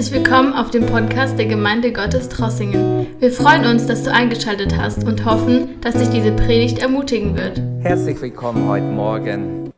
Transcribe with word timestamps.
Herzlich 0.00 0.24
willkommen 0.24 0.54
auf 0.54 0.70
dem 0.70 0.86
Podcast 0.86 1.38
der 1.38 1.44
Gemeinde 1.44 1.92
Gottes 1.92 2.30
Trossingen. 2.30 3.20
Wir 3.20 3.30
freuen 3.30 3.66
uns, 3.66 3.86
dass 3.86 4.02
du 4.02 4.10
eingeschaltet 4.10 4.74
hast 4.78 5.04
und 5.04 5.26
hoffen, 5.26 5.78
dass 5.82 5.94
dich 5.94 6.08
diese 6.08 6.32
Predigt 6.32 6.78
ermutigen 6.78 7.36
wird. 7.36 7.60
Herzlich 7.82 8.18
willkommen 8.22 8.66
heute 8.66 8.86
Morgen. 8.86 9.70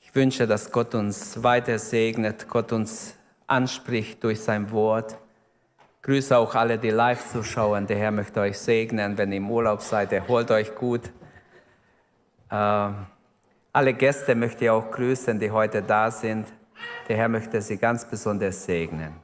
Ich 0.00 0.14
wünsche, 0.14 0.46
dass 0.46 0.72
Gott 0.72 0.94
uns 0.94 1.42
weiter 1.42 1.78
segnet, 1.78 2.48
Gott 2.48 2.72
uns 2.72 3.14
anspricht 3.46 4.24
durch 4.24 4.40
sein 4.40 4.72
Wort. 4.72 5.18
Grüße 6.00 6.34
auch 6.34 6.54
alle, 6.54 6.78
die 6.78 6.88
live 6.88 7.22
zuschauen. 7.30 7.86
Der 7.86 7.98
Herr 7.98 8.12
möchte 8.12 8.40
euch 8.40 8.56
segnen, 8.56 9.18
wenn 9.18 9.30
ihr 9.30 9.36
im 9.36 9.50
Urlaub 9.50 9.82
seid. 9.82 10.10
Erholt 10.10 10.50
euch 10.50 10.74
gut. 10.74 11.02
Äh, 12.50 12.88
alle 13.74 13.92
Gäste 13.92 14.34
möchte 14.34 14.64
ich 14.64 14.70
auch 14.70 14.90
grüßen, 14.90 15.38
die 15.38 15.50
heute 15.50 15.82
da 15.82 16.10
sind. 16.10 16.46
Der 17.08 17.16
Herr 17.16 17.28
möchte 17.28 17.62
sie 17.62 17.76
ganz 17.76 18.04
besonders 18.04 18.64
segnen. 18.64 19.14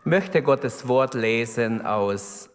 Ich 0.00 0.06
möchte 0.06 0.40
Gottes 0.40 0.86
Wort 0.86 1.14
lesen 1.14 1.84
aus 1.84 2.48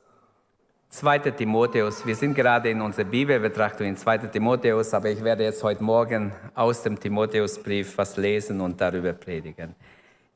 2. 0.91 1.19
Timotheus. 1.31 2.05
Wir 2.05 2.15
sind 2.15 2.33
gerade 2.33 2.69
in 2.69 2.79
unserer 2.79 3.05
Bibelbetrachtung 3.05 3.87
in 3.87 3.97
2. 3.97 4.19
Timotheus, 4.29 4.93
aber 4.93 5.09
ich 5.09 5.21
werde 5.21 5.43
jetzt 5.43 5.63
heute 5.63 5.83
Morgen 5.83 6.31
aus 6.55 6.83
dem 6.83 6.97
Timotheusbrief 6.97 7.97
was 7.97 8.15
lesen 8.15 8.61
und 8.61 8.79
darüber 8.79 9.11
predigen. 9.11 9.75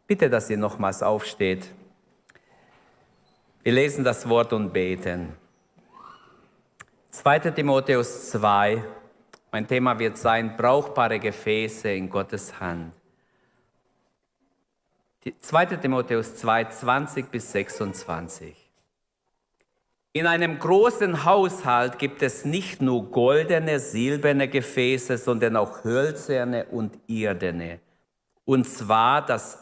Bitte, 0.08 0.30
dass 0.30 0.50
ihr 0.50 0.58
nochmals 0.58 1.02
aufsteht. 1.02 1.72
Wir 3.64 3.72
lesen 3.72 4.04
das 4.04 4.28
Wort 4.28 4.52
und 4.52 4.74
beten. 4.74 5.34
2. 7.12 7.40
Timotheus 7.52 8.32
2. 8.32 8.84
Mein 9.54 9.68
Thema 9.68 9.98
wird 9.98 10.18
sein, 10.18 10.58
brauchbare 10.58 11.18
Gefäße 11.18 11.90
in 11.90 12.10
Gottes 12.10 12.60
Hand. 12.60 12.92
2. 15.42 15.66
Timotheus 15.78 16.36
2, 16.36 16.66
20 16.66 17.32
bis 17.32 17.52
26. 17.52 18.56
In 20.14 20.28
einem 20.28 20.60
großen 20.60 21.26
Haushalt 21.26 21.98
gibt 21.98 22.22
es 22.22 22.46
nicht 22.46 22.80
nur 22.80 23.10
goldene, 23.10 23.80
silberne 23.80 24.48
Gefäße, 24.48 25.18
sondern 25.18 25.56
auch 25.56 25.84
hölzerne 25.84 26.66
und 26.66 27.00
irdene. 27.08 27.80
Und 28.46 28.66
zwar 28.66 29.26
das, 29.26 29.58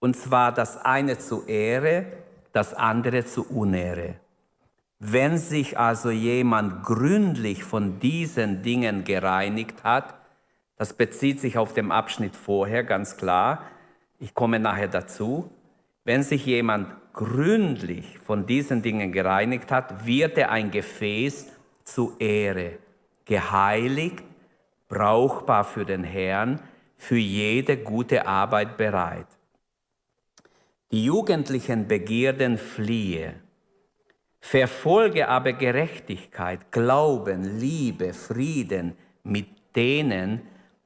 und 0.00 0.16
zwar 0.16 0.52
das 0.52 0.78
eine 0.78 1.18
zu 1.18 1.44
Ehre, 1.46 2.06
das 2.52 2.72
andere 2.72 3.26
zu 3.26 3.46
Unehre. 3.50 4.14
Wenn 4.98 5.36
sich 5.36 5.78
also 5.78 6.10
jemand 6.10 6.84
gründlich 6.84 7.64
von 7.64 8.00
diesen 8.00 8.62
Dingen 8.62 9.04
gereinigt 9.04 9.84
hat, 9.84 10.14
das 10.76 10.94
bezieht 10.94 11.38
sich 11.38 11.58
auf 11.58 11.74
den 11.74 11.92
Abschnitt 11.92 12.34
vorher 12.34 12.82
ganz 12.82 13.18
klar, 13.18 13.62
ich 14.18 14.34
komme 14.34 14.58
nachher 14.58 14.88
dazu. 14.88 15.50
Wenn 16.04 16.22
sich 16.22 16.46
jemand 16.46 16.88
gründlich 17.12 18.18
von 18.18 18.46
diesen 18.46 18.82
Dingen 18.82 19.12
gereinigt 19.12 19.70
hat, 19.70 20.06
wird 20.06 20.38
er 20.38 20.50
ein 20.50 20.70
Gefäß 20.70 21.52
zu 21.84 22.16
Ehre, 22.18 22.78
geheiligt, 23.24 24.24
brauchbar 24.88 25.64
für 25.64 25.84
den 25.84 26.04
Herrn, 26.04 26.60
für 26.96 27.16
jede 27.16 27.76
gute 27.76 28.26
Arbeit 28.26 28.76
bereit. 28.76 29.26
Die 30.90 31.04
jugendlichen 31.04 31.86
Begierden 31.86 32.56
fliehe, 32.56 33.34
verfolge 34.40 35.28
aber 35.28 35.52
Gerechtigkeit, 35.52 36.72
Glauben, 36.72 37.58
Liebe, 37.58 38.14
Frieden 38.14 38.96
mit 39.22 39.48
denen, 39.76 40.40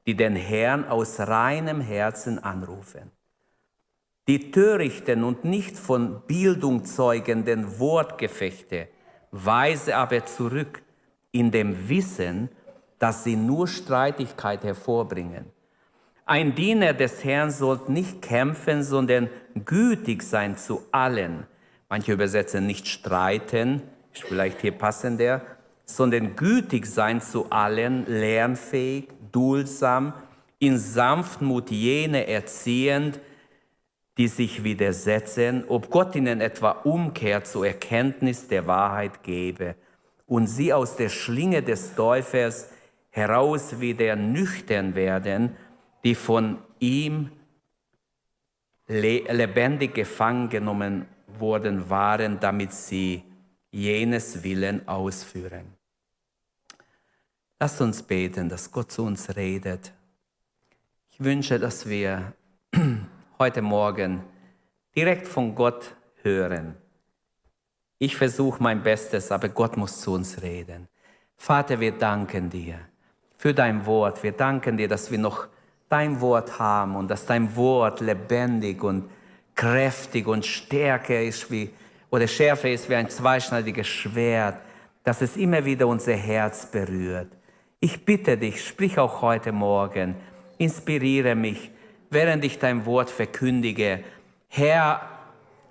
die 0.05 0.15
den 0.15 0.35
Herrn 0.35 0.83
aus 0.85 1.19
reinem 1.21 1.79
Herzen 1.79 2.43
anrufen 2.43 3.11
die 4.27 4.51
törichten 4.51 5.23
und 5.23 5.43
nicht 5.43 5.77
von 5.77 6.21
Bildung 6.27 6.85
zeugenden 6.85 7.79
Wortgefechte 7.79 8.87
weise 9.31 9.95
aber 9.95 10.25
zurück 10.25 10.81
in 11.31 11.51
dem 11.51 11.89
Wissen, 11.89 12.49
dass 12.99 13.23
sie 13.23 13.35
nur 13.35 13.67
Streitigkeit 13.67 14.63
hervorbringen. 14.63 15.45
Ein 16.25 16.55
Diener 16.55 16.93
des 16.93 17.23
Herrn 17.25 17.51
sollte 17.51 17.91
nicht 17.91 18.21
kämpfen, 18.21 18.83
sondern 18.83 19.29
gütig 19.65 20.23
sein 20.23 20.55
zu 20.55 20.83
allen. 20.91 21.45
Manche 21.89 22.13
übersetzen 22.13 22.65
nicht 22.65 22.87
streiten, 22.87 23.81
ist 24.13 24.23
vielleicht 24.23 24.61
hier 24.61 24.71
passender, 24.71 25.41
sondern 25.85 26.35
gütig 26.35 26.85
sein 26.85 27.19
zu 27.19 27.49
allen, 27.49 28.05
lernfähig, 28.07 29.09
duldsam, 29.33 30.13
in 30.59 30.77
Sanftmut 30.77 31.71
jene 31.71 32.25
erziehend, 32.27 33.19
die 34.17 34.27
sich 34.27 34.63
widersetzen, 34.63 35.65
ob 35.67 35.89
Gott 35.89 36.15
ihnen 36.15 36.41
etwa 36.41 36.71
Umkehr 36.71 37.43
zur 37.43 37.65
Erkenntnis 37.65 38.47
der 38.47 38.67
Wahrheit 38.67 39.23
gebe 39.23 39.75
und 40.27 40.47
sie 40.47 40.71
aus 40.73 40.95
der 40.95 41.09
Schlinge 41.09 41.63
des 41.63 41.95
Teufels 41.95 42.69
heraus 43.09 43.79
wieder 43.79 44.15
nüchtern 44.15 44.95
werden, 44.95 45.55
die 46.03 46.15
von 46.15 46.59
ihm 46.79 47.31
lebendig 48.87 49.93
gefangen 49.93 50.49
genommen 50.49 51.05
worden 51.27 51.89
waren, 51.89 52.39
damit 52.39 52.73
sie 52.73 53.23
jenes 53.71 54.43
Willen 54.43 54.87
ausführen. 54.87 55.73
Lasst 57.59 57.81
uns 57.81 58.03
beten, 58.03 58.49
dass 58.49 58.71
Gott 58.71 58.91
zu 58.91 59.03
uns 59.03 59.35
redet. 59.35 59.93
Ich 61.11 61.23
wünsche, 61.23 61.59
dass 61.59 61.87
wir 61.87 62.33
heute 63.39 63.61
Morgen 63.61 64.23
direkt 64.95 65.27
von 65.27 65.55
Gott 65.55 65.95
hören. 66.21 66.75
Ich 67.97 68.15
versuche 68.15 68.61
mein 68.61 68.83
Bestes, 68.83 69.31
aber 69.31 69.49
Gott 69.49 69.77
muss 69.77 70.01
zu 70.01 70.13
uns 70.13 70.41
reden. 70.41 70.87
Vater, 71.35 71.79
wir 71.79 71.93
danken 71.93 72.49
dir 72.49 72.79
für 73.37 73.53
dein 73.53 73.85
Wort. 73.85 74.23
Wir 74.23 74.33
danken 74.33 74.77
dir, 74.77 74.87
dass 74.87 75.09
wir 75.09 75.17
noch 75.17 75.47
dein 75.89 76.21
Wort 76.21 76.59
haben 76.59 76.95
und 76.95 77.09
dass 77.09 77.25
dein 77.25 77.55
Wort 77.55 78.01
lebendig 78.01 78.83
und 78.83 79.09
kräftig 79.55 80.27
und 80.27 80.45
stärker 80.45 81.21
ist 81.21 81.51
wie, 81.51 81.69
oder 82.09 82.27
schärfer 82.27 82.69
ist 82.69 82.89
wie 82.89 82.95
ein 82.95 83.09
zweischneidiges 83.09 83.87
Schwert, 83.87 84.59
dass 85.03 85.21
es 85.21 85.35
immer 85.37 85.65
wieder 85.65 85.87
unser 85.87 86.13
Herz 86.13 86.65
berührt. 86.65 87.29
Ich 87.79 88.05
bitte 88.05 88.37
dich, 88.37 88.65
sprich 88.65 88.97
auch 88.97 89.21
heute 89.21 89.51
Morgen, 89.51 90.15
inspiriere 90.57 91.35
mich, 91.35 91.72
während 92.13 92.43
ich 92.45 92.59
dein 92.59 92.85
Wort 92.85 93.09
verkündige. 93.09 94.03
Herr, 94.49 95.01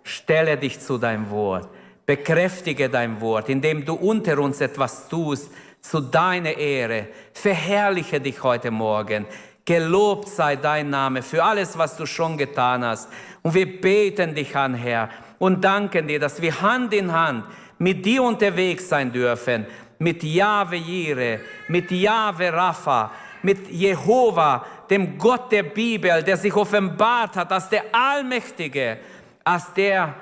stelle 0.03 0.56
dich 0.56 0.80
zu 0.80 0.98
deinem 0.98 1.30
Wort, 1.30 1.69
bekräftige 2.06 2.88
dein 2.88 3.20
Wort, 3.20 3.48
indem 3.48 3.84
du 3.84 3.94
unter 3.94 4.38
uns 4.38 4.60
etwas 4.60 5.08
tust 5.08 5.50
zu 5.81 6.00
deiner 6.00 6.56
Ehre. 6.56 7.08
Verherrliche 7.32 8.20
dich 8.20 8.42
heute 8.42 8.70
Morgen. 8.70 9.26
Gelobt 9.64 10.28
sei 10.28 10.56
dein 10.56 10.91
Name 10.91 11.22
für 11.22 11.42
alles, 11.42 11.78
was 11.78 11.97
du 11.97 12.06
schon 12.06 12.36
getan 12.36 12.84
hast. 12.84 13.08
Und 13.42 13.54
wir 13.54 13.81
beten 13.81 14.34
dich 14.34 14.56
an, 14.56 14.75
Herr, 14.75 15.08
und 15.38 15.62
danken 15.62 16.08
dir, 16.08 16.19
dass 16.19 16.41
wir 16.42 16.60
Hand 16.60 16.92
in 16.92 17.12
Hand 17.12 17.44
mit 17.78 18.04
dir 18.04 18.22
unterwegs 18.22 18.88
sein 18.88 19.12
dürfen, 19.12 19.66
mit 19.98 20.22
Jahwe 20.22 20.76
Jire, 20.76 21.41
mit 21.69 21.91
Jahwe 21.91 22.52
Rapha, 22.52 23.12
mit 23.42 23.69
Jehova, 23.70 24.64
dem 24.92 25.16
Gott 25.16 25.50
der 25.50 25.62
Bibel, 25.62 26.22
der 26.22 26.36
sich 26.36 26.54
offenbart 26.54 27.34
hat 27.36 27.50
als 27.50 27.70
der 27.70 27.94
Allmächtige, 27.94 28.98
als 29.42 29.72
der, 29.72 30.14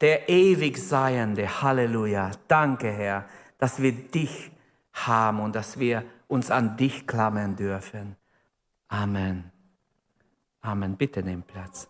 der 0.00 0.28
ewig 0.28 0.78
Seiende. 0.78 1.62
Halleluja. 1.62 2.32
Danke, 2.48 2.90
Herr, 2.90 3.26
dass 3.58 3.80
wir 3.80 3.92
dich 3.92 4.50
haben 4.92 5.38
und 5.38 5.54
dass 5.54 5.78
wir 5.78 6.02
uns 6.26 6.50
an 6.50 6.76
dich 6.76 7.06
klammern 7.06 7.54
dürfen. 7.54 8.16
Amen. 8.88 9.52
Amen. 10.60 10.96
Bitte 10.96 11.22
nimm 11.22 11.44
Platz. 11.44 11.88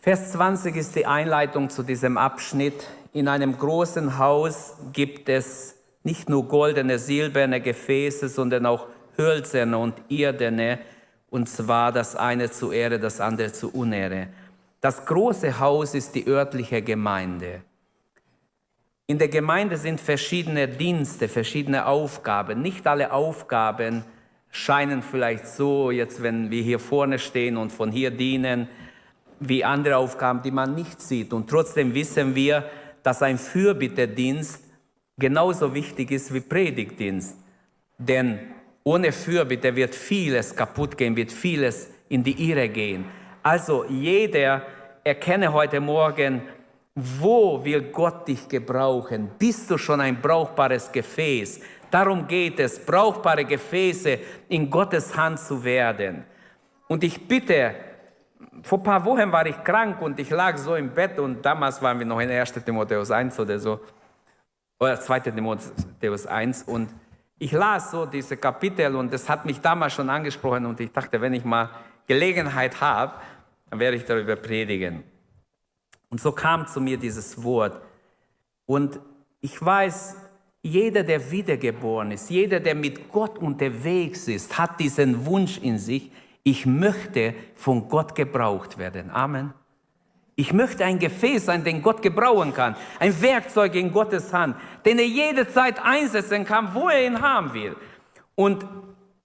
Vers 0.00 0.32
20 0.32 0.76
ist 0.76 0.94
die 0.94 1.06
Einleitung 1.06 1.70
zu 1.70 1.82
diesem 1.82 2.18
Abschnitt. 2.18 2.86
In 3.14 3.28
einem 3.28 3.56
großen 3.56 4.18
Haus 4.18 4.74
gibt 4.92 5.30
es 5.30 5.77
nicht 6.02 6.28
nur 6.28 6.46
goldene, 6.48 6.98
silberne 6.98 7.60
Gefäße, 7.60 8.28
sondern 8.28 8.66
auch 8.66 8.86
hölzerne 9.16 9.78
und 9.78 9.94
irdene, 10.08 10.78
und 11.30 11.48
zwar 11.48 11.92
das 11.92 12.16
eine 12.16 12.50
zu 12.50 12.72
Ehre, 12.72 12.98
das 12.98 13.20
andere 13.20 13.52
zu 13.52 13.70
Unehre. 13.70 14.28
Das 14.80 15.04
große 15.04 15.58
Haus 15.58 15.94
ist 15.94 16.14
die 16.14 16.26
örtliche 16.26 16.82
Gemeinde. 16.82 17.62
In 19.06 19.18
der 19.18 19.28
Gemeinde 19.28 19.76
sind 19.76 20.00
verschiedene 20.00 20.68
Dienste, 20.68 21.28
verschiedene 21.28 21.86
Aufgaben. 21.86 22.62
Nicht 22.62 22.86
alle 22.86 23.12
Aufgaben 23.12 24.04
scheinen 24.50 25.02
vielleicht 25.02 25.46
so, 25.46 25.90
jetzt 25.90 26.22
wenn 26.22 26.50
wir 26.50 26.62
hier 26.62 26.78
vorne 26.78 27.18
stehen 27.18 27.56
und 27.56 27.72
von 27.72 27.90
hier 27.90 28.10
dienen, 28.10 28.68
wie 29.40 29.64
andere 29.64 29.96
Aufgaben, 29.96 30.42
die 30.42 30.50
man 30.50 30.74
nicht 30.74 31.00
sieht. 31.00 31.32
Und 31.32 31.48
trotzdem 31.48 31.94
wissen 31.94 32.34
wir, 32.34 32.68
dass 33.02 33.22
ein 33.22 33.38
Fürbitterdienst 33.38 34.67
genauso 35.18 35.74
wichtig 35.74 36.10
ist 36.10 36.32
wie 36.32 36.40
Predigtdienst. 36.40 37.36
Denn 37.98 38.38
ohne 38.84 39.12
Fürbitte 39.12 39.74
wird 39.74 39.94
vieles 39.94 40.54
kaputt 40.54 40.96
gehen, 40.96 41.16
wird 41.16 41.32
vieles 41.32 41.90
in 42.08 42.22
die 42.22 42.50
Irre 42.50 42.68
gehen. 42.68 43.04
Also 43.42 43.84
jeder 43.84 44.62
erkenne 45.04 45.52
heute 45.52 45.80
Morgen, 45.80 46.42
wo 46.94 47.62
will 47.64 47.82
Gott 47.92 48.26
dich 48.26 48.48
gebrauchen? 48.48 49.30
Bist 49.38 49.70
du 49.70 49.78
schon 49.78 50.00
ein 50.00 50.20
brauchbares 50.20 50.90
Gefäß? 50.90 51.60
Darum 51.90 52.26
geht 52.26 52.58
es, 52.60 52.78
brauchbare 52.78 53.44
Gefäße 53.44 54.18
in 54.48 54.68
Gottes 54.68 55.16
Hand 55.16 55.38
zu 55.38 55.62
werden. 55.62 56.24
Und 56.88 57.04
ich 57.04 57.26
bitte, 57.26 57.74
vor 58.62 58.78
ein 58.78 58.82
paar 58.82 59.04
Wochen 59.04 59.30
war 59.30 59.46
ich 59.46 59.62
krank 59.62 60.00
und 60.02 60.18
ich 60.18 60.30
lag 60.30 60.56
so 60.58 60.74
im 60.74 60.90
Bett 60.90 61.18
und 61.18 61.44
damals 61.44 61.80
waren 61.80 61.98
wir 61.98 62.06
noch 62.06 62.20
in 62.20 62.30
1. 62.30 62.52
Timotheus 62.64 63.10
1 63.10 63.38
oder 63.38 63.58
so, 63.58 63.80
oder 64.78 65.00
2. 65.00 65.20
Timotheus 65.20 66.26
1 66.26 66.64
und 66.64 66.88
ich 67.38 67.52
las 67.52 67.90
so 67.90 68.06
diese 68.06 68.36
Kapitel 68.36 68.96
und 68.96 69.12
das 69.12 69.28
hat 69.28 69.44
mich 69.44 69.60
damals 69.60 69.92
schon 69.92 70.10
angesprochen 70.10 70.66
und 70.66 70.80
ich 70.80 70.92
dachte, 70.92 71.20
wenn 71.20 71.34
ich 71.34 71.44
mal 71.44 71.70
Gelegenheit 72.06 72.80
habe, 72.80 73.14
dann 73.70 73.78
werde 73.78 73.96
ich 73.96 74.04
darüber 74.04 74.36
predigen. 74.36 75.04
Und 76.10 76.20
so 76.20 76.32
kam 76.32 76.66
zu 76.66 76.80
mir 76.80 76.96
dieses 76.96 77.42
Wort. 77.42 77.80
Und 78.66 78.98
ich 79.40 79.62
weiß, 79.62 80.16
jeder, 80.62 81.02
der 81.04 81.30
wiedergeboren 81.30 82.10
ist, 82.12 82.30
jeder, 82.30 82.60
der 82.60 82.74
mit 82.74 83.08
Gott 83.10 83.38
unterwegs 83.38 84.26
ist, 84.26 84.58
hat 84.58 84.80
diesen 84.80 85.26
Wunsch 85.26 85.58
in 85.58 85.78
sich, 85.78 86.10
ich 86.42 86.66
möchte 86.66 87.34
von 87.54 87.88
Gott 87.88 88.14
gebraucht 88.14 88.78
werden. 88.78 89.10
Amen. 89.10 89.52
Ich 90.40 90.52
möchte 90.52 90.84
ein 90.84 91.00
Gefäß 91.00 91.46
sein, 91.46 91.64
den 91.64 91.82
Gott 91.82 92.00
gebrauchen 92.00 92.54
kann. 92.54 92.76
Ein 93.00 93.20
Werkzeug 93.20 93.74
in 93.74 93.90
Gottes 93.90 94.32
Hand, 94.32 94.54
den 94.84 95.00
er 95.00 95.04
jederzeit 95.04 95.84
einsetzen 95.84 96.44
kann, 96.44 96.72
wo 96.72 96.88
er 96.88 97.04
ihn 97.04 97.20
haben 97.20 97.52
will. 97.54 97.74
Und 98.36 98.64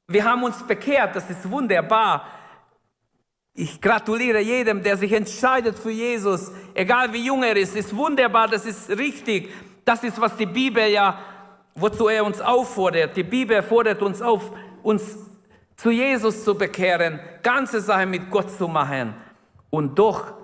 wir 0.07 0.25
haben 0.25 0.41
uns 0.41 0.63
bekehrt, 0.63 1.15
das 1.15 1.29
ist 1.29 1.47
wunderbar. 1.51 2.27
Ich 3.53 3.79
gratuliere 3.79 4.39
jedem, 4.39 4.81
der 4.81 4.97
sich 4.97 5.13
entscheidet 5.13 5.77
für 5.77 5.91
Jesus, 5.91 6.51
egal 6.73 7.13
wie 7.13 7.23
jung 7.23 7.43
er 7.43 7.57
ist. 7.57 7.75
ist 7.75 7.95
wunderbar, 7.95 8.47
das 8.47 8.65
ist 8.65 8.89
richtig. 8.89 9.53
Das 9.85 10.03
ist, 10.03 10.19
was 10.19 10.35
die 10.35 10.47
Bibel 10.47 10.87
ja, 10.87 11.19
wozu 11.75 12.07
er 12.07 12.25
uns 12.25 12.41
auffordert. 12.41 13.15
Die 13.15 13.21
Bibel 13.21 13.61
fordert 13.61 14.01
uns 14.01 14.19
auf, 14.19 14.51
uns 14.81 15.15
zu 15.75 15.91
Jesus 15.91 16.43
zu 16.43 16.55
bekehren, 16.55 17.19
ganze 17.43 17.81
Sache 17.81 18.07
mit 18.07 18.31
Gott 18.31 18.49
zu 18.49 18.67
machen. 18.67 19.13
Und 19.69 19.99
doch 19.99 20.42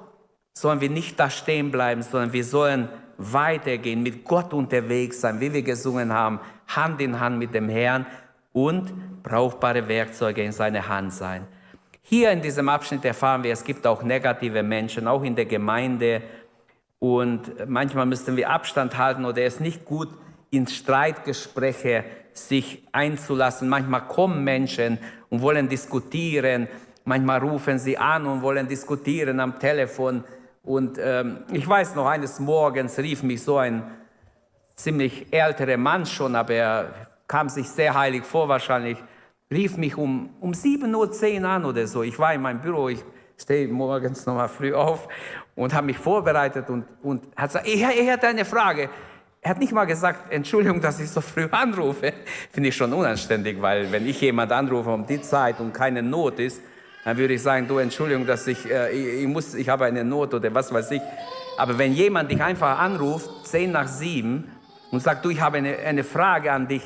sollen 0.61 0.81
wir 0.81 0.89
nicht 0.89 1.19
da 1.19 1.29
stehen 1.29 1.71
bleiben, 1.71 2.01
sondern 2.01 2.33
wir 2.33 2.43
sollen 2.43 2.89
weitergehen, 3.17 4.03
mit 4.03 4.25
Gott 4.25 4.53
unterwegs 4.53 5.21
sein, 5.21 5.39
wie 5.39 5.53
wir 5.53 5.61
gesungen 5.61 6.13
haben, 6.13 6.39
Hand 6.67 6.99
in 7.01 7.19
Hand 7.19 7.37
mit 7.37 7.53
dem 7.53 7.69
Herrn 7.69 8.05
und 8.51 9.23
brauchbare 9.23 9.87
Werkzeuge 9.87 10.43
in 10.43 10.51
seiner 10.51 10.87
Hand 10.87 11.13
sein. 11.13 11.47
Hier 12.01 12.31
in 12.31 12.41
diesem 12.41 12.67
Abschnitt 12.67 13.05
erfahren 13.05 13.43
wir, 13.43 13.53
es 13.53 13.63
gibt 13.63 13.87
auch 13.87 14.03
negative 14.03 14.63
Menschen, 14.63 15.07
auch 15.07 15.23
in 15.23 15.35
der 15.35 15.45
Gemeinde. 15.45 16.23
Und 16.97 17.69
manchmal 17.69 18.05
müssen 18.05 18.35
wir 18.35 18.49
Abstand 18.49 18.97
halten 18.97 19.25
oder 19.25 19.43
es 19.43 19.59
nicht 19.59 19.85
gut 19.85 20.09
in 20.49 20.67
Streitgespräche 20.67 22.03
sich 22.33 22.83
einzulassen. 22.91 23.69
Manchmal 23.69 24.07
kommen 24.07 24.43
Menschen 24.43 24.97
und 25.29 25.41
wollen 25.41 25.69
diskutieren. 25.69 26.67
Manchmal 27.05 27.39
rufen 27.39 27.79
sie 27.79 27.97
an 27.97 28.25
und 28.25 28.41
wollen 28.41 28.67
diskutieren 28.67 29.39
am 29.39 29.59
Telefon. 29.59 30.23
Und 30.69 30.99
ähm, 31.01 31.39
ich 31.51 31.67
weiß 31.67 31.95
noch, 31.95 32.05
eines 32.05 32.39
Morgens 32.39 32.99
rief 32.99 33.23
mich 33.23 33.41
so 33.41 33.57
ein 33.57 33.81
ziemlich 34.75 35.25
älterer 35.33 35.77
Mann 35.77 36.05
schon, 36.05 36.35
aber 36.35 36.53
er 36.53 36.93
kam 37.27 37.49
sich 37.49 37.67
sehr 37.67 37.95
heilig 37.95 38.23
vor 38.23 38.47
wahrscheinlich 38.47 38.99
rief 39.51 39.77
mich 39.77 39.97
um, 39.97 40.29
um 40.39 40.51
7.10 40.51 41.41
Uhr 41.41 41.49
an 41.49 41.65
oder 41.65 41.87
so. 41.87 42.03
Ich 42.03 42.19
war 42.19 42.35
in 42.35 42.43
meinem 42.43 42.61
Büro, 42.61 42.87
ich 42.87 43.03
stehe 43.35 43.67
morgens 43.67 44.27
nochmal 44.27 44.47
früh 44.47 44.71
auf 44.71 45.07
und 45.55 45.73
habe 45.73 45.87
mich 45.87 45.97
vorbereitet 45.97 46.69
und, 46.69 46.85
und 47.01 47.23
hat 47.35 47.49
gesagt, 47.49 47.67
er, 47.67 47.89
er 47.89 48.13
hat 48.13 48.23
eine 48.23 48.45
Frage. 48.45 48.91
Er 49.41 49.49
hat 49.49 49.57
nicht 49.57 49.73
mal 49.73 49.85
gesagt, 49.85 50.31
Entschuldigung, 50.31 50.81
dass 50.81 50.99
ich 50.99 51.09
so 51.09 51.21
früh 51.21 51.47
anrufe. 51.49 52.13
Finde 52.51 52.69
ich 52.69 52.75
schon 52.75 52.93
unanständig, 52.93 53.59
weil 53.59 53.91
wenn 53.91 54.05
ich 54.05 54.21
jemand 54.21 54.51
anrufe 54.51 54.91
um 54.91 55.07
die 55.07 55.19
Zeit 55.19 55.59
und 55.59 55.73
keine 55.73 56.03
Not 56.03 56.37
ist, 56.37 56.61
dann 57.03 57.17
würde 57.17 57.33
ich 57.33 57.41
sagen, 57.41 57.67
du 57.67 57.77
Entschuldigung, 57.77 58.25
dass 58.25 58.45
ich, 58.47 58.69
äh, 58.69 59.21
ich, 59.21 59.27
muss, 59.27 59.53
ich 59.53 59.69
habe 59.69 59.85
eine 59.85 60.03
Not 60.03 60.33
oder 60.33 60.53
was 60.53 60.73
weiß 60.73 60.91
ich. 60.91 61.01
Aber 61.57 61.77
wenn 61.77 61.93
jemand 61.93 62.31
dich 62.31 62.41
einfach 62.41 62.79
anruft, 62.79 63.47
10 63.47 63.71
nach 63.71 63.87
7 63.87 64.49
und 64.91 65.01
sagt, 65.01 65.25
du, 65.25 65.29
ich 65.29 65.41
habe 65.41 65.57
eine, 65.57 65.77
eine 65.77 66.03
Frage 66.03 66.51
an 66.51 66.67
dich, 66.67 66.83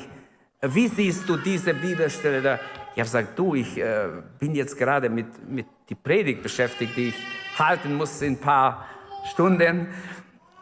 wie 0.62 0.88
siehst 0.88 1.28
du 1.28 1.36
diese 1.36 1.74
Bibelstelle 1.74 2.40
da? 2.40 2.54
Ich 2.94 3.00
habe 3.00 3.02
gesagt, 3.02 3.38
du, 3.38 3.54
ich 3.54 3.76
äh, 3.76 4.08
bin 4.38 4.54
jetzt 4.54 4.78
gerade 4.78 5.10
mit, 5.10 5.26
mit 5.48 5.66
die 5.88 5.94
Predigt 5.94 6.42
beschäftigt, 6.42 6.96
die 6.96 7.08
ich 7.08 7.14
halten 7.58 7.94
muss 7.94 8.22
in 8.22 8.34
ein 8.34 8.40
paar 8.40 8.86
Stunden. 9.32 9.88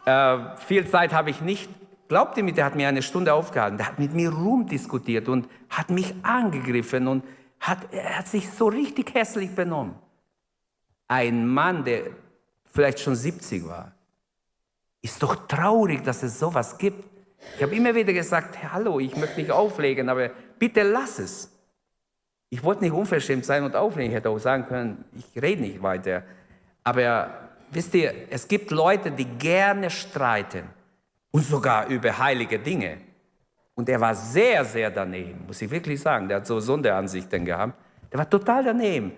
Äh, 0.05 0.37
viel 0.57 0.87
Zeit 0.87 1.13
habe 1.13 1.29
ich 1.29 1.41
nicht. 1.41 1.69
Glaubt 2.07 2.37
ihr 2.37 2.43
mir, 2.43 2.53
der 2.53 2.65
hat 2.65 2.75
mir 2.75 2.87
eine 2.87 3.01
Stunde 3.01 3.33
aufgehalten. 3.33 3.77
Der 3.77 3.87
hat 3.87 3.99
mit 3.99 4.13
mir 4.13 4.31
rumdiskutiert 4.31 5.29
und 5.29 5.47
hat 5.69 5.89
mich 5.89 6.13
angegriffen 6.23 7.07
und 7.07 7.23
hat, 7.63 7.93
er 7.93 8.19
hat 8.19 8.27
sich 8.27 8.49
so 8.49 8.67
richtig 8.67 9.13
hässlich 9.13 9.55
benommen. 9.55 9.95
Ein 11.07 11.47
Mann, 11.47 11.85
der 11.85 12.03
vielleicht 12.65 12.99
schon 12.99 13.15
70 13.15 13.65
war. 13.65 13.93
Ist 15.01 15.23
doch 15.23 15.47
traurig, 15.47 16.03
dass 16.03 16.23
es 16.23 16.39
sowas 16.39 16.77
gibt. 16.77 17.03
Ich 17.55 17.63
habe 17.63 17.75
immer 17.75 17.95
wieder 17.95 18.11
gesagt, 18.11 18.57
hallo, 18.71 18.99
ich 18.99 19.15
möchte 19.15 19.39
nicht 19.39 19.51
auflegen, 19.51 20.09
aber 20.09 20.29
bitte 20.59 20.83
lass 20.83 21.19
es. 21.19 21.49
Ich 22.49 22.63
wollte 22.63 22.83
nicht 22.83 22.93
unverschämt 22.93 23.45
sein 23.45 23.63
und 23.63 23.75
auflegen. 23.75 24.11
Ich 24.11 24.17
hätte 24.17 24.29
auch 24.29 24.39
sagen 24.39 24.65
können, 24.65 25.05
ich 25.13 25.41
rede 25.41 25.61
nicht 25.61 25.81
weiter. 25.81 26.23
Aber 26.83 27.49
wisst 27.71 27.93
ihr, 27.95 28.13
es 28.29 28.47
gibt 28.47 28.71
Leute, 28.71 29.11
die 29.11 29.25
gerne 29.25 29.89
streiten 29.89 30.67
und 31.31 31.45
sogar 31.45 31.87
über 31.87 32.17
heilige 32.17 32.59
Dinge. 32.59 32.97
Und 33.75 33.89
er 33.89 33.99
war 33.99 34.13
sehr, 34.13 34.63
sehr 34.65 34.91
daneben, 34.91 35.45
muss 35.47 35.61
ich 35.61 35.69
wirklich 35.69 35.99
sagen. 35.99 36.27
Der 36.27 36.37
hat 36.37 36.47
so 36.47 36.59
Sonderansichten 36.59 37.43
gehabt. 37.45 37.73
Der 38.11 38.19
war 38.19 38.29
total 38.29 38.63
daneben. 38.63 39.13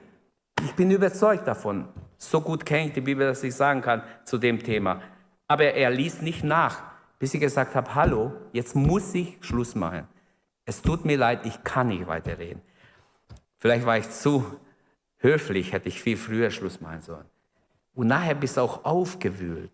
Ich 0.63 0.73
bin 0.73 0.89
überzeugt 0.91 1.47
davon. 1.47 1.87
So 2.17 2.39
gut 2.39 2.65
kenne 2.65 2.87
ich 2.87 2.93
die 2.93 3.01
Bibel, 3.01 3.27
dass 3.27 3.43
ich 3.43 3.53
sagen 3.53 3.81
kann 3.81 4.01
zu 4.23 4.37
dem 4.37 4.63
Thema. 4.63 5.01
Aber 5.47 5.65
er 5.65 5.89
ließ 5.89 6.21
nicht 6.21 6.43
nach 6.43 6.95
bis 7.19 7.33
ich 7.33 7.39
gesagt 7.39 7.75
habe, 7.75 7.95
hallo, 7.95 8.33
jetzt 8.51 8.75
muss 8.75 9.13
ich 9.13 9.37
Schluss 9.41 9.75
machen. 9.75 10.07
Es 10.65 10.81
tut 10.81 11.05
mir 11.05 11.17
leid, 11.17 11.45
ich 11.45 11.63
kann 11.63 11.87
nicht 11.87 12.07
weiterreden. 12.07 12.61
Vielleicht 13.57 13.85
war 13.85 13.97
ich 13.97 14.09
zu 14.09 14.59
höflich, 15.17 15.71
hätte 15.71 15.89
ich 15.89 16.01
viel 16.01 16.17
früher 16.17 16.51
Schluss 16.51 16.81
machen 16.81 17.01
sollen. 17.01 17.25
Und 17.93 18.07
nachher 18.07 18.35
bist 18.35 18.57
du 18.57 18.61
auch 18.61 18.83
aufgewühlt. 18.83 19.71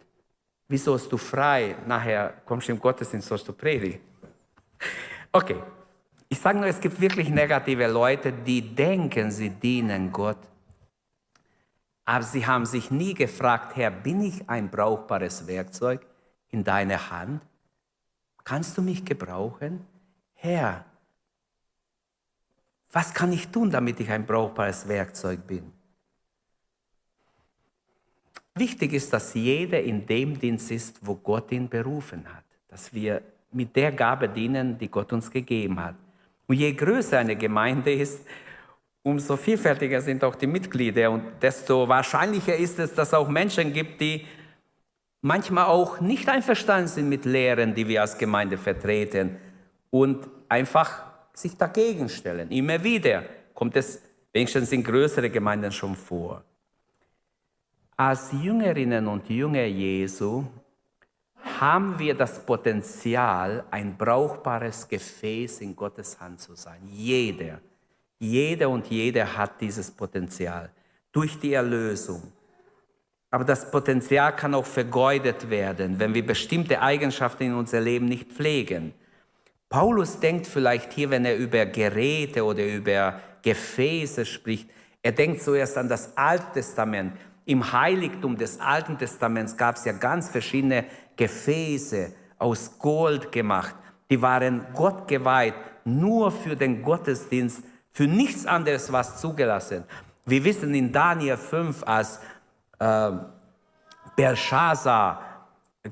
Wieso 0.68 0.94
hast 0.94 1.12
du 1.12 1.18
frei? 1.18 1.76
Nachher 1.88 2.34
kommst 2.46 2.68
du 2.68 2.74
im 2.74 2.80
Gottesdienst, 2.80 3.28
sollst 3.28 3.48
du 3.48 3.54
predigen. 3.54 4.00
Okay, 5.32 5.58
ich 6.28 6.40
sage 6.40 6.60
nur, 6.60 6.68
es 6.68 6.80
gibt 6.80 7.00
wirklich 7.00 7.30
negative 7.30 7.88
Leute, 7.88 8.34
die 8.34 8.62
denken, 8.76 9.32
sie 9.32 9.50
dienen 9.50 10.12
Gott. 10.12 10.40
Aber 12.06 12.24
sie 12.24 12.46
haben 12.46 12.66
sich 12.66 12.92
nie 12.92 13.14
gefragt, 13.14 13.76
Herr, 13.76 13.92
bin 13.92 14.22
ich 14.22 14.50
ein 14.50 14.70
brauchbares 14.70 15.48
Werkzeug? 15.48 16.06
in 16.52 16.64
deine 16.64 17.10
Hand? 17.10 17.42
Kannst 18.44 18.78
du 18.78 18.82
mich 18.82 19.04
gebrauchen? 19.04 19.86
Herr, 20.34 20.86
was 22.92 23.14
kann 23.14 23.32
ich 23.32 23.48
tun, 23.48 23.72
damit 23.72 24.00
ich 24.00 24.10
ein 24.10 24.26
brauchbares 24.26 24.88
Werkzeug 24.88 25.48
bin? 25.48 25.72
Wichtig 28.56 28.94
ist, 28.94 29.14
dass 29.14 29.34
jeder 29.34 29.82
in 29.82 30.06
dem 30.06 30.38
Dienst 30.38 30.72
ist, 30.72 31.06
wo 31.06 31.16
Gott 31.16 31.52
ihn 31.52 31.70
berufen 31.70 32.26
hat. 32.34 32.44
Dass 32.68 32.94
wir 32.94 33.22
mit 33.52 33.76
der 33.76 33.92
Gabe 33.92 34.30
dienen, 34.30 34.78
die 34.78 34.90
Gott 34.90 35.12
uns 35.14 35.30
gegeben 35.30 35.80
hat. 35.80 35.96
Und 36.48 36.56
je 36.56 36.74
größer 36.74 37.20
eine 37.20 37.36
Gemeinde 37.36 37.94
ist, 37.94 38.26
umso 39.04 39.38
vielfältiger 39.38 40.02
sind 40.02 40.24
auch 40.24 40.36
die 40.36 40.48
Mitglieder 40.48 41.12
und 41.12 41.24
desto 41.42 41.88
wahrscheinlicher 41.88 42.56
ist 42.56 42.80
es, 42.80 42.94
dass 42.94 43.10
es 43.10 43.14
auch 43.14 43.28
Menschen 43.28 43.74
gibt, 43.74 44.00
die 44.02 44.26
manchmal 45.22 45.66
auch 45.66 46.00
nicht 46.02 46.28
einverstanden 46.30 46.88
sind 46.88 47.10
mit 47.10 47.26
Lehren, 47.26 47.74
die 47.74 47.88
wir 47.88 48.02
als 48.02 48.18
Gemeinde 48.18 48.58
vertreten 48.58 49.38
und 49.90 50.28
einfach 50.50 51.04
sich 51.34 51.58
dagegen 51.58 52.10
stellen. 52.10 52.50
Immer 52.52 52.84
wieder 52.84 53.24
kommt 53.54 53.76
es 53.76 54.02
wenigstens 54.34 54.72
in 54.72 54.84
größeren 54.84 55.32
Gemeinden 55.32 55.72
schon 55.72 55.96
vor. 55.96 56.44
Als 57.98 58.32
Jüngerinnen 58.32 59.08
und 59.08 59.30
Jünger 59.30 59.66
Jesu 59.66 60.46
haben 61.62 61.98
wir 61.98 62.14
das 62.14 62.46
Potenzial, 62.46 63.64
ein 63.72 63.96
brauchbares 63.98 64.88
Gefäß 64.88 65.62
in 65.62 65.76
Gottes 65.76 66.20
Hand 66.20 66.42
zu 66.42 66.56
sein. 66.56 66.82
Jeder, 66.92 67.62
jeder 68.20 68.70
und 68.70 68.88
jeder 68.88 69.38
hat 69.38 69.62
dieses 69.62 69.90
Potenzial 69.90 70.70
durch 71.14 71.40
die 71.40 71.54
Erlösung 71.54 72.34
aber 73.32 73.46
das 73.46 73.72
Potenzial 73.72 74.36
kann 74.36 74.54
auch 74.54 74.66
vergeudet 74.66 75.50
werden, 75.50 75.98
wenn 76.00 76.14
wir 76.14 76.26
bestimmte 76.26 76.82
Eigenschaften 76.82 77.44
in 77.44 77.54
unser 77.54 77.80
Leben 77.80 78.06
nicht 78.06 78.34
pflegen. 78.34 78.94
Paulus 79.70 80.20
denkt 80.20 80.48
vielleicht 80.48 80.92
hier, 80.92 81.10
wenn 81.10 81.24
er 81.24 81.38
über 81.38 81.66
Geräte 81.66 82.44
oder 82.44 82.66
über 82.66 83.22
Gefäße 83.42 84.26
spricht, 84.26 84.70
er 85.02 85.14
denkt 85.14 85.42
zuerst 85.42 85.78
an 85.78 85.88
das 85.88 86.16
Alte 86.18 86.46
Testament. 86.56 87.14
Im 87.46 87.72
Heiligtum 87.72 88.38
des 88.38 88.60
Alten 88.60 88.98
Testaments 88.98 89.56
gab 89.56 89.78
es 89.78 89.86
ja 89.86 89.94
ganz 89.94 90.30
verschiedene 90.30 90.84
Gefäße 91.22 92.14
aus 92.40 92.80
Gold 92.80 93.32
gemacht. 93.32 93.76
Die 94.10 94.20
waren 94.20 94.66
Gott 94.74 95.08
geweiht, 95.08 95.54
nur 95.86 96.32
für 96.32 96.56
den 96.56 96.82
Gottesdienst, 96.82 97.64
für 97.92 98.08
nichts 98.08 98.48
anderes 98.48 98.92
was 98.92 99.22
zugelassen. 99.22 99.84
Wir 100.26 100.44
wissen 100.44 100.74
in 100.74 100.92
Daniel 100.92 101.38
5, 101.38 101.84
als 101.86 102.20
äh, 102.80 103.12
Belshazzar 104.16 105.22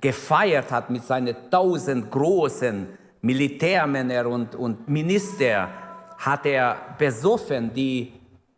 gefeiert 0.02 0.72
hat 0.72 0.90
mit 0.90 1.04
seinen 1.04 1.36
tausend 1.52 2.10
großen 2.10 2.88
Militärmännern 3.22 4.26
und, 4.26 4.56
und 4.56 4.88
Minister, 4.88 5.70
hat 6.18 6.44
er 6.48 6.76
besoffen 6.98 7.72
die, 7.72 8.14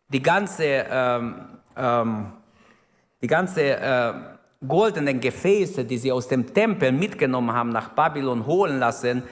die 0.07 0.21
ganze, 0.21 0.85
ähm, 0.89 1.35
ähm, 1.75 2.31
die 3.21 3.27
ganze 3.27 3.61
äh, 3.61 4.13
goldenen 4.65 5.19
Gefäße, 5.19 5.85
die 5.85 5.97
sie 5.97 6.11
aus 6.11 6.27
dem 6.27 6.53
Tempel 6.53 6.91
mitgenommen 6.91 7.53
haben, 7.53 7.69
nach 7.69 7.89
Babylon 7.89 8.45
holen 8.45 8.79
lassen 8.79 9.23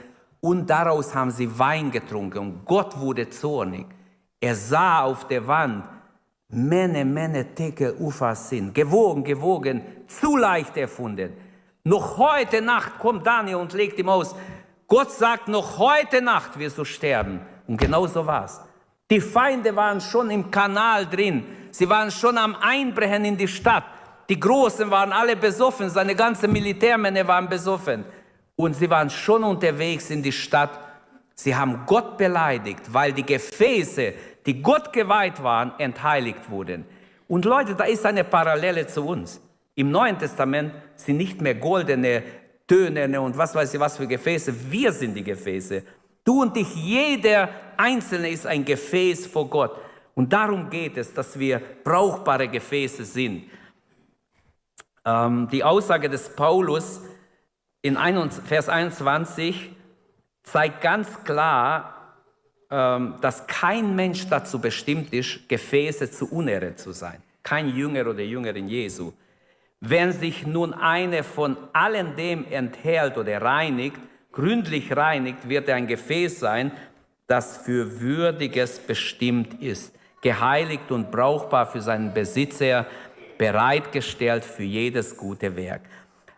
und 0.42 0.70
daraus 0.70 1.14
haben 1.14 1.32
sie 1.32 1.60
Wein 1.60 1.92
getrunken 1.92 2.40
und 2.40 2.66
Gott 2.66 3.00
wurde 3.00 3.30
zornig. 3.30 3.86
Er 4.40 4.56
sah 4.56 5.02
auf 5.02 5.28
der 5.28 5.46
Wand, 5.48 5.84
Mene, 6.52 7.06
Mene, 7.06 7.54
Teke, 7.54 7.96
Ufa 8.00 8.34
sind, 8.34 8.74
gewogen, 8.74 9.24
gewogen, 9.24 9.82
zu 10.08 10.36
leicht 10.36 10.76
erfunden. 10.78 11.34
Noch 11.84 12.18
heute 12.18 12.62
Nacht 12.62 12.98
kommt 12.98 13.26
Daniel 13.28 13.58
und 13.58 13.74
legt 13.74 14.00
ihm 14.00 14.10
aus, 14.10 14.36
Gott 14.88 15.12
sagt, 15.12 15.48
noch 15.48 15.78
heute 15.78 16.22
Nacht 16.22 16.58
wirst 16.58 16.80
du 16.80 16.84
sterben. 16.84 17.42
Und 17.68 17.78
genau 17.78 18.08
so 18.08 18.26
war's. 18.26 18.62
Die 19.12 19.22
Feinde 19.22 19.76
waren 19.76 20.02
schon 20.02 20.32
im 20.32 20.50
Kanal 20.50 21.06
drin. 21.06 21.46
Sie 21.70 21.88
waren 21.88 22.10
schon 22.10 22.38
am 22.38 22.56
Einbrechen 22.56 23.26
in 23.26 23.38
die 23.38 23.48
Stadt. 23.48 23.84
Die 24.30 24.40
Großen 24.40 24.90
waren 24.92 25.12
alle 25.12 25.36
besoffen. 25.36 25.90
Seine 25.90 26.16
ganzen 26.16 26.54
Militärmänner 26.54 27.28
waren 27.28 27.50
besoffen. 27.50 28.06
Und 28.56 28.76
sie 28.76 28.90
waren 28.90 29.10
schon 29.10 29.44
unterwegs 29.44 30.12
in 30.12 30.22
die 30.22 30.32
Stadt. 30.32 30.80
Sie 31.34 31.56
haben 31.56 31.84
Gott 31.86 32.18
beleidigt, 32.18 32.82
weil 32.94 33.12
die 33.14 33.26
Gefäße, 33.26 34.14
die 34.46 34.62
Gott 34.62 34.94
geweiht 34.94 35.42
waren, 35.42 35.74
entheiligt 35.80 36.50
wurden. 36.50 36.86
Und 37.28 37.46
Leute, 37.46 37.76
da 37.76 37.86
ist 37.86 38.06
eine 38.06 38.24
Parallele 38.24 38.86
zu 38.86 39.06
uns. 39.06 39.42
Im 39.76 39.92
Neuen 39.92 40.20
Testament 40.20 40.74
sind 40.96 41.18
nicht 41.18 41.42
mehr 41.42 41.56
goldene 41.56 42.24
Töne 42.68 43.20
und 43.22 43.38
was 43.38 43.56
weiß 43.56 43.74
ich 43.74 43.80
was 43.80 43.98
für 43.98 44.06
Gefäße. 44.08 44.54
Wir 44.70 44.92
sind 44.92 45.16
die 45.16 45.24
Gefäße. 45.24 45.82
Du 46.24 46.42
und 46.42 46.56
ich, 46.58 46.76
jeder 46.76 47.50
Einzelne 47.78 48.30
ist 48.30 48.46
ein 48.46 48.66
Gefäß 48.66 49.26
vor 49.28 49.50
Gott. 49.50 49.80
Und 50.14 50.32
darum 50.34 50.70
geht 50.70 50.98
es, 50.98 51.14
dass 51.14 51.40
wir 51.40 51.62
brauchbare 51.84 52.48
Gefäße 52.48 53.06
sind. 53.06 53.46
Ähm, 55.06 55.48
die 55.52 55.64
Aussage 55.64 56.10
des 56.10 56.30
Paulus 56.36 57.02
in 57.82 57.98
Vers 58.46 58.70
21 58.70 59.72
zeigt 60.44 60.82
ganz 60.82 61.24
klar, 61.24 62.16
ähm, 62.72 63.16
dass 63.22 63.48
kein 63.48 63.96
Mensch 63.96 64.28
dazu 64.28 64.60
bestimmt 64.60 65.14
ist, 65.14 65.48
Gefäße 65.50 66.12
zu 66.12 66.32
Unehre 66.32 66.76
zu 66.76 66.92
sein. 66.92 67.22
Kein 67.42 67.70
Jünger 67.70 68.08
oder 68.08 68.22
Jüngerin 68.22 68.68
Jesu. 68.68 69.14
Wenn 69.80 70.12
sich 70.12 70.46
nun 70.46 70.74
eine 70.74 71.24
von 71.24 71.56
allen 71.74 72.16
dem 72.16 72.46
enthält 72.46 73.18
oder 73.18 73.42
reinigt, 73.42 74.00
gründlich 74.32 74.96
reinigt, 74.96 75.48
wird 75.48 75.70
er 75.70 75.76
ein 75.76 75.88
Gefäß 75.88 76.40
sein, 76.40 76.72
das 77.28 77.58
für 77.58 78.02
Würdiges 78.02 78.80
bestimmt 78.80 79.62
ist, 79.62 79.96
geheiligt 80.22 80.92
und 80.92 81.12
brauchbar 81.12 81.66
für 81.66 81.82
seinen 81.82 82.14
Besitzer, 82.14 82.86
bereitgestellt 83.40 84.44
für 84.44 84.64
jedes 84.64 85.18
gute 85.18 85.56
Werk. 85.56 85.82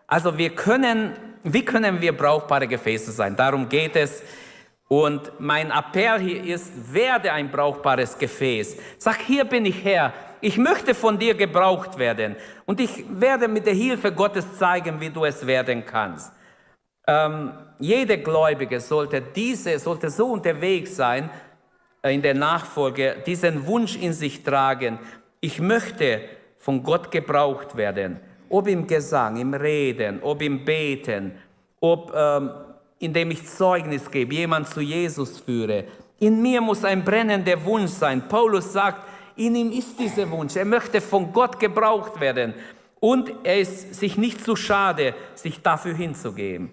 Also 0.06 0.38
wir 0.38 0.50
können, 0.50 1.12
wie 1.42 1.64
können 1.64 2.00
wir 2.00 2.16
brauchbare 2.16 2.66
Gefäße 2.66 3.10
sein? 3.12 3.36
Darum 3.36 3.68
geht 3.68 3.96
es. 3.96 4.22
Und 4.88 5.32
mein 5.38 5.70
Appell 5.70 6.20
hier 6.20 6.54
ist, 6.54 6.70
werde 6.92 7.32
ein 7.32 7.50
brauchbares 7.50 8.16
Gefäß. 8.16 8.76
Sag, 8.98 9.20
hier 9.22 9.44
bin 9.44 9.66
ich 9.66 9.82
Herr, 9.84 10.12
ich 10.40 10.58
möchte 10.58 10.94
von 10.94 11.18
dir 11.18 11.34
gebraucht 11.34 11.98
werden 11.98 12.36
und 12.66 12.78
ich 12.78 13.04
werde 13.08 13.48
mit 13.48 13.66
der 13.66 13.74
Hilfe 13.74 14.12
Gottes 14.12 14.58
zeigen, 14.58 15.00
wie 15.00 15.10
du 15.10 15.24
es 15.24 15.46
werden 15.46 15.84
kannst. 15.84 16.32
Ähm, 17.06 17.52
jeder 17.78 18.18
Gläubige 18.18 18.78
sollte 18.80 19.22
diese, 19.22 19.78
sollte 19.78 20.10
so 20.10 20.26
unterwegs 20.26 20.94
sein 20.94 21.30
äh, 22.02 22.14
in 22.14 22.22
der 22.22 22.34
Nachfolge, 22.34 23.16
diesen 23.26 23.66
Wunsch 23.66 23.96
in 23.96 24.12
sich 24.12 24.42
tragen. 24.44 24.98
Ich 25.40 25.58
möchte 25.58 26.20
von 26.62 26.82
Gott 26.82 27.10
gebraucht 27.10 27.76
werden, 27.76 28.20
ob 28.48 28.68
im 28.68 28.86
Gesang, 28.86 29.36
im 29.36 29.52
Reden, 29.52 30.20
ob 30.22 30.40
im 30.42 30.64
Beten, 30.64 31.32
ob 31.80 32.12
ähm, 32.14 32.50
indem 33.00 33.32
ich 33.32 33.44
Zeugnis 33.48 34.08
gebe, 34.08 34.32
jemand 34.34 34.68
zu 34.68 34.80
Jesus 34.80 35.40
führe. 35.40 35.84
In 36.20 36.40
mir 36.40 36.60
muss 36.60 36.84
ein 36.84 37.04
brennender 37.04 37.64
Wunsch 37.64 37.90
sein. 37.90 38.28
Paulus 38.28 38.72
sagt, 38.72 39.08
in 39.34 39.56
ihm 39.56 39.72
ist 39.72 39.98
dieser 39.98 40.30
Wunsch. 40.30 40.54
Er 40.54 40.64
möchte 40.64 41.00
von 41.00 41.32
Gott 41.32 41.58
gebraucht 41.58 42.20
werden. 42.20 42.54
Und 43.00 43.32
er 43.42 43.58
ist 43.58 43.94
sich 43.94 44.16
nicht 44.16 44.44
zu 44.44 44.54
schade, 44.54 45.14
sich 45.34 45.60
dafür 45.60 45.94
hinzugeben. 45.94 46.70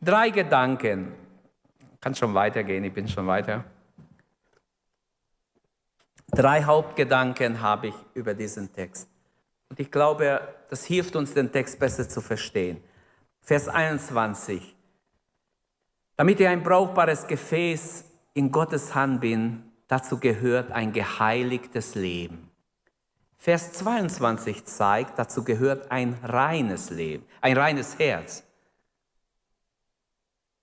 Drei 0.00 0.30
Gedanken. 0.30 1.12
Kann 2.00 2.16
schon 2.16 2.34
weitergehen, 2.34 2.82
ich 2.82 2.92
bin 2.92 3.06
schon 3.06 3.28
weiter. 3.28 3.62
Drei 6.32 6.64
Hauptgedanken 6.64 7.60
habe 7.62 7.88
ich 7.88 7.94
über 8.14 8.34
diesen 8.34 8.72
Text. 8.72 9.08
Und 9.68 9.80
ich 9.80 9.90
glaube, 9.90 10.40
das 10.70 10.84
hilft 10.84 11.16
uns, 11.16 11.34
den 11.34 11.52
Text 11.52 11.78
besser 11.78 12.08
zu 12.08 12.20
verstehen. 12.20 12.82
Vers 13.40 13.68
21. 13.68 14.74
Damit 16.16 16.40
ihr 16.40 16.50
ein 16.50 16.62
brauchbares 16.62 17.26
Gefäß 17.26 18.04
in 18.34 18.50
Gottes 18.50 18.94
Hand 18.94 19.20
bin, 19.20 19.68
Dazu 19.88 20.20
gehört 20.20 20.70
ein 20.70 20.92
geheiligtes 20.92 21.94
Leben. 21.94 22.50
Vers 23.38 23.72
22 23.72 24.66
zeigt, 24.66 25.18
dazu 25.18 25.44
gehört 25.44 25.90
ein 25.90 26.12
reines 26.22 26.90
Leben, 26.90 27.24
ein 27.40 27.56
reines 27.56 27.98
Herz. 27.98 28.44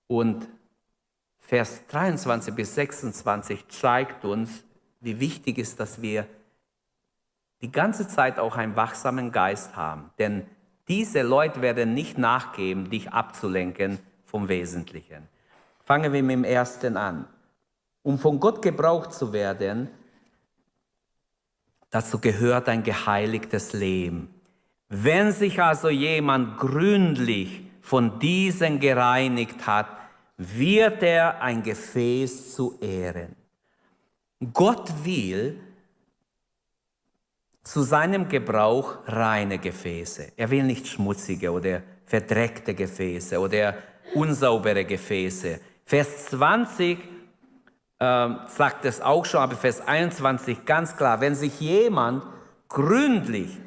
Und 0.07 0.47
Vers 1.39 1.81
23 1.87 2.53
bis 2.53 2.75
26 2.75 3.67
zeigt 3.67 4.25
uns, 4.25 4.63
wie 4.99 5.19
wichtig 5.19 5.57
ist, 5.57 5.79
dass 5.79 6.01
wir 6.01 6.27
die 7.61 7.71
ganze 7.71 8.07
Zeit 8.07 8.39
auch 8.39 8.55
einen 8.55 8.75
wachsamen 8.75 9.31
Geist 9.31 9.75
haben. 9.75 10.11
Denn 10.19 10.45
diese 10.87 11.21
Leute 11.21 11.61
werden 11.61 11.93
nicht 11.93 12.17
nachgeben, 12.17 12.89
dich 12.89 13.11
abzulenken 13.11 13.99
vom 14.25 14.47
Wesentlichen. 14.49 15.27
Fangen 15.83 16.13
wir 16.13 16.23
mit 16.23 16.33
dem 16.33 16.43
ersten 16.43 16.97
an 16.97 17.27
um 18.05 18.19
von 18.19 18.39
Gott 18.39 18.61
gebraucht 18.61 19.13
zu 19.13 19.33
werden, 19.33 19.89
dazu 21.89 22.19
gehört 22.19 22.69
ein 22.69 22.83
geheiligtes 22.83 23.73
Leben. 23.73 24.29
Wenn 24.89 25.31
sich 25.31 25.59
also 25.59 25.89
jemand 25.89 26.59
gründlich 26.59 27.63
von 27.81 28.19
diesen 28.19 28.79
gereinigt 28.79 29.65
hat, 29.65 29.87
wird 30.37 31.01
er 31.01 31.41
ein 31.41 31.63
Gefäß 31.63 32.53
zu 32.53 32.77
ehren. 32.79 33.35
Gott 34.53 34.93
will 35.03 35.59
zu 37.65 37.81
seinem 37.81 38.29
Gebrauch 38.29 38.99
reine 39.07 39.57
Gefäße. 39.57 40.33
Er 40.37 40.49
will 40.51 40.63
nicht 40.63 40.87
schmutzige 40.87 41.51
oder 41.51 41.81
verdreckte 42.05 42.75
Gefäße 42.75 43.39
oder 43.39 43.73
unsaubere 44.13 44.85
Gefäße. 44.85 45.59
Vers 45.83 46.27
20 46.27 46.99
ähm, 47.99 48.39
sagt 48.47 48.85
es 48.85 49.01
auch 49.01 49.25
schon, 49.25 49.41
aber 49.41 49.55
Vers 49.55 49.85
21 49.85 50.63
ganz 50.65 50.95
klar, 50.95 51.21
wenn 51.21 51.33
sich 51.33 51.59
jemand 51.59 52.23
gründlich, 52.69 53.57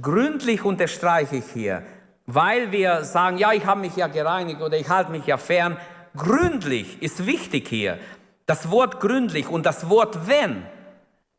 gründlich 0.00 0.64
unterstreiche 0.64 1.36
ich 1.36 1.46
hier, 1.52 1.82
weil 2.26 2.70
wir 2.70 3.02
sagen, 3.02 3.38
ja, 3.38 3.52
ich 3.52 3.66
habe 3.66 3.80
mich 3.80 3.96
ja 3.96 4.06
gereinigt 4.06 4.62
oder 4.62 4.78
ich 4.78 4.88
halte 4.88 5.10
mich 5.10 5.26
ja 5.26 5.36
fern, 5.36 5.76
gründlich 6.16 7.02
ist 7.02 7.26
wichtig 7.26 7.66
hier. 7.66 7.98
Das 8.46 8.70
Wort 8.70 9.00
gründlich 9.00 9.48
und 9.48 9.66
das 9.66 9.88
Wort 9.88 10.28
wenn. 10.28 10.62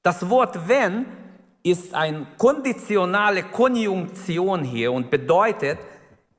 Das 0.01 0.29
Wort 0.29 0.67
wenn 0.67 1.05
ist 1.63 1.93
eine 1.93 2.27
konditionale 2.38 3.43
Konjunktion 3.43 4.63
hier 4.63 4.91
und 4.91 5.10
bedeutet, 5.10 5.79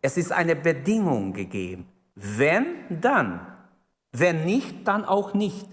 es 0.03 0.19
ist 0.19 0.33
eine 0.33 0.55
Bedingung 0.55 1.33
gegeben. 1.33 1.89
Wenn, 2.15 2.67
dann. 2.91 3.41
Wenn 4.13 4.45
nicht, 4.45 4.87
dann 4.87 5.05
auch 5.05 5.33
nicht. 5.33 5.67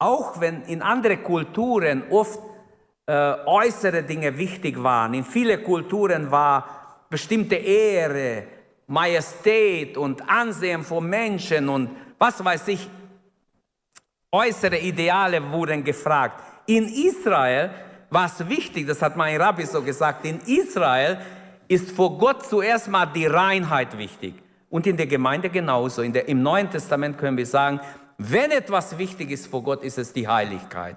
Auch 0.00 0.40
wenn 0.40 0.62
in 0.62 0.82
anderen 0.82 1.22
Kulturen 1.22 2.02
oft 2.10 2.40
äh, 3.06 3.34
äußere 3.46 4.02
Dinge 4.02 4.36
wichtig 4.36 4.82
waren, 4.82 5.14
in 5.14 5.24
vielen 5.24 5.62
Kulturen 5.62 6.30
war 6.30 7.06
bestimmte 7.08 7.54
Ehre, 7.54 8.44
Majestät 8.88 9.96
und 9.96 10.28
Ansehen 10.28 10.82
von 10.82 11.08
Menschen 11.08 11.68
und 11.68 11.90
was 12.18 12.44
weiß 12.44 12.68
ich, 12.68 12.88
äußere 14.32 14.78
Ideale 14.78 15.40
wurden 15.52 15.84
gefragt. 15.84 16.53
In 16.66 16.88
Israel 16.88 17.70
war 18.10 18.26
es 18.26 18.48
wichtig, 18.48 18.86
das 18.86 19.02
hat 19.02 19.16
mein 19.16 19.40
Rabbi 19.40 19.66
so 19.66 19.82
gesagt, 19.82 20.24
in 20.24 20.40
Israel 20.40 21.18
ist 21.68 21.90
vor 21.90 22.18
Gott 22.18 22.46
zuerst 22.46 22.88
mal 22.88 23.06
die 23.06 23.26
Reinheit 23.26 23.96
wichtig. 23.98 24.34
Und 24.70 24.86
in 24.86 24.96
der 24.96 25.06
Gemeinde 25.06 25.50
genauso. 25.50 26.02
In 26.02 26.12
der, 26.12 26.28
Im 26.28 26.42
Neuen 26.42 26.70
Testament 26.70 27.16
können 27.16 27.36
wir 27.36 27.46
sagen, 27.46 27.80
wenn 28.18 28.50
etwas 28.50 28.98
wichtig 28.98 29.30
ist 29.30 29.46
vor 29.46 29.62
Gott, 29.62 29.82
ist 29.84 29.98
es 29.98 30.12
die 30.12 30.26
Heiligkeit. 30.26 30.96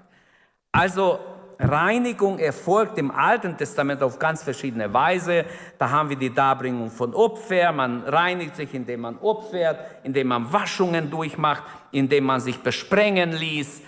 Also 0.72 1.18
Reinigung 1.60 2.38
erfolgt 2.38 2.98
im 2.98 3.10
Alten 3.10 3.56
Testament 3.56 4.02
auf 4.02 4.18
ganz 4.18 4.42
verschiedene 4.42 4.92
Weise. 4.92 5.44
Da 5.78 5.90
haben 5.90 6.08
wir 6.08 6.16
die 6.16 6.32
Darbringung 6.32 6.90
von 6.90 7.14
Opfer. 7.14 7.72
Man 7.72 8.04
reinigt 8.04 8.54
sich, 8.54 8.72
indem 8.74 9.00
man 9.00 9.18
opfert, 9.18 9.78
indem 10.04 10.28
man 10.28 10.52
Waschungen 10.52 11.10
durchmacht, 11.10 11.64
indem 11.90 12.24
man 12.24 12.40
sich 12.40 12.58
besprengen 12.58 13.32
ließ. 13.32 13.82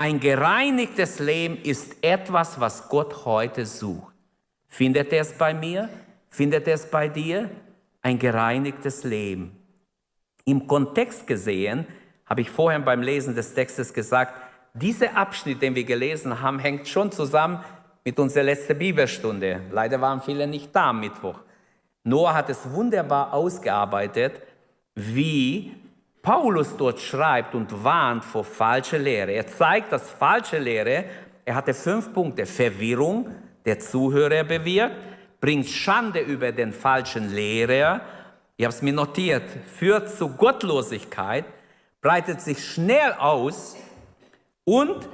Ein 0.00 0.18
gereinigtes 0.18 1.18
Leben 1.18 1.58
ist 1.62 2.02
etwas, 2.02 2.58
was 2.58 2.88
Gott 2.88 3.26
heute 3.26 3.66
sucht. 3.66 4.14
Findet 4.66 5.12
er 5.12 5.20
es 5.20 5.34
bei 5.34 5.52
mir? 5.52 5.90
Findet 6.30 6.66
er 6.66 6.76
es 6.76 6.86
bei 6.86 7.06
dir? 7.06 7.50
Ein 8.00 8.18
gereinigtes 8.18 9.04
Leben. 9.04 9.54
Im 10.46 10.66
Kontext 10.66 11.26
gesehen, 11.26 11.86
habe 12.24 12.40
ich 12.40 12.48
vorhin 12.48 12.82
beim 12.82 13.02
Lesen 13.02 13.34
des 13.34 13.52
Textes 13.52 13.92
gesagt, 13.92 14.32
dieser 14.72 15.18
Abschnitt, 15.18 15.60
den 15.60 15.74
wir 15.74 15.84
gelesen 15.84 16.40
haben, 16.40 16.60
hängt 16.60 16.88
schon 16.88 17.12
zusammen 17.12 17.62
mit 18.02 18.18
unserer 18.18 18.44
letzten 18.44 18.78
Bibelstunde. 18.78 19.60
Leider 19.70 20.00
waren 20.00 20.22
viele 20.22 20.46
nicht 20.46 20.74
da 20.74 20.88
am 20.88 21.00
Mittwoch. 21.00 21.40
Noah 22.04 22.32
hat 22.32 22.48
es 22.48 22.72
wunderbar 22.72 23.34
ausgearbeitet, 23.34 24.40
wie 24.94 25.74
Paulus 26.22 26.76
dort 26.76 27.00
schreibt 27.00 27.54
und 27.54 27.82
warnt 27.82 28.24
vor 28.24 28.44
falscher 28.44 28.98
Lehre. 28.98 29.32
Er 29.32 29.46
zeigt, 29.46 29.92
dass 29.92 30.10
falsche 30.10 30.58
Lehre, 30.58 31.04
er 31.44 31.54
hatte 31.54 31.72
fünf 31.72 32.12
Punkte, 32.12 32.44
Verwirrung 32.44 33.30
der 33.64 33.78
Zuhörer 33.78 34.44
bewirkt, 34.44 34.96
bringt 35.40 35.66
Schande 35.66 36.20
über 36.20 36.52
den 36.52 36.72
falschen 36.72 37.32
Lehrer, 37.34 38.02
ich 38.56 38.66
habe 38.66 38.74
es 38.74 38.82
mir 38.82 38.92
notiert, 38.92 39.44
führt 39.78 40.10
zu 40.10 40.28
Gottlosigkeit, 40.36 41.46
breitet 42.02 42.42
sich 42.42 42.62
schnell 42.62 43.14
aus 43.18 43.74
und 44.64 45.08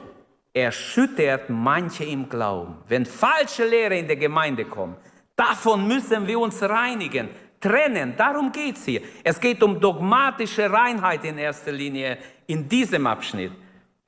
erschüttert 0.52 1.48
manche 1.48 2.02
im 2.04 2.28
Glauben. 2.28 2.78
Wenn 2.88 3.06
falsche 3.06 3.64
Lehre 3.64 3.96
in 3.96 4.08
der 4.08 4.16
Gemeinde 4.16 4.64
kommt, 4.64 4.96
davon 5.36 5.86
müssen 5.86 6.26
wir 6.26 6.40
uns 6.40 6.60
reinigen, 6.60 7.28
trennen. 7.66 8.14
Darum 8.16 8.52
geht 8.52 8.76
es 8.76 8.84
hier. 8.84 9.02
Es 9.24 9.40
geht 9.40 9.62
um 9.62 9.80
dogmatische 9.80 10.70
Reinheit 10.70 11.24
in 11.24 11.38
erster 11.38 11.72
Linie 11.72 12.18
in 12.46 12.68
diesem 12.68 13.06
Abschnitt. 13.06 13.52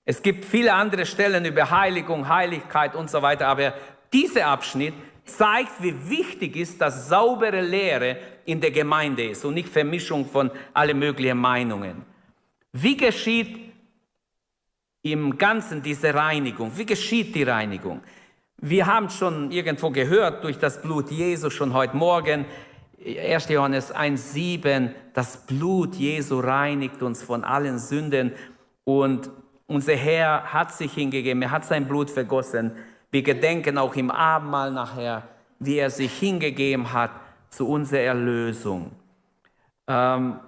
Es 0.04 0.22
gibt 0.22 0.44
viele 0.44 0.72
andere 0.72 1.04
Stellen 1.04 1.44
über 1.44 1.70
Heiligung, 1.70 2.28
Heiligkeit 2.28 2.94
und 2.94 3.10
so 3.10 3.20
weiter, 3.20 3.48
aber 3.48 3.74
dieser 4.12 4.46
Abschnitt 4.46 4.94
zeigt, 5.24 5.82
wie 5.82 5.94
wichtig 6.08 6.56
ist, 6.56 6.80
dass 6.80 7.08
saubere 7.08 7.60
Lehre 7.60 8.16
in 8.46 8.60
der 8.60 8.70
Gemeinde 8.70 9.30
ist 9.30 9.44
und 9.44 9.54
nicht 9.54 9.68
Vermischung 9.68 10.24
von 10.24 10.50
alle 10.72 10.94
möglichen 10.94 11.36
Meinungen. 11.36 12.04
Wie 12.72 12.96
geschieht 12.96 13.58
im 15.02 15.36
Ganzen 15.36 15.82
diese 15.82 16.14
Reinigung? 16.14 16.72
Wie 16.74 16.86
geschieht 16.86 17.34
die 17.34 17.42
Reinigung? 17.42 18.00
Wir 18.60 18.86
haben 18.86 19.10
schon 19.10 19.50
irgendwo 19.50 19.90
gehört 19.90 20.42
durch 20.42 20.58
das 20.58 20.80
Blut 20.80 21.10
Jesu 21.10 21.50
schon 21.50 21.74
heute 21.74 21.96
Morgen, 21.96 22.46
1. 23.04 23.48
Johannes 23.48 23.94
1,7, 23.94 24.90
das 25.14 25.46
Blut 25.46 25.94
Jesu 25.94 26.40
reinigt 26.40 27.02
uns 27.02 27.22
von 27.22 27.44
allen 27.44 27.78
Sünden 27.78 28.32
und 28.84 29.30
unser 29.66 29.94
Herr 29.94 30.52
hat 30.52 30.72
sich 30.72 30.94
hingegeben, 30.94 31.42
er 31.42 31.50
hat 31.50 31.64
sein 31.64 31.86
Blut 31.86 32.10
vergossen. 32.10 32.72
Wir 33.10 33.22
gedenken 33.22 33.78
auch 33.78 33.94
im 33.94 34.10
Abendmahl 34.10 34.72
nachher, 34.72 35.28
wie 35.58 35.78
er 35.78 35.90
sich 35.90 36.12
hingegeben 36.18 36.92
hat 36.92 37.10
zu 37.50 37.68
unserer 37.68 38.00
Erlösung. 38.00 38.90
Ähm, 39.86 40.40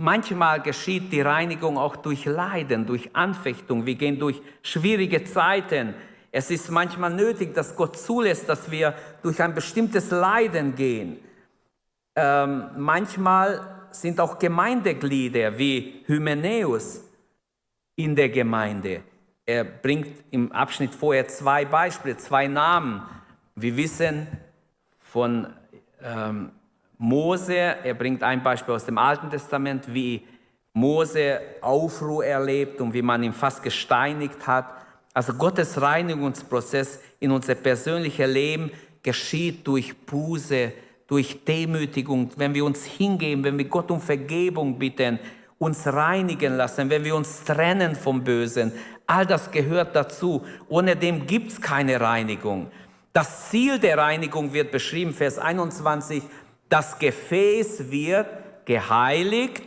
Manchmal 0.00 0.62
geschieht 0.62 1.12
die 1.12 1.22
Reinigung 1.22 1.76
auch 1.76 1.96
durch 1.96 2.24
Leiden, 2.24 2.86
durch 2.86 3.16
Anfechtung. 3.16 3.84
Wir 3.84 3.96
gehen 3.96 4.16
durch 4.20 4.40
schwierige 4.62 5.24
Zeiten. 5.24 5.92
Es 6.30 6.50
ist 6.50 6.70
manchmal 6.70 7.14
nötig, 7.14 7.54
dass 7.54 7.74
Gott 7.74 7.98
zulässt, 7.98 8.48
dass 8.48 8.70
wir 8.70 8.94
durch 9.22 9.40
ein 9.42 9.54
bestimmtes 9.54 10.10
Leiden 10.10 10.74
gehen. 10.74 11.18
Ähm, 12.14 12.70
manchmal 12.76 13.86
sind 13.90 14.20
auch 14.20 14.38
Gemeindeglieder 14.38 15.56
wie 15.56 16.02
Hymenäus 16.06 17.02
in 17.96 18.14
der 18.14 18.28
Gemeinde. 18.28 19.02
Er 19.46 19.64
bringt 19.64 20.24
im 20.30 20.52
Abschnitt 20.52 20.94
vorher 20.94 21.26
zwei 21.28 21.64
Beispiele, 21.64 22.16
zwei 22.18 22.46
Namen. 22.46 23.02
Wir 23.54 23.76
wissen 23.76 24.26
von 24.98 25.46
ähm, 26.02 26.52
Mose, 26.98 27.54
er 27.56 27.94
bringt 27.94 28.22
ein 28.22 28.42
Beispiel 28.42 28.74
aus 28.74 28.84
dem 28.84 28.98
Alten 28.98 29.30
Testament, 29.30 29.92
wie 29.94 30.26
Mose 30.74 31.40
Aufruhr 31.60 32.24
erlebt 32.24 32.80
und 32.80 32.92
wie 32.92 33.02
man 33.02 33.22
ihn 33.22 33.32
fast 33.32 33.62
gesteinigt 33.62 34.46
hat. 34.46 34.77
Also 35.18 35.34
Gottes 35.34 35.80
Reinigungsprozess 35.80 37.00
in 37.18 37.32
unser 37.32 37.56
persönliches 37.56 38.32
Leben 38.32 38.70
geschieht 39.02 39.66
durch 39.66 39.96
Buße, 40.06 40.72
durch 41.08 41.44
Demütigung, 41.44 42.30
wenn 42.36 42.54
wir 42.54 42.64
uns 42.64 42.84
hingeben, 42.84 43.42
wenn 43.42 43.58
wir 43.58 43.64
Gott 43.64 43.90
um 43.90 44.00
Vergebung 44.00 44.78
bitten, 44.78 45.18
uns 45.58 45.88
reinigen 45.88 46.56
lassen, 46.56 46.88
wenn 46.88 47.02
wir 47.02 47.16
uns 47.16 47.42
trennen 47.42 47.96
vom 47.96 48.22
Bösen. 48.22 48.70
All 49.08 49.26
das 49.26 49.50
gehört 49.50 49.96
dazu. 49.96 50.44
Ohne 50.68 50.94
dem 50.94 51.26
gibt 51.26 51.50
es 51.50 51.60
keine 51.60 52.00
Reinigung. 52.00 52.70
Das 53.12 53.50
Ziel 53.50 53.80
der 53.80 53.98
Reinigung 53.98 54.52
wird 54.52 54.70
beschrieben, 54.70 55.12
Vers 55.12 55.36
21, 55.36 56.22
das 56.68 56.96
Gefäß 56.96 57.90
wird 57.90 58.28
geheiligt, 58.66 59.64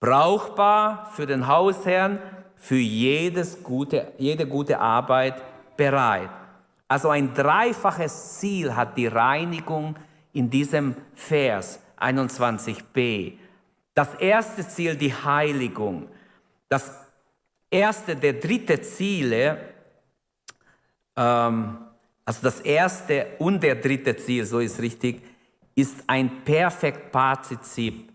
brauchbar 0.00 1.12
für 1.14 1.26
den 1.26 1.46
Hausherrn, 1.46 2.20
für 2.56 2.76
jedes 2.76 3.62
gute, 3.62 4.12
jede 4.18 4.46
gute 4.46 4.78
Arbeit 4.78 5.42
bereit. 5.76 6.30
Also 6.88 7.10
ein 7.10 7.34
dreifaches 7.34 8.38
Ziel 8.38 8.74
hat 8.74 8.96
die 8.96 9.06
Reinigung 9.06 9.96
in 10.32 10.50
diesem 10.50 10.94
Vers 11.14 11.80
21b. 11.98 13.34
Das 13.94 14.14
erste 14.14 14.66
Ziel, 14.66 14.96
die 14.96 15.12
Heiligung. 15.12 16.08
Das 16.68 16.92
erste 17.70 18.16
der 18.16 18.34
dritte 18.34 18.80
Ziele, 18.80 19.58
ähm, 21.16 21.78
also 22.24 22.40
das 22.42 22.60
erste 22.60 23.28
und 23.38 23.62
der 23.62 23.76
dritte 23.76 24.16
Ziel, 24.16 24.44
so 24.44 24.58
ist 24.58 24.80
richtig, 24.80 25.22
ist 25.74 26.04
ein 26.06 26.44
Perfektpartizip, 26.44 28.12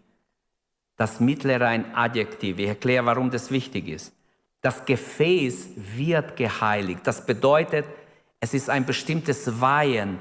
das 0.98 1.20
mittlere 1.20 1.68
ein 1.68 1.96
Adjektiv. 1.96 2.60
Ich 2.60 2.68
erkläre, 2.68 3.06
warum 3.06 3.32
das 3.32 3.50
wichtig 3.52 3.88
ist. 3.88 4.14
Das 4.62 4.86
Gefäß 4.86 5.70
wird 5.76 6.36
geheiligt. 6.36 7.02
Das 7.04 7.26
bedeutet, 7.26 7.86
es 8.40 8.54
ist 8.54 8.70
ein 8.70 8.86
bestimmtes 8.86 9.60
Weihen, 9.60 10.20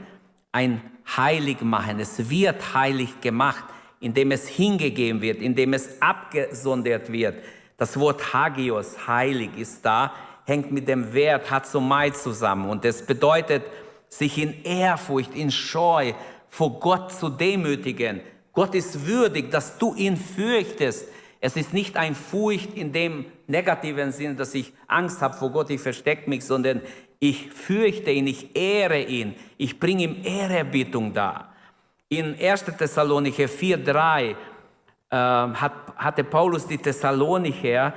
ein 0.53 0.81
Heiligmachen. 1.17 2.01
Es 2.01 2.31
wird 2.31 2.75
heilig 2.75 3.21
gemacht, 3.21 3.65
indem 4.01 4.31
es 4.31 4.49
hingegeben 4.49 5.21
wird, 5.21 5.43
indem 5.43 5.75
es 5.75 6.01
abgesondert 6.01 7.13
wird. 7.13 7.43
Das 7.77 7.99
Wort 7.99 8.33
Hagios, 8.33 9.07
heilig, 9.07 9.51
ist 9.57 9.85
da, 9.85 10.13
hängt 10.47 10.73
mit 10.73 10.89
dem 10.89 11.13
Wert 11.13 11.51
Hazomai 11.51 12.11
zusammen. 12.11 12.69
Und 12.69 12.85
es 12.85 13.05
bedeutet, 13.05 13.63
sich 14.09 14.39
in 14.39 14.65
Ehrfurcht, 14.65 15.35
in 15.35 15.51
Scheu 15.51 16.13
vor 16.49 16.81
Gott 16.81 17.13
zu 17.13 17.29
demütigen. 17.29 18.21
Gott 18.53 18.75
ist 18.75 19.07
würdig, 19.07 19.51
dass 19.51 19.79
du 19.79 19.95
ihn 19.95 20.17
fürchtest. 20.17 21.07
Es 21.41 21.57
ist 21.57 21.73
nicht 21.73 21.97
ein 21.97 22.15
Furcht 22.15 22.75
in 22.75 22.93
dem 22.93 23.25
negativen 23.47 24.13
Sinn, 24.13 24.37
dass 24.37 24.55
ich 24.55 24.73
Angst 24.87 25.23
habe 25.23 25.37
vor 25.37 25.51
Gott, 25.51 25.71
ich 25.71 25.81
verstecke 25.81 26.29
mich, 26.29 26.45
sondern 26.45 26.83
ich 27.19 27.51
fürchte 27.51 28.11
ihn, 28.11 28.27
ich 28.27 28.55
ehre 28.55 29.01
ihn, 29.01 29.35
ich 29.57 29.79
bringe 29.81 30.05
ihm 30.05 30.17
Ehrerbietung 30.23 31.13
dar. 31.15 31.55
In 32.09 32.37
1. 32.39 32.65
Thessalonicher 32.77 33.45
4,3 33.45 34.31
äh, 34.31 34.35
hat, 35.17 35.73
hatte 35.97 36.25
Paulus 36.25 36.67
die 36.67 36.79
Thessalonicher, 36.79 37.89
äh, 37.89 37.93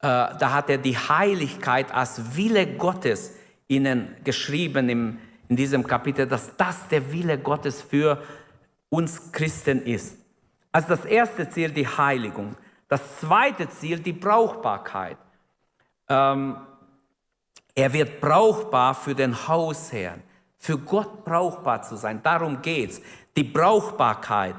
da 0.00 0.52
hat 0.52 0.70
er 0.70 0.78
die 0.78 0.96
Heiligkeit 0.96 1.92
als 1.92 2.36
Wille 2.36 2.66
Gottes 2.66 3.34
ihnen 3.68 4.16
geschrieben 4.24 4.88
im 4.88 5.18
in 5.48 5.56
diesem 5.56 5.86
Kapitel, 5.86 6.26
dass 6.26 6.56
das 6.56 6.88
der 6.88 7.12
Wille 7.12 7.38
Gottes 7.38 7.82
für 7.82 8.22
uns 8.88 9.32
Christen 9.32 9.82
ist. 9.82 10.16
Also 10.72 10.88
das 10.88 11.04
erste 11.04 11.48
Ziel 11.48 11.70
die 11.70 11.86
Heiligung. 11.86 12.56
Das 12.94 13.18
zweite 13.18 13.68
Ziel 13.70 13.98
die 13.98 14.12
Brauchbarkeit. 14.12 15.16
Ähm, 16.08 16.56
er 17.74 17.92
wird 17.92 18.20
brauchbar 18.20 18.94
für 18.94 19.16
den 19.16 19.48
Hausherrn, 19.48 20.22
für 20.58 20.78
Gott 20.78 21.24
brauchbar 21.24 21.82
zu 21.82 21.96
sein. 21.96 22.22
Darum 22.22 22.62
geht's. 22.62 23.00
Die 23.36 23.42
Brauchbarkeit. 23.42 24.54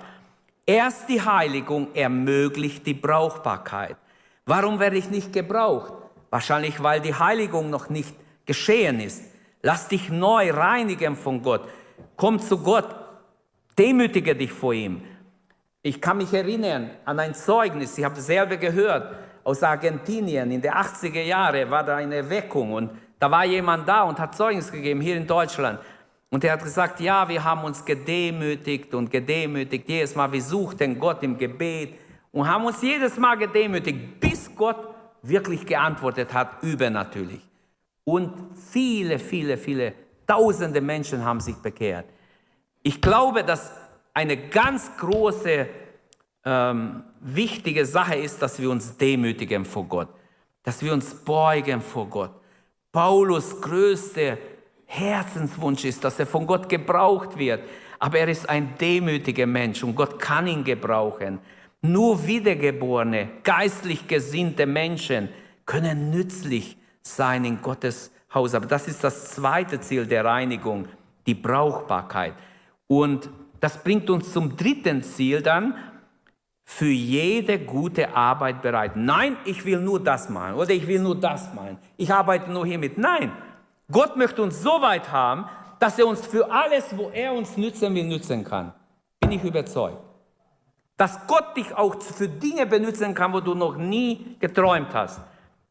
Erst 0.66 1.08
die 1.08 1.22
Heiligung 1.22 1.96
ermöglicht 1.96 2.86
die 2.86 2.94
Brauchbarkeit. 2.94 3.96
Warum 4.46 4.82
werde 4.82 4.98
ich 4.98 5.10
nicht 5.10 5.32
gebraucht? 5.32 5.94
Wahrscheinlich, 6.30 6.84
weil 6.84 7.00
die 7.00 7.16
Heiligung 7.16 7.70
noch 7.70 7.88
nicht 7.88 8.18
geschehen 8.46 9.00
ist. 9.00 9.24
Lass 9.62 9.88
dich 9.88 10.10
neu 10.10 10.52
reinigen 10.52 11.16
von 11.16 11.42
Gott. 11.42 11.70
Komm 12.18 12.42
zu 12.42 12.58
Gott. 12.58 12.94
Demütige 13.78 14.36
dich 14.36 14.52
vor 14.52 14.74
ihm. 14.74 15.04
Ich 15.86 16.02
kann 16.02 16.18
mich 16.18 16.34
erinnern 16.34 16.90
an 17.06 17.20
ein 17.20 17.36
Zeugnis, 17.36 17.96
ich 17.96 18.04
habe 18.04 18.16
dasselbe 18.16 18.58
gehört, 18.58 19.16
aus 19.44 19.62
Argentinien. 19.62 20.50
In 20.50 20.60
den 20.60 20.72
80er 20.72 21.22
Jahren 21.22 21.70
war 21.70 21.84
da 21.84 21.98
eine 21.98 22.16
Erweckung 22.16 22.74
und 22.74 22.90
da 23.20 23.30
war 23.30 23.46
jemand 23.46 23.88
da 23.88 24.02
und 24.02 24.18
hat 24.18 24.36
Zeugnis 24.36 24.72
gegeben, 24.72 25.00
hier 25.00 25.16
in 25.16 25.28
Deutschland. 25.28 25.80
Und 26.32 26.44
er 26.44 26.54
hat 26.54 26.64
gesagt, 26.64 27.02
ja, 27.02 27.30
wir 27.30 27.44
haben 27.44 27.64
uns 27.64 27.86
gedemütigt 27.86 28.96
und 28.96 29.12
gedemütigt. 29.12 29.88
Jedes 29.88 30.16
Mal, 30.16 30.32
wir 30.32 30.42
suchten 30.42 30.98
Gott 30.98 31.22
im 31.22 31.38
Gebet 31.38 31.94
und 32.32 32.50
haben 32.50 32.66
uns 32.66 32.82
jedes 32.82 33.16
Mal 33.18 33.36
gedemütigt, 33.36 34.20
bis 34.20 34.56
Gott 34.56 34.88
wirklich 35.22 35.68
geantwortet 35.68 36.34
hat, 36.34 36.64
übernatürlich. 36.64 37.48
Und 38.06 38.34
viele, 38.72 39.20
viele, 39.20 39.56
viele, 39.56 39.94
tausende 40.26 40.82
Menschen 40.82 41.24
haben 41.24 41.40
sich 41.40 41.58
bekehrt. 41.58 42.06
Ich 42.82 43.00
glaube, 43.00 43.44
dass 43.44 43.85
eine 44.16 44.38
ganz 44.38 44.90
große, 44.98 45.68
ähm, 46.46 47.04
wichtige 47.20 47.86
Sache 47.86 48.16
ist, 48.16 48.42
dass 48.42 48.60
wir 48.60 48.72
uns 48.72 48.98
demütigen 48.98 49.66
vor 49.66 49.84
Gott, 49.86 50.10
dass 50.64 50.82
wir 50.82 50.94
uns 50.94 51.14
beugen 51.14 51.82
vor 51.82 52.08
Gott. 52.08 52.32
Paulus 52.92 53.62
größte 53.62 54.38
Herzenswunsch 54.86 55.84
ist, 55.86 56.04
dass 56.04 56.18
er 56.18 56.26
von 56.26 56.48
Gott 56.48 56.70
gebraucht 56.70 57.38
wird. 57.38 57.62
Aber 58.00 58.20
er 58.20 58.28
ist 58.30 58.48
ein 58.48 58.78
demütiger 58.78 59.48
Mensch 59.48 59.84
und 59.84 59.96
Gott 59.96 60.20
kann 60.20 60.48
ihn 60.48 60.64
gebrauchen. 60.64 61.40
Nur 61.82 62.26
wiedergeborene, 62.26 63.30
geistlich 63.44 64.08
gesinnte 64.08 64.66
Menschen 64.66 65.30
können 65.66 66.10
nützlich 66.10 66.78
sein 67.02 67.46
in 67.46 67.62
Gottes 67.62 68.12
Haus. 68.34 68.54
Aber 68.54 68.66
das 68.66 68.88
ist 68.88 69.04
das 69.04 69.32
zweite 69.32 69.80
Ziel 69.82 70.06
der 70.06 70.24
Reinigung, 70.24 70.88
die 71.26 71.36
Brauchbarkeit. 71.36 72.34
Und 72.88 73.30
das 73.66 73.82
bringt 73.82 74.12
uns 74.12 74.32
zum 74.32 74.56
dritten 74.56 75.02
Ziel 75.02 75.42
dann, 75.42 75.74
für 76.66 76.86
jede 76.86 77.58
gute 77.58 78.16
Arbeit 78.16 78.62
bereit. 78.62 78.96
Nein, 78.96 79.38
ich 79.44 79.66
will 79.66 79.80
nur 79.80 80.00
das 80.04 80.30
machen 80.30 80.54
oder 80.54 80.70
ich 80.70 80.86
will 80.86 81.00
nur 81.00 81.20
das 81.20 81.52
machen. 81.52 81.80
Ich 81.98 82.14
arbeite 82.14 82.52
nur 82.52 82.68
hiermit. 82.68 83.00
Nein, 83.00 83.32
Gott 83.92 84.18
möchte 84.18 84.44
uns 84.44 84.62
so 84.62 84.84
weit 84.84 85.12
haben, 85.12 85.46
dass 85.80 85.98
er 85.98 86.06
uns 86.06 86.28
für 86.28 86.52
alles, 86.52 86.96
wo 86.96 87.10
er 87.10 87.34
uns 87.34 87.58
nützen 87.58 87.96
will, 87.96 88.04
nützen 88.04 88.44
kann. 88.44 88.72
Bin 89.20 89.32
ich 89.32 89.44
überzeugt. 89.44 89.98
Dass 90.96 91.26
Gott 91.26 91.58
dich 91.58 91.74
auch 91.74 92.00
für 92.00 92.28
Dinge 92.28 92.68
benutzen 92.68 93.16
kann, 93.16 93.34
wo 93.34 93.40
du 93.40 93.56
noch 93.56 93.78
nie 93.78 94.38
geträumt 94.40 94.94
hast. 94.94 95.22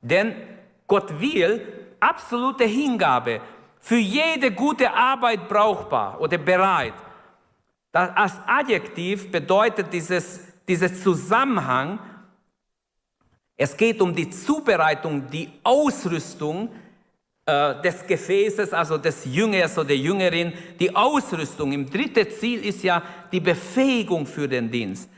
Denn 0.01 0.35
Gott 0.89 1.21
will 1.21 1.61
absolute 2.01 2.65
Hingabe, 2.65 3.41
für 3.79 3.99
jede 3.99 4.51
gute 4.51 4.93
Arbeit 4.93 5.49
brauchbar 5.49 6.21
oder 6.21 6.39
bereit. 6.39 6.95
Das 7.95 8.11
als 8.17 8.33
Adjektiv 8.49 9.31
bedeutet 9.31 9.93
dieses, 9.93 10.41
dieses 10.67 11.01
Zusammenhang, 11.01 12.01
es 13.57 13.77
geht 13.77 14.03
um 14.03 14.13
die 14.13 14.29
Zubereitung, 14.29 15.31
die 15.31 15.49
Ausrüstung 15.63 16.71
äh, 17.47 17.81
des 17.83 18.05
Gefäßes, 18.05 18.73
also 18.73 18.99
des 18.99 19.25
Jüngers 19.27 19.79
oder 19.79 19.87
der 19.87 19.99
Jüngerin, 19.99 20.53
die 20.81 20.95
Ausrüstung. 20.95 21.71
Im 21.71 21.89
dritten 21.89 22.29
Ziel 22.33 22.65
ist 22.65 22.83
ja 22.83 23.01
die 23.31 23.39
Befähigung 23.39 24.27
für 24.27 24.49
den 24.49 24.69
Dienst. 24.69 25.09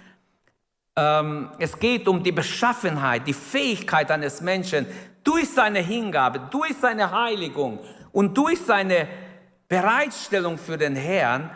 Ähm, 0.97 1.49
es 1.59 1.79
geht 1.79 2.07
um 2.07 2.23
die 2.23 2.33
Beschaffenheit, 2.33 3.27
die 3.27 3.33
Fähigkeit 3.33 4.11
eines 4.11 4.43
Menschen, 4.43 4.85
durch 5.25 5.49
seine 5.49 5.79
Hingabe, 5.79 6.41
durch 6.51 6.77
seine 6.79 7.11
Heiligung 7.11 7.79
und 8.13 8.37
durch 8.37 8.61
seine 8.61 9.09
Bereitstellung 9.67 10.59
für 10.59 10.77
den 10.77 10.95
Herrn 10.95 11.51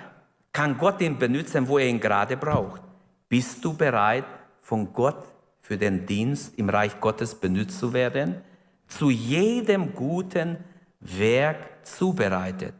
kann 0.52 0.78
Gott 0.78 1.00
ihn 1.00 1.18
benutzen, 1.18 1.68
wo 1.68 1.78
er 1.78 1.86
ihn 1.86 2.00
gerade 2.00 2.36
braucht. 2.36 2.82
Bist 3.28 3.64
du 3.64 3.74
bereit, 3.74 4.24
von 4.60 4.92
Gott 4.92 5.24
für 5.60 5.78
den 5.78 6.06
Dienst 6.06 6.58
im 6.58 6.68
Reich 6.68 7.00
Gottes 7.00 7.34
benutzt 7.34 7.78
zu 7.78 7.92
werden? 7.92 8.42
Zu 8.86 9.10
jedem 9.10 9.94
guten 9.94 10.58
Werk 11.00 11.86
zubereitet. 11.86 12.74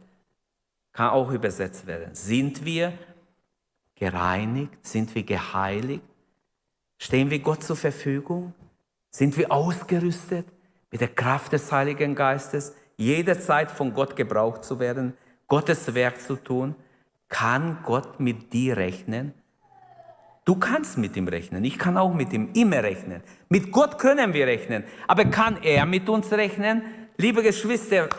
Kann 0.91 1.09
auch 1.09 1.31
übersetzt 1.31 1.87
werden. 1.87 2.13
Sind 2.13 2.65
wir 2.65 2.93
gereinigt? 3.95 4.85
Sind 4.85 5.15
wir 5.15 5.23
geheiligt? 5.23 6.03
Stehen 6.97 7.29
wir 7.29 7.39
Gott 7.39 7.63
zur 7.63 7.77
Verfügung? 7.77 8.53
Sind 9.09 9.37
wir 9.37 9.51
ausgerüstet? 9.51 10.45
mit 10.91 11.01
der 11.01 11.07
Kraft 11.07 11.53
des 11.53 11.71
Heiligen 11.71 12.15
Geistes 12.15 12.75
jederzeit 12.97 13.71
von 13.71 13.93
Gott 13.93 14.15
gebraucht 14.15 14.63
zu 14.63 14.79
werden, 14.79 15.13
Gottes 15.47 15.93
Werk 15.95 16.21
zu 16.21 16.35
tun, 16.35 16.75
kann 17.31 17.79
Gott 17.83 18.19
mit 18.19 18.53
dir 18.53 18.77
rechnen? 18.77 19.33
Du 20.45 20.55
kannst 20.55 20.97
mit 20.97 21.15
ihm 21.15 21.27
rechnen. 21.27 21.63
Ich 21.63 21.79
kann 21.79 21.97
auch 21.97 22.13
mit 22.13 22.33
ihm 22.33 22.49
immer 22.53 22.83
rechnen. 22.83 23.23
Mit 23.49 23.71
Gott 23.71 23.97
können 23.97 24.33
wir 24.33 24.45
rechnen. 24.45 24.83
Aber 25.07 25.25
kann 25.25 25.57
er 25.63 25.85
mit 25.85 26.09
uns 26.09 26.31
rechnen? 26.31 26.83
Liebe 27.17 27.41
Geschwister, 27.41 28.09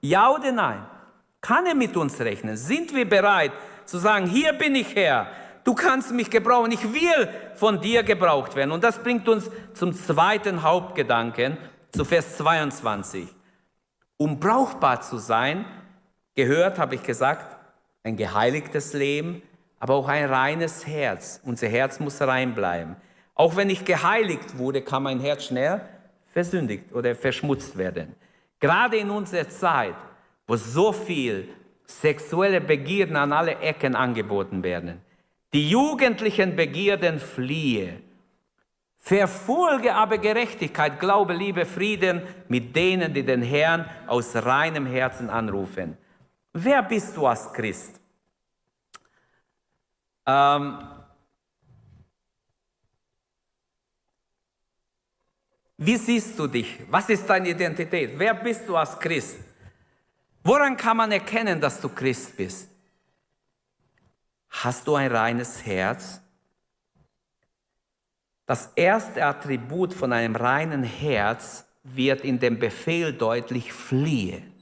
ja 0.00 0.30
oder 0.30 0.50
nein? 0.50 0.86
Kann 1.40 1.66
er 1.66 1.74
mit 1.74 1.96
uns 1.96 2.18
rechnen? 2.20 2.56
Sind 2.56 2.94
wir 2.94 3.08
bereit 3.08 3.52
zu 3.84 3.98
sagen, 3.98 4.26
hier 4.26 4.54
bin 4.54 4.74
ich 4.74 4.94
Herr, 4.94 5.26
du 5.62 5.74
kannst 5.74 6.10
mich 6.12 6.30
gebrauchen, 6.30 6.72
ich 6.72 6.82
will 6.92 7.28
von 7.56 7.80
dir 7.80 8.02
gebraucht 8.02 8.56
werden. 8.56 8.72
Und 8.72 8.82
das 8.82 8.98
bringt 8.98 9.28
uns 9.28 9.50
zum 9.74 9.92
zweiten 9.92 10.62
Hauptgedanken, 10.62 11.58
zu 11.92 12.04
Vers 12.04 12.38
22. 12.38 13.28
Um 14.16 14.40
brauchbar 14.40 15.02
zu 15.02 15.18
sein, 15.18 15.66
gehört, 16.34 16.78
habe 16.78 16.94
ich 16.94 17.02
gesagt, 17.02 17.53
ein 18.04 18.16
geheiligtes 18.16 18.92
Leben, 18.92 19.42
aber 19.80 19.94
auch 19.94 20.08
ein 20.08 20.26
reines 20.26 20.86
Herz. 20.86 21.40
Unser 21.44 21.68
Herz 21.68 21.98
muss 21.98 22.20
rein 22.20 22.54
bleiben. 22.54 22.96
Auch 23.34 23.56
wenn 23.56 23.70
ich 23.70 23.84
geheiligt 23.84 24.58
wurde, 24.58 24.82
kann 24.82 25.02
mein 25.02 25.20
Herz 25.20 25.46
schnell 25.46 25.80
versündigt 26.32 26.92
oder 26.92 27.14
verschmutzt 27.16 27.76
werden. 27.76 28.14
Gerade 28.60 28.98
in 28.98 29.10
unserer 29.10 29.48
Zeit, 29.48 29.96
wo 30.46 30.56
so 30.56 30.92
viel 30.92 31.48
sexuelle 31.86 32.60
Begierden 32.60 33.16
an 33.16 33.32
alle 33.32 33.58
Ecken 33.58 33.96
angeboten 33.96 34.62
werden, 34.62 35.00
die 35.52 35.68
jugendlichen 35.68 36.56
Begierden 36.56 37.18
fliehe, 37.18 38.00
Verfolge 38.98 39.94
aber 39.94 40.16
Gerechtigkeit, 40.16 40.98
Glaube, 40.98 41.34
Liebe, 41.34 41.66
Frieden 41.66 42.22
mit 42.48 42.74
denen, 42.74 43.12
die 43.12 43.22
den 43.22 43.42
Herrn 43.42 43.84
aus 44.06 44.34
reinem 44.34 44.86
Herzen 44.86 45.28
anrufen. 45.28 45.98
Wer 46.56 46.82
bist 46.84 47.16
du 47.16 47.26
als 47.26 47.52
Christ? 47.52 48.00
Ähm, 50.24 50.88
wie 55.76 55.96
siehst 55.96 56.38
du 56.38 56.46
dich? 56.46 56.80
Was 56.88 57.08
ist 57.08 57.28
deine 57.28 57.48
Identität? 57.48 58.16
Wer 58.16 58.34
bist 58.34 58.68
du 58.68 58.76
als 58.76 58.98
Christ? 59.00 59.38
Woran 60.44 60.76
kann 60.76 60.96
man 60.96 61.10
erkennen, 61.10 61.60
dass 61.60 61.80
du 61.80 61.88
Christ 61.88 62.36
bist? 62.36 62.68
Hast 64.48 64.86
du 64.86 64.94
ein 64.94 65.10
reines 65.10 65.66
Herz? 65.66 66.20
Das 68.46 68.70
erste 68.76 69.26
Attribut 69.26 69.92
von 69.92 70.12
einem 70.12 70.36
reinen 70.36 70.84
Herz 70.84 71.64
wird 71.82 72.20
in 72.20 72.38
dem 72.38 72.60
Befehl 72.60 73.12
deutlich, 73.12 73.72
fliehe. 73.72 74.53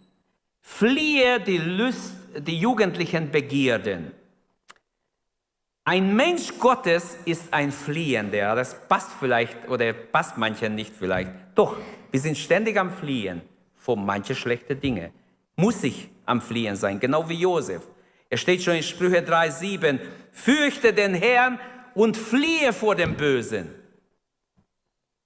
Fliehe 0.74 1.38
die, 1.38 1.58
Lust, 1.58 2.14
die 2.38 2.58
jugendlichen 2.58 3.30
Begierden. 3.30 4.10
Ein 5.84 6.16
Mensch 6.16 6.58
Gottes 6.58 7.18
ist 7.26 7.52
ein 7.52 7.70
Fliehender. 7.70 8.54
Das 8.54 8.88
passt 8.88 9.10
vielleicht 9.20 9.68
oder 9.68 9.92
passt 9.92 10.38
manchen 10.38 10.74
nicht 10.74 10.92
vielleicht. 10.98 11.30
Doch, 11.54 11.76
wir 12.10 12.18
sind 12.18 12.38
ständig 12.38 12.78
am 12.78 12.90
Fliehen 12.90 13.42
vor 13.76 13.96
manche 13.96 14.34
schlechte 14.34 14.74
Dinge. 14.74 15.12
Muss 15.56 15.84
ich 15.84 16.08
am 16.24 16.40
Fliehen 16.40 16.74
sein, 16.74 16.98
genau 16.98 17.28
wie 17.28 17.34
Josef. 17.34 17.82
Er 18.30 18.38
steht 18.38 18.62
schon 18.62 18.76
in 18.76 18.82
Sprüche 18.82 19.20
3,7. 19.20 20.00
Fürchte 20.32 20.94
den 20.94 21.14
Herrn 21.14 21.60
und 21.94 22.16
fliehe 22.16 22.72
vor 22.72 22.94
dem 22.94 23.14
Bösen. 23.14 23.68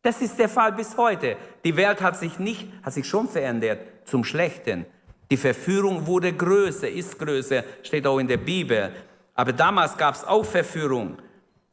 Das 0.02 0.20
ist 0.20 0.38
der 0.38 0.48
Fall 0.48 0.72
bis 0.72 0.96
heute. 0.96 1.37
Die 1.64 1.76
Welt 1.76 2.00
hat 2.00 2.18
sich 2.18 2.38
nicht, 2.40 2.68
hat 2.82 2.92
sich 2.92 3.06
schon 3.06 3.28
verändert 3.28 3.80
zum 4.04 4.24
Schlechten. 4.24 4.87
Die 5.31 5.37
Verführung 5.37 6.07
wurde 6.07 6.33
größer, 6.33 6.89
ist 6.89 7.19
größer, 7.19 7.65
steht 7.83 8.07
auch 8.07 8.19
in 8.19 8.29
der 8.29 8.37
Bibel. 8.37 8.93
Aber 9.35 9.53
damals 9.53 9.97
gab 9.97 10.15
es 10.15 10.25
auch 10.25 10.45
Verführung. 10.45 11.19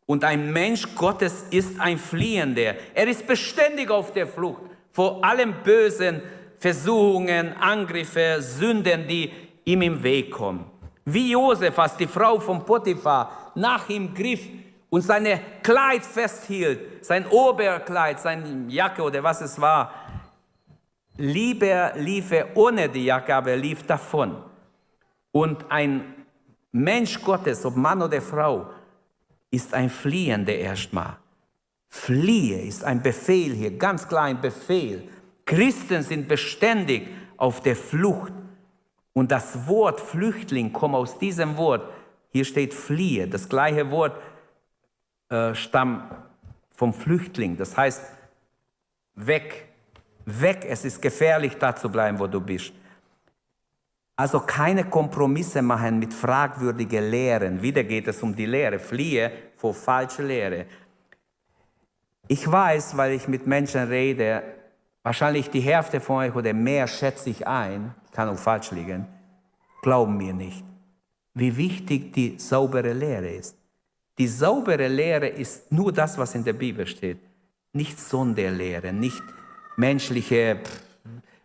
Und 0.05 0.23
ein 0.23 0.51
Mensch 0.51 0.95
Gottes 0.95 1.45
ist 1.51 1.79
ein 1.79 1.97
Fliehender. 1.97 2.75
Er 2.93 3.07
ist 3.07 3.25
beständig 3.25 3.89
auf 3.89 4.11
der 4.11 4.27
Flucht 4.27 4.61
vor 4.91 5.23
allen 5.25 5.53
bösen 5.63 6.21
Versuchungen, 6.57 7.53
Angriffe, 7.59 8.37
Sünden, 8.39 9.07
die 9.07 9.31
ihm 9.65 9.81
im 9.81 10.01
Weg 10.03 10.31
kommen. 10.31 10.65
Wie 11.05 11.31
Josef, 11.31 11.77
als 11.77 11.97
die 11.97 12.07
Frau 12.07 12.39
von 12.39 12.63
Potiphar 12.63 13.51
nach 13.55 13.89
ihm 13.89 14.13
griff 14.13 14.47
und 14.89 15.01
seine 15.01 15.39
Kleid 15.61 16.05
festhielt, 16.05 17.03
sein 17.03 17.25
Oberkleid, 17.27 18.19
seine 18.19 18.65
Jacke 18.69 19.01
oder 19.01 19.21
was 19.23 19.41
es 19.41 19.59
war, 19.59 19.91
lieber 21.17 21.93
lief 21.95 22.31
er 22.31 22.55
ohne 22.55 22.89
die 22.89 23.05
Jacke, 23.05 23.35
aber 23.35 23.51
er 23.51 23.57
lief 23.57 23.83
davon. 23.83 24.35
Und 25.31 25.65
ein 25.69 26.13
Mensch 26.71 27.21
Gottes, 27.21 27.65
ob 27.65 27.75
Mann 27.75 28.01
oder 28.01 28.21
Frau, 28.21 28.69
ist 29.51 29.73
ein 29.73 29.89
Fliehender 29.89 30.55
erstmal. 30.55 31.17
Fliehe 31.89 32.61
ist 32.61 32.83
ein 32.83 33.03
Befehl 33.03 33.53
hier, 33.53 33.77
ganz 33.77 34.07
klar 34.07 34.23
ein 34.23 34.41
Befehl. 34.41 35.07
Christen 35.45 36.01
sind 36.01 36.27
beständig 36.27 37.07
auf 37.37 37.61
der 37.61 37.75
Flucht. 37.75 38.33
Und 39.13 39.31
das 39.31 39.67
Wort 39.67 40.01
Flüchtling 40.01 40.73
kommt 40.73 40.95
aus 40.95 41.19
diesem 41.19 41.55
Wort. 41.57 41.87
Hier 42.29 42.45
steht 42.45 42.73
fliehe. 42.73 43.27
Das 43.27 43.47
gleiche 43.47 43.91
Wort 43.91 44.19
äh, 45.29 45.53
stammt 45.53 46.03
vom 46.71 46.93
Flüchtling. 46.93 47.57
Das 47.57 47.77
heißt, 47.77 48.01
weg, 49.15 49.72
weg. 50.25 50.65
Es 50.67 50.85
ist 50.85 51.01
gefährlich, 51.01 51.57
da 51.57 51.75
zu 51.75 51.89
bleiben, 51.89 52.19
wo 52.19 52.27
du 52.27 52.39
bist. 52.39 52.73
Also 54.15 54.39
keine 54.41 54.85
Kompromisse 54.85 55.61
machen 55.61 55.99
mit 55.99 56.13
fragwürdigen 56.13 57.09
Lehren. 57.09 57.61
Wieder 57.61 57.83
geht 57.83 58.07
es 58.07 58.21
um 58.21 58.35
die 58.35 58.45
Lehre. 58.45 58.79
Fliehe 58.79 59.31
vor 59.57 59.73
falscher 59.73 60.23
Lehre. 60.23 60.65
Ich 62.27 62.49
weiß, 62.49 62.95
weil 62.95 63.13
ich 63.13 63.27
mit 63.27 63.47
Menschen 63.47 63.87
rede, 63.87 64.43
wahrscheinlich 65.01 65.49
die 65.49 65.59
Hälfte 65.59 65.99
von 65.99 66.17
euch 66.17 66.35
oder 66.35 66.53
mehr 66.53 66.87
schätze 66.87 67.29
ich 67.29 67.45
ein, 67.45 67.93
kann 68.11 68.29
auch 68.29 68.37
falsch 68.37 68.71
liegen, 68.71 69.07
glauben 69.81 70.15
mir 70.15 70.33
nicht, 70.33 70.63
wie 71.33 71.57
wichtig 71.57 72.13
die 72.13 72.39
saubere 72.39 72.93
Lehre 72.93 73.29
ist. 73.29 73.57
Die 74.17 74.27
saubere 74.27 74.87
Lehre 74.87 75.27
ist 75.27 75.71
nur 75.71 75.91
das, 75.91 76.17
was 76.17 76.35
in 76.35 76.43
der 76.43 76.53
Bibel 76.53 76.85
steht. 76.87 77.19
Nicht 77.73 77.99
Sonderlehre, 77.99 78.93
nicht 78.93 79.23
menschliche, 79.75 80.59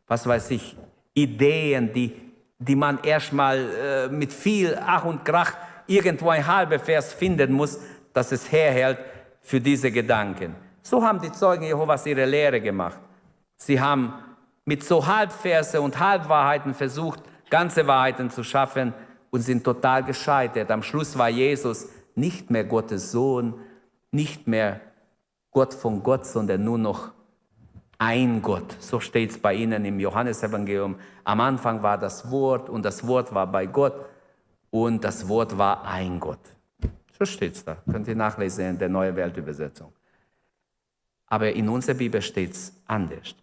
was 0.06 0.26
weiß 0.26 0.50
ich, 0.52 0.76
Ideen, 1.14 1.92
die, 1.92 2.12
die 2.58 2.76
man 2.76 2.98
erstmal 3.02 3.58
äh, 3.58 4.08
mit 4.08 4.32
viel 4.32 4.78
Ach 4.80 5.04
und 5.04 5.24
Krach 5.24 5.52
irgendwo 5.86 6.30
ein 6.30 6.46
halber 6.46 6.78
Vers 6.78 7.12
finden 7.12 7.52
muss, 7.52 7.78
dass 8.12 8.32
es 8.32 8.50
herhält 8.50 8.98
für 9.40 9.60
diese 9.60 9.90
Gedanken. 9.90 10.54
So 10.82 11.02
haben 11.02 11.20
die 11.20 11.32
Zeugen 11.32 11.64
Jehovas 11.64 12.06
ihre 12.06 12.24
Lehre 12.24 12.60
gemacht. 12.60 13.00
Sie 13.56 13.80
haben 13.80 14.14
mit 14.64 14.84
so 14.84 15.06
Halbverse 15.06 15.80
und 15.80 15.98
Halbwahrheiten 15.98 16.74
versucht, 16.74 17.20
ganze 17.50 17.86
Wahrheiten 17.86 18.30
zu 18.30 18.44
schaffen 18.44 18.92
und 19.30 19.40
sind 19.40 19.64
total 19.64 20.04
gescheitert. 20.04 20.70
Am 20.70 20.82
Schluss 20.82 21.16
war 21.16 21.28
Jesus 21.28 21.88
nicht 22.14 22.50
mehr 22.50 22.64
Gottes 22.64 23.12
Sohn, 23.12 23.54
nicht 24.10 24.46
mehr 24.46 24.80
Gott 25.50 25.74
von 25.74 26.02
Gott, 26.02 26.26
sondern 26.26 26.64
nur 26.64 26.78
noch 26.78 27.12
ein 27.98 28.40
Gott. 28.42 28.76
So 28.80 29.00
steht 29.00 29.30
es 29.30 29.38
bei 29.38 29.54
Ihnen 29.54 29.84
im 29.84 29.98
Johannesevangelium. 29.98 30.96
Am 31.24 31.40
Anfang 31.40 31.82
war 31.82 31.98
das 31.98 32.30
Wort 32.30 32.70
und 32.70 32.84
das 32.84 33.06
Wort 33.06 33.34
war 33.34 33.46
bei 33.46 33.66
Gott 33.66 33.94
und 34.70 35.02
das 35.02 35.28
Wort 35.28 35.58
war 35.58 35.84
ein 35.84 36.20
Gott. 36.20 36.40
So 37.18 37.24
steht 37.24 37.54
es 37.54 37.64
da. 37.64 37.76
Könnt 37.90 38.06
ihr 38.06 38.14
nachlesen 38.14 38.70
in 38.70 38.78
der 38.78 38.88
Neue 38.88 39.14
Weltübersetzung. 39.16 39.92
Aber 41.26 41.52
in 41.52 41.68
unserer 41.68 41.96
Bibel 41.96 42.22
steht 42.22 42.52
es 42.52 42.72
anders. 42.87 43.34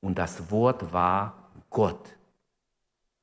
Und 0.00 0.18
das 0.18 0.50
Wort 0.50 0.92
war 0.92 1.50
Gott. 1.70 2.16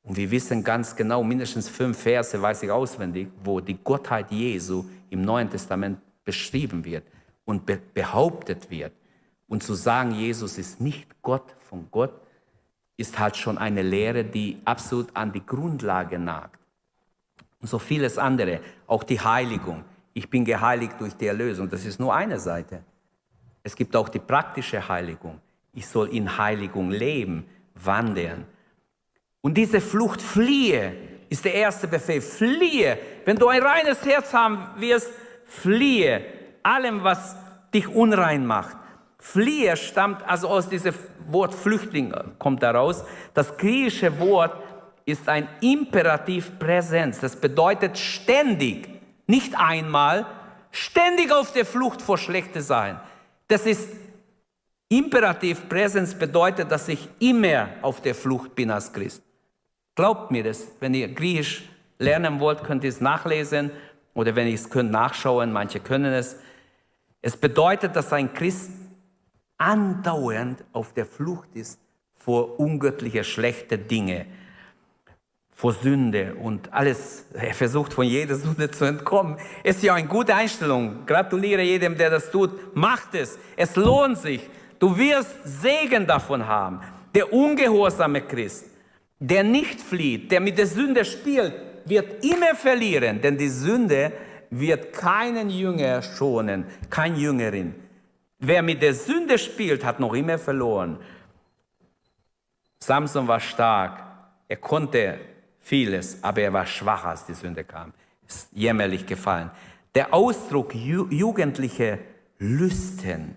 Und 0.04 0.18
wir 0.18 0.32
wissen 0.32 0.64
ganz 0.64 0.96
genau, 0.96 1.24
mindestens 1.24 1.70
fünf 1.70 2.02
Verse 2.02 2.42
weiß 2.42 2.64
ich 2.64 2.72
auswendig, 2.72 3.30
wo 3.44 3.60
die 3.60 3.78
Gottheit 3.78 4.32
Jesu 4.32 4.86
im 5.10 5.22
Neuen 5.22 5.50
Testament 5.50 6.00
beschrieben 6.24 6.84
wird 6.84 7.06
und 7.46 7.66
be 7.66 7.80
behauptet 7.94 8.70
wird. 8.70 8.94
Und 9.48 9.64
zu 9.64 9.74
sagen, 9.74 10.12
Jesus 10.12 10.58
ist 10.58 10.82
nicht 10.82 11.22
Gott 11.22 11.56
von 11.70 11.88
Gott, 11.92 12.14
ist 12.98 13.20
halt 13.20 13.38
schon 13.38 13.58
eine 13.58 13.82
Lehre, 13.82 14.24
die 14.24 14.60
absolut 14.66 15.16
an 15.16 15.32
die 15.32 15.46
Grundlage 15.46 16.20
nagt. 16.20 16.60
Und 17.60 17.68
so 17.68 17.80
vieles 17.80 18.18
andere, 18.18 18.60
auch 18.88 19.04
die 19.04 19.20
Heiligung. 19.20 19.84
Ich 20.14 20.30
bin 20.30 20.46
geheiligt 20.46 20.96
durch 21.00 21.14
die 21.16 21.28
Erlösung. 21.28 21.70
Das 21.70 21.86
ist 21.86 22.00
nur 22.00 22.14
eine 22.14 22.40
Seite. 22.40 22.84
Es 23.64 23.76
gibt 23.76 23.96
auch 23.96 24.10
die 24.10 24.20
praktische 24.20 24.88
Heiligung. 24.88 25.40
Ich 25.74 25.88
soll 25.88 26.10
in 26.10 26.38
Heiligung 26.38 26.92
leben, 26.92 27.46
wandeln. 27.76 28.46
Und 29.42 29.56
diese 29.56 29.82
Flucht 29.82 30.22
fliehe 30.22 30.96
ist 31.30 31.46
der 31.46 31.54
erste 31.54 31.88
Befehl. 31.88 32.22
Fliehe. 32.22 32.98
Wenn 33.26 33.38
du 33.38 33.48
ein 33.48 33.62
reines 33.62 34.06
Herz 34.06 34.34
haben 34.34 34.60
wirst, 34.78 35.10
fliehe 35.46 36.24
allem, 36.62 37.04
was 37.04 37.36
dich 37.74 37.88
unrein 37.88 38.46
macht. 38.46 38.78
Fliehe 39.24 39.78
stammt 39.78 40.22
also 40.28 40.50
aus 40.50 40.68
diesem 40.68 40.94
Wort 41.28 41.54
Flüchtling, 41.54 42.14
kommt 42.40 42.62
daraus. 42.62 43.06
Das 43.34 43.56
griechische 43.56 44.20
Wort 44.20 44.54
ist 45.06 45.30
ein 45.30 45.48
Imperativ 45.62 46.60
Präsenz. 46.60 47.22
Das 47.22 47.38
bedeutet 47.38 47.98
ständig, 47.98 48.90
nicht 49.26 49.58
einmal, 49.58 50.26
ständig 50.72 51.32
auf 51.32 51.54
der 51.54 51.66
Flucht 51.66 52.02
vor 52.02 52.18
Schlechte 52.18 52.62
sein. 52.62 53.00
Das 53.48 53.66
ist 53.66 53.88
Imperativ 54.90 55.70
Präsenz 55.70 56.14
bedeutet, 56.14 56.70
dass 56.70 56.90
ich 56.90 57.08
immer 57.20 57.70
auf 57.82 58.02
der 58.02 58.16
Flucht 58.16 58.54
bin 58.54 58.72
als 58.72 58.92
Christ. 58.92 59.24
Glaubt 59.96 60.32
mir 60.32 60.44
das. 60.44 60.68
Wenn 60.82 60.94
ihr 60.94 61.08
Griechisch 61.08 61.64
lernen 61.98 62.42
wollt, 62.42 62.66
könnt 62.66 62.84
ihr 62.84 62.90
es 62.90 63.00
nachlesen 63.00 63.72
oder 64.14 64.36
wenn 64.36 64.48
ihr 64.48 64.56
es 64.56 64.70
könnt, 64.70 64.92
nachschauen. 64.92 65.54
Manche 65.54 65.80
können 65.80 66.12
es. 66.12 66.36
Es 67.22 67.38
bedeutet, 67.38 67.96
dass 67.96 68.12
ein 68.12 68.34
Christ 68.34 68.83
andauernd 69.58 70.64
auf 70.74 70.94
der 70.94 71.06
Flucht 71.06 71.50
ist 71.56 71.80
vor 72.16 72.60
ungöttliche, 72.60 73.24
schlechte 73.24 73.78
Dinge, 73.78 74.26
vor 75.56 75.74
Sünde 75.74 76.36
und 76.36 76.74
alles. 76.74 77.26
Er 77.34 77.54
versucht 77.54 77.94
von 77.94 78.06
jeder 78.06 78.36
Sünde 78.36 78.72
zu 78.72 78.86
entkommen. 78.86 79.38
Ist 79.64 79.84
ja 79.84 79.94
eine 79.94 80.08
gute 80.08 80.36
Einstellung. 80.36 81.06
Gratuliere 81.06 81.62
jedem, 81.62 81.98
der 81.98 82.10
das 82.10 82.32
tut. 82.32 82.76
Macht 82.76 83.16
es. 83.16 83.38
Es 83.56 83.76
lohnt 83.76 84.18
sich. 84.18 84.50
Du 84.80 84.98
wirst 84.98 85.32
Segen 85.44 86.08
davon 86.08 86.48
haben. 86.48 86.82
Der 87.14 87.32
ungehorsame 87.32 88.22
Christ 88.22 88.66
der 89.24 89.44
nicht 89.44 89.80
flieht, 89.80 90.32
der 90.32 90.42
mit 90.42 90.58
der 90.58 90.68
Sünde 90.68 91.06
spielt, 91.06 91.54
wird 91.86 92.26
immer 92.26 92.56
verlieren, 92.56 93.22
denn 93.22 93.38
die 93.38 93.48
Sünde 93.48 94.12
wird 94.50 94.92
keinen 94.92 95.50
Jünger 95.50 96.02
schonen, 96.02 96.66
kein 96.90 97.16
Jüngerin. 97.16 97.74
Wer 98.46 98.62
mit 98.62 98.82
der 98.82 98.94
Sünde 98.94 99.38
spielt, 99.38 99.86
hat 99.86 100.02
noch 100.02 100.14
immer 100.14 100.38
verloren. 100.38 100.98
Samson 102.82 103.26
war 103.26 103.40
stark, 103.40 104.04
er 104.50 104.58
konnte 104.58 105.18
vieles, 105.62 106.22
aber 106.22 106.42
er 106.42 106.52
war 106.52 106.66
schwach, 106.66 107.06
als 107.06 107.26
die 107.26 107.36
Sünde 107.36 107.64
kam. 107.64 107.94
Ist 108.28 108.50
jämmerlich 108.52 109.06
gefallen. 109.06 109.50
Der 109.96 110.14
Ausdruck 110.14 110.76
ju 110.76 111.08
jugendliche 111.10 112.00
Lüsten 112.38 113.36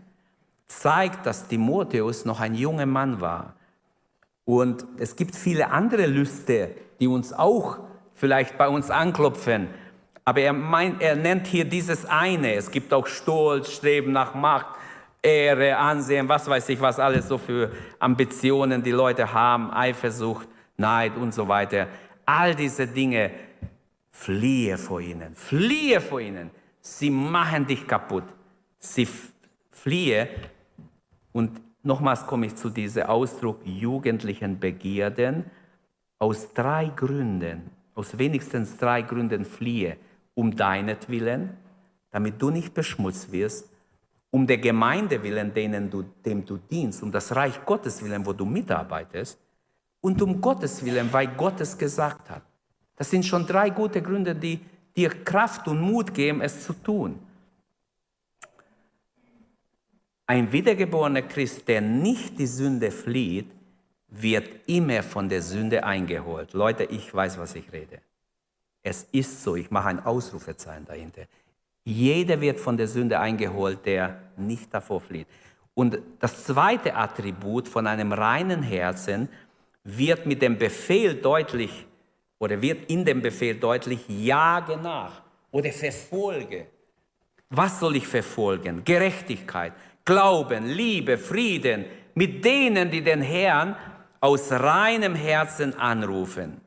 zeigt, 0.66 1.24
dass 1.24 1.46
Timotheus 1.46 2.24
noch 2.24 2.40
ein 2.40 2.56
junger 2.56 2.86
Mann 2.86 3.20
war. 3.20 3.54
Und 4.44 4.84
es 4.98 5.14
gibt 5.14 5.36
viele 5.36 5.70
andere 5.70 6.06
Lüste, 6.06 6.72
die 6.98 7.06
uns 7.06 7.32
auch 7.32 7.78
vielleicht 8.12 8.58
bei 8.58 8.66
uns 8.66 8.90
anklopfen. 8.90 9.68
Aber 10.24 10.40
er, 10.40 10.52
meint, 10.52 11.00
er 11.00 11.14
nennt 11.14 11.46
hier 11.46 11.64
dieses 11.64 12.06
eine. 12.06 12.54
Es 12.54 12.72
gibt 12.72 12.92
auch 12.92 13.06
Stolz, 13.06 13.70
Streben 13.70 14.10
nach 14.10 14.34
Macht, 14.34 14.66
Ehre, 15.22 15.76
Ansehen, 15.76 16.28
was 16.28 16.48
weiß 16.48 16.68
ich, 16.68 16.80
was 16.80 16.98
alles 16.98 17.28
so 17.28 17.38
für 17.38 17.70
Ambitionen 17.98 18.82
die 18.82 18.92
Leute 18.92 19.32
haben, 19.32 19.70
Eifersucht, 19.70 20.48
Neid 20.76 21.16
und 21.16 21.32
so 21.32 21.48
weiter. 21.48 21.88
All 22.24 22.54
diese 22.54 22.86
Dinge, 22.86 23.30
fliehe 24.10 24.78
vor 24.78 25.00
ihnen, 25.00 25.34
fliehe 25.34 26.00
vor 26.00 26.20
ihnen. 26.20 26.50
Sie 26.80 27.10
machen 27.10 27.66
dich 27.66 27.86
kaputt. 27.86 28.24
Sie 28.78 29.08
fliehe 29.70 30.28
und 31.32 31.60
Nochmals 31.86 32.26
komme 32.26 32.46
ich 32.46 32.56
zu 32.56 32.68
diesem 32.68 33.04
Ausdruck 33.04 33.60
jugendlichen 33.64 34.58
Begierden. 34.58 35.44
Aus 36.18 36.52
drei 36.52 36.86
Gründen, 36.86 37.70
aus 37.94 38.18
wenigstens 38.18 38.76
drei 38.76 39.02
Gründen 39.02 39.44
fliehe. 39.44 39.96
Um 40.34 40.56
deinetwillen, 40.56 41.56
damit 42.10 42.42
du 42.42 42.50
nicht 42.50 42.74
beschmutzt 42.74 43.30
wirst, 43.30 43.70
um 44.36 44.46
der 44.46 44.58
Gemeinde 44.58 45.22
willen, 45.22 45.54
denen 45.54 45.88
du, 45.88 46.02
dem 46.02 46.44
du 46.44 46.58
dienst, 46.58 47.02
um 47.02 47.10
das 47.10 47.34
Reich 47.34 47.64
Gottes 47.64 48.04
willen, 48.04 48.26
wo 48.26 48.34
du 48.34 48.44
mitarbeitest, 48.44 49.38
und 50.02 50.20
um 50.20 50.42
Gottes 50.42 50.84
willen, 50.84 51.10
weil 51.10 51.28
Gott 51.28 51.58
es 51.62 51.78
gesagt 51.78 52.28
hat. 52.28 52.42
Das 52.96 53.08
sind 53.08 53.24
schon 53.24 53.46
drei 53.46 53.70
gute 53.70 54.02
Gründe, 54.02 54.34
die 54.34 54.60
dir 54.94 55.08
Kraft 55.24 55.66
und 55.68 55.80
Mut 55.80 56.12
geben, 56.12 56.42
es 56.42 56.66
zu 56.66 56.74
tun. 56.74 57.18
Ein 60.26 60.52
wiedergeborener 60.52 61.22
Christ, 61.22 61.66
der 61.66 61.80
nicht 61.80 62.38
die 62.38 62.46
Sünde 62.46 62.90
flieht, 62.90 63.50
wird 64.08 64.50
immer 64.66 65.02
von 65.02 65.30
der 65.30 65.40
Sünde 65.40 65.82
eingeholt. 65.82 66.52
Leute, 66.52 66.84
ich 66.84 67.14
weiß, 67.14 67.38
was 67.38 67.54
ich 67.54 67.72
rede. 67.72 68.02
Es 68.82 69.04
ist 69.12 69.42
so, 69.42 69.56
ich 69.56 69.70
mache 69.70 69.88
ein 69.88 70.04
Ausrufezeichen 70.04 70.84
dahinter. 70.84 71.22
Jeder 71.86 72.40
wird 72.40 72.58
von 72.58 72.76
der 72.76 72.88
Sünde 72.88 73.20
eingeholt, 73.20 73.86
der 73.86 74.20
nicht 74.36 74.74
davor 74.74 75.00
flieht. 75.00 75.28
Und 75.72 75.98
das 76.18 76.42
zweite 76.44 76.96
Attribut 76.96 77.68
von 77.68 77.86
einem 77.86 78.12
reinen 78.12 78.64
Herzen 78.64 79.28
wird 79.84 80.26
mit 80.26 80.42
dem 80.42 80.58
Befehl 80.58 81.14
deutlich, 81.14 81.86
oder 82.40 82.60
wird 82.60 82.90
in 82.90 83.04
dem 83.04 83.22
Befehl 83.22 83.54
deutlich, 83.54 84.00
jage 84.08 84.76
nach 84.78 85.22
oder 85.52 85.70
verfolge. 85.70 86.66
Was 87.50 87.78
soll 87.78 87.94
ich 87.94 88.08
verfolgen? 88.08 88.82
Gerechtigkeit, 88.84 89.72
Glauben, 90.04 90.66
Liebe, 90.66 91.16
Frieden 91.16 91.84
mit 92.14 92.44
denen, 92.44 92.90
die 92.90 93.02
den 93.02 93.22
Herrn 93.22 93.76
aus 94.20 94.50
reinem 94.50 95.14
Herzen 95.14 95.78
anrufen. 95.78 96.60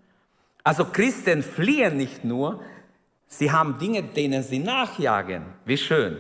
Also 0.63 0.85
Christen 0.85 1.43
fliehen 1.43 1.97
nicht 1.97 2.23
nur, 2.23 2.61
sie 3.29 3.49
haben 3.49 3.79
Dinge, 3.79 4.03
denen 4.03 4.43
sie 4.43 4.59
nachjagen. 4.59 5.45
Wie 5.63 5.77
schön. 5.77 6.19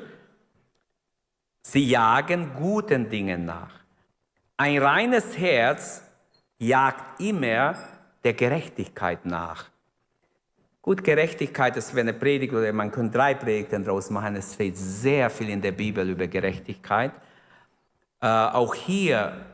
Sie 1.61 1.85
jagen 1.87 2.53
guten 2.55 3.09
Dingen 3.09 3.45
nach. 3.45 3.73
Ein 4.55 4.77
reines 4.77 5.37
Herz 5.37 6.01
jagt 6.57 7.19
immer 7.19 7.75
der 8.23 8.33
Gerechtigkeit 8.33 9.25
nach. 9.25 9.65
Gut, 10.81 11.03
Gerechtigkeit 11.03 11.75
ist 11.77 11.93
wenn 11.93 12.07
eine 12.07 12.17
Predigt 12.17 12.53
oder 12.53 12.71
man 12.73 12.91
kann 12.91 13.11
drei 13.11 13.35
Predigten 13.35 13.83
daraus 13.83 14.09
machen. 14.09 14.35
Es 14.35 14.53
steht 14.53 14.77
sehr 14.77 15.29
viel 15.29 15.49
in 15.49 15.61
der 15.61 15.73
Bibel 15.73 16.09
über 16.09 16.27
Gerechtigkeit. 16.27 17.11
Äh, 18.21 18.27
auch 18.27 18.73
hier 18.73 19.45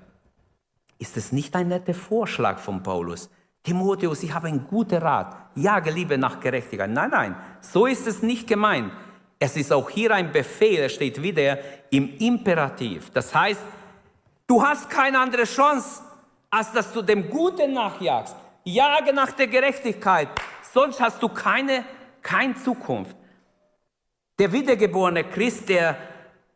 ist 0.97 1.17
es 1.17 1.31
nicht 1.31 1.55
ein 1.55 1.67
netter 1.67 1.93
Vorschlag 1.93 2.59
von 2.59 2.81
Paulus. 2.81 3.29
Timotheus, 3.65 4.21
ich 4.21 4.31
habe 4.31 4.47
einen 4.47 4.67
guten 4.67 5.01
Rat. 5.01 5.35
Jage 5.55 5.89
Liebe 5.89 6.17
nach 6.17 6.39
Gerechtigkeit. 6.39 6.89
Nein, 6.89 7.09
nein, 7.09 7.35
so 7.61 7.87
ist 7.87 8.05
es 8.05 8.21
nicht 8.21 8.47
gemeint. 8.47 8.93
Es 9.39 9.57
ist 9.57 9.73
auch 9.73 9.89
hier 9.89 10.11
ein 10.11 10.31
Befehl, 10.31 10.79
er 10.79 10.89
steht 10.89 11.21
wieder 11.21 11.57
im 11.89 12.15
Imperativ. 12.19 13.09
Das 13.09 13.33
heißt, 13.33 13.61
du 14.45 14.61
hast 14.61 14.89
keine 14.89 15.19
andere 15.19 15.43
Chance, 15.43 16.03
als 16.51 16.71
dass 16.71 16.93
du 16.93 17.01
dem 17.01 17.29
Guten 17.29 17.73
nachjagst. 17.73 18.35
Jage 18.63 19.13
nach 19.13 19.31
der 19.31 19.47
Gerechtigkeit, 19.47 20.29
sonst 20.71 21.01
hast 21.01 21.21
du 21.21 21.27
keine, 21.27 21.83
keine 22.21 22.55
Zukunft. 22.55 23.15
Der 24.37 24.51
wiedergeborene 24.51 25.23
Christ, 25.23 25.69
der 25.69 25.97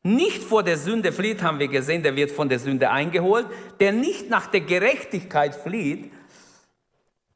nicht 0.04 0.44
vor 0.44 0.64
der 0.64 0.78
Sünde 0.78 1.12
flieht, 1.12 1.42
haben 1.42 1.60
wir 1.60 1.68
gesehen, 1.68 2.04
der 2.04 2.16
wird 2.16 2.32
von 2.32 2.50
der 2.50 2.60
Sünde 2.60 2.90
eingeholt. 2.92 3.48
Der 3.80 3.94
nicht 3.94 4.30
nach 4.30 4.48
der 4.48 4.62
Gerechtigkeit 4.62 5.56
flieht, 5.56 6.12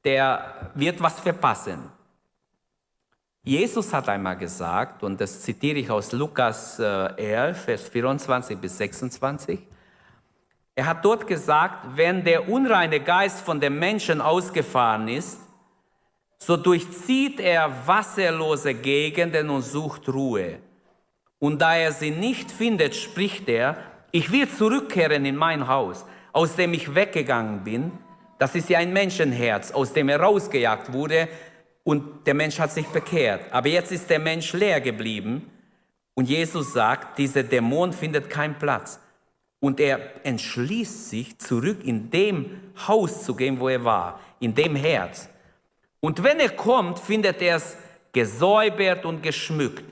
der 0.03 0.71
wird 0.75 1.01
was 1.01 1.19
verpassen. 1.19 1.89
Jesus 3.43 3.93
hat 3.93 4.07
einmal 4.07 4.37
gesagt, 4.37 5.03
und 5.03 5.19
das 5.19 5.41
zitiere 5.41 5.79
ich 5.79 5.91
aus 5.91 6.11
Lukas 6.13 6.79
11, 6.79 7.19
äh, 7.19 7.53
Vers 7.53 7.89
24 7.89 8.57
bis 8.57 8.77
26, 8.77 9.59
er 10.75 10.85
hat 10.87 11.05
dort 11.05 11.27
gesagt, 11.27 11.85
wenn 11.95 12.23
der 12.23 12.49
unreine 12.49 12.99
Geist 12.99 13.41
von 13.41 13.59
dem 13.59 13.77
Menschen 13.77 14.21
ausgefahren 14.21 15.07
ist, 15.07 15.39
so 16.39 16.57
durchzieht 16.57 17.39
er 17.39 17.71
wasserlose 17.85 18.73
Gegenden 18.73 19.49
und 19.49 19.61
sucht 19.61 20.09
Ruhe. 20.09 20.59
Und 21.39 21.61
da 21.61 21.75
er 21.75 21.91
sie 21.91 22.11
nicht 22.11 22.51
findet, 22.51 22.95
spricht 22.95 23.49
er, 23.49 23.77
ich 24.11 24.31
will 24.31 24.49
zurückkehren 24.49 25.25
in 25.25 25.35
mein 25.35 25.67
Haus, 25.67 26.05
aus 26.31 26.55
dem 26.55 26.73
ich 26.73 26.95
weggegangen 26.95 27.63
bin. 27.63 27.91
Das 28.43 28.55
ist 28.55 28.67
ja 28.67 28.79
ein 28.79 28.91
Menschenherz, 28.91 29.71
aus 29.71 29.93
dem 29.93 30.09
er 30.09 30.19
rausgejagt 30.19 30.91
wurde 30.91 31.29
und 31.85 32.27
der 32.27 32.33
Mensch 32.33 32.59
hat 32.59 32.73
sich 32.73 32.85
bekehrt. 32.87 33.45
Aber 33.53 33.69
jetzt 33.69 33.93
ist 33.93 34.09
der 34.09 34.19
Mensch 34.19 34.51
leer 34.51 34.81
geblieben 34.81 35.49
und 36.13 36.27
Jesus 36.27 36.73
sagt, 36.73 37.17
dieser 37.19 37.43
Dämon 37.43 37.93
findet 37.93 38.29
keinen 38.29 38.55
Platz. 38.55 38.99
Und 39.61 39.79
er 39.79 40.25
entschließt 40.25 41.09
sich, 41.09 41.39
zurück 41.39 41.85
in 41.85 42.09
dem 42.09 42.73
Haus 42.85 43.23
zu 43.23 43.33
gehen, 43.33 43.61
wo 43.61 43.69
er 43.69 43.85
war, 43.85 44.19
in 44.41 44.53
dem 44.53 44.75
Herz. 44.75 45.29
Und 46.01 46.21
wenn 46.21 46.41
er 46.41 46.49
kommt, 46.49 46.99
findet 46.99 47.41
er 47.41 47.55
es 47.55 47.77
gesäubert 48.11 49.05
und 49.05 49.23
geschmückt. 49.23 49.85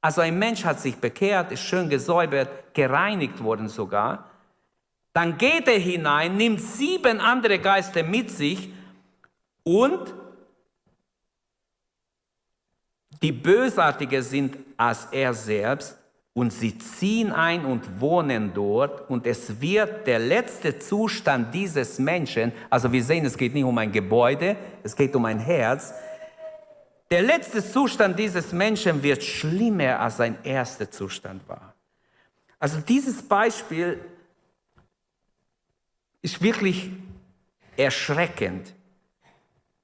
Also 0.00 0.20
ein 0.20 0.36
Mensch 0.36 0.64
hat 0.64 0.80
sich 0.80 0.96
bekehrt, 0.96 1.52
ist 1.52 1.62
schön 1.62 1.88
gesäubert, 1.88 2.74
gereinigt 2.74 3.40
worden 3.40 3.68
sogar. 3.68 4.27
Dann 5.12 5.36
geht 5.38 5.66
er 5.66 5.78
hinein, 5.78 6.36
nimmt 6.36 6.60
sieben 6.60 7.20
andere 7.20 7.58
Geister 7.58 8.02
mit 8.02 8.30
sich 8.30 8.72
und 9.64 10.14
die 13.22 13.32
Bösartige 13.32 14.22
sind 14.22 14.56
als 14.76 15.06
er 15.10 15.34
selbst 15.34 15.98
und 16.34 16.52
sie 16.52 16.78
ziehen 16.78 17.32
ein 17.32 17.64
und 17.64 18.00
wohnen 18.00 18.52
dort 18.54 19.10
und 19.10 19.26
es 19.26 19.60
wird 19.60 20.06
der 20.06 20.20
letzte 20.20 20.78
Zustand 20.78 21.52
dieses 21.52 21.98
Menschen, 21.98 22.52
also 22.70 22.92
wir 22.92 23.02
sehen, 23.02 23.24
es 23.24 23.36
geht 23.36 23.54
nicht 23.54 23.64
um 23.64 23.76
ein 23.76 23.90
Gebäude, 23.90 24.56
es 24.84 24.94
geht 24.94 25.16
um 25.16 25.24
ein 25.24 25.40
Herz, 25.40 25.92
der 27.10 27.22
letzte 27.22 27.64
Zustand 27.64 28.18
dieses 28.18 28.52
Menschen 28.52 29.02
wird 29.02 29.24
schlimmer 29.24 29.98
als 29.98 30.18
sein 30.18 30.38
erster 30.44 30.90
Zustand 30.90 31.48
war. 31.48 31.74
Also 32.60 32.80
dieses 32.80 33.22
Beispiel 33.22 33.98
ist 36.22 36.42
wirklich 36.42 36.90
erschreckend. 37.76 38.74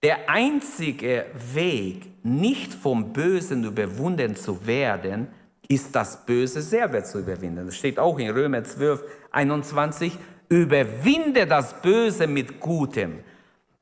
Der 0.02 0.28
einzige 0.28 1.26
Weg, 1.54 2.10
nicht 2.24 2.74
vom 2.74 3.12
Bösen 3.12 3.64
überwunden 3.64 4.36
zu 4.36 4.66
werden, 4.66 5.28
ist 5.68 5.94
das 5.94 6.26
Böse 6.26 6.60
selber 6.60 7.04
zu 7.04 7.20
überwinden. 7.20 7.66
Das 7.66 7.76
steht 7.76 7.98
auch 7.98 8.18
in 8.18 8.30
Römer 8.30 8.62
12, 8.64 9.02
21. 9.30 10.12
Überwinde 10.48 11.46
das 11.46 11.80
Böse 11.80 12.26
mit 12.26 12.60
Gutem. 12.60 13.20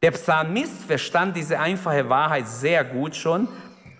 Der 0.02 0.12
Psalmist 0.12 0.82
verstand 0.84 1.36
diese 1.36 1.58
einfache 1.58 2.08
Wahrheit 2.08 2.46
sehr 2.46 2.84
gut 2.84 3.16
schon. 3.16 3.48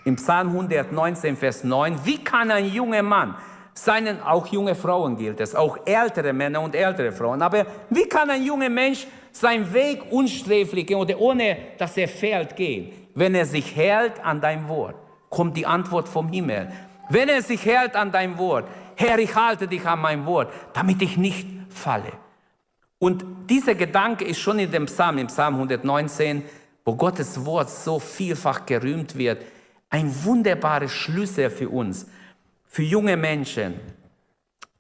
Im 0.05 0.17
Psalm 0.17 0.49
119, 0.49 1.37
Vers 1.37 1.65
9. 1.65 2.05
Wie 2.05 2.23
kann 2.23 2.51
ein 2.51 2.67
junger 2.73 3.03
Mann, 3.03 3.37
seinen, 3.75 4.21
auch 4.23 4.47
junge 4.47 4.75
Frauen 4.75 5.17
gilt 5.17 5.41
es, 5.41 5.55
auch 5.55 5.79
ältere 5.87 6.33
Männer 6.33 6.61
und 6.61 6.75
ältere 6.75 7.13
Frauen, 7.13 7.43
aber 7.43 7.67
wie 7.91 8.07
kann 8.07 8.31
ein 8.31 8.45
junger 8.45 8.69
Mensch 8.69 9.07
seinen 9.31 9.73
Weg 9.73 10.11
unsträflich 10.11 10.87
gehen 10.87 10.99
oder 10.99 11.19
ohne 11.19 11.57
dass 11.79 11.97
er 11.97 12.09
fällt 12.09 12.55
gehen? 12.57 12.93
Wenn 13.15 13.35
er 13.35 13.47
sich 13.47 13.75
hält 13.75 14.25
an 14.25 14.41
dein 14.41 14.69
Wort, 14.69 14.97
kommt 15.31 15.57
die 15.57 15.67
Antwort 15.67 16.09
vom 16.09 16.29
Himmel. 16.29 16.71
Wenn 17.09 17.29
er 17.29 17.43
sich 17.43 17.65
hält 17.65 17.97
an 17.97 18.13
dein 18.13 18.39
Wort, 18.39 18.69
Herr, 18.97 19.19
ich 19.19 19.35
halte 19.35 19.67
dich 19.67 19.87
an 19.87 20.01
mein 20.01 20.27
Wort, 20.27 20.53
damit 20.75 21.01
ich 21.03 21.17
nicht 21.17 21.47
falle. 21.71 22.13
Und 22.99 23.25
dieser 23.51 23.75
Gedanke 23.75 24.25
ist 24.25 24.39
schon 24.39 24.59
in 24.59 24.71
dem 24.71 24.87
Psalm, 24.87 25.19
im 25.19 25.27
Psalm 25.27 25.55
119, 25.55 26.45
wo 26.85 26.95
Gottes 26.95 27.45
Wort 27.45 27.71
so 27.71 27.99
vielfach 27.99 28.65
gerühmt 28.67 29.17
wird, 29.17 29.43
ein 29.91 30.13
wunderbarer 30.25 30.89
Schlüssel 30.89 31.51
für 31.51 31.69
uns, 31.69 32.07
für 32.73 32.83
junge 32.83 33.19
Menschen. 33.19 33.79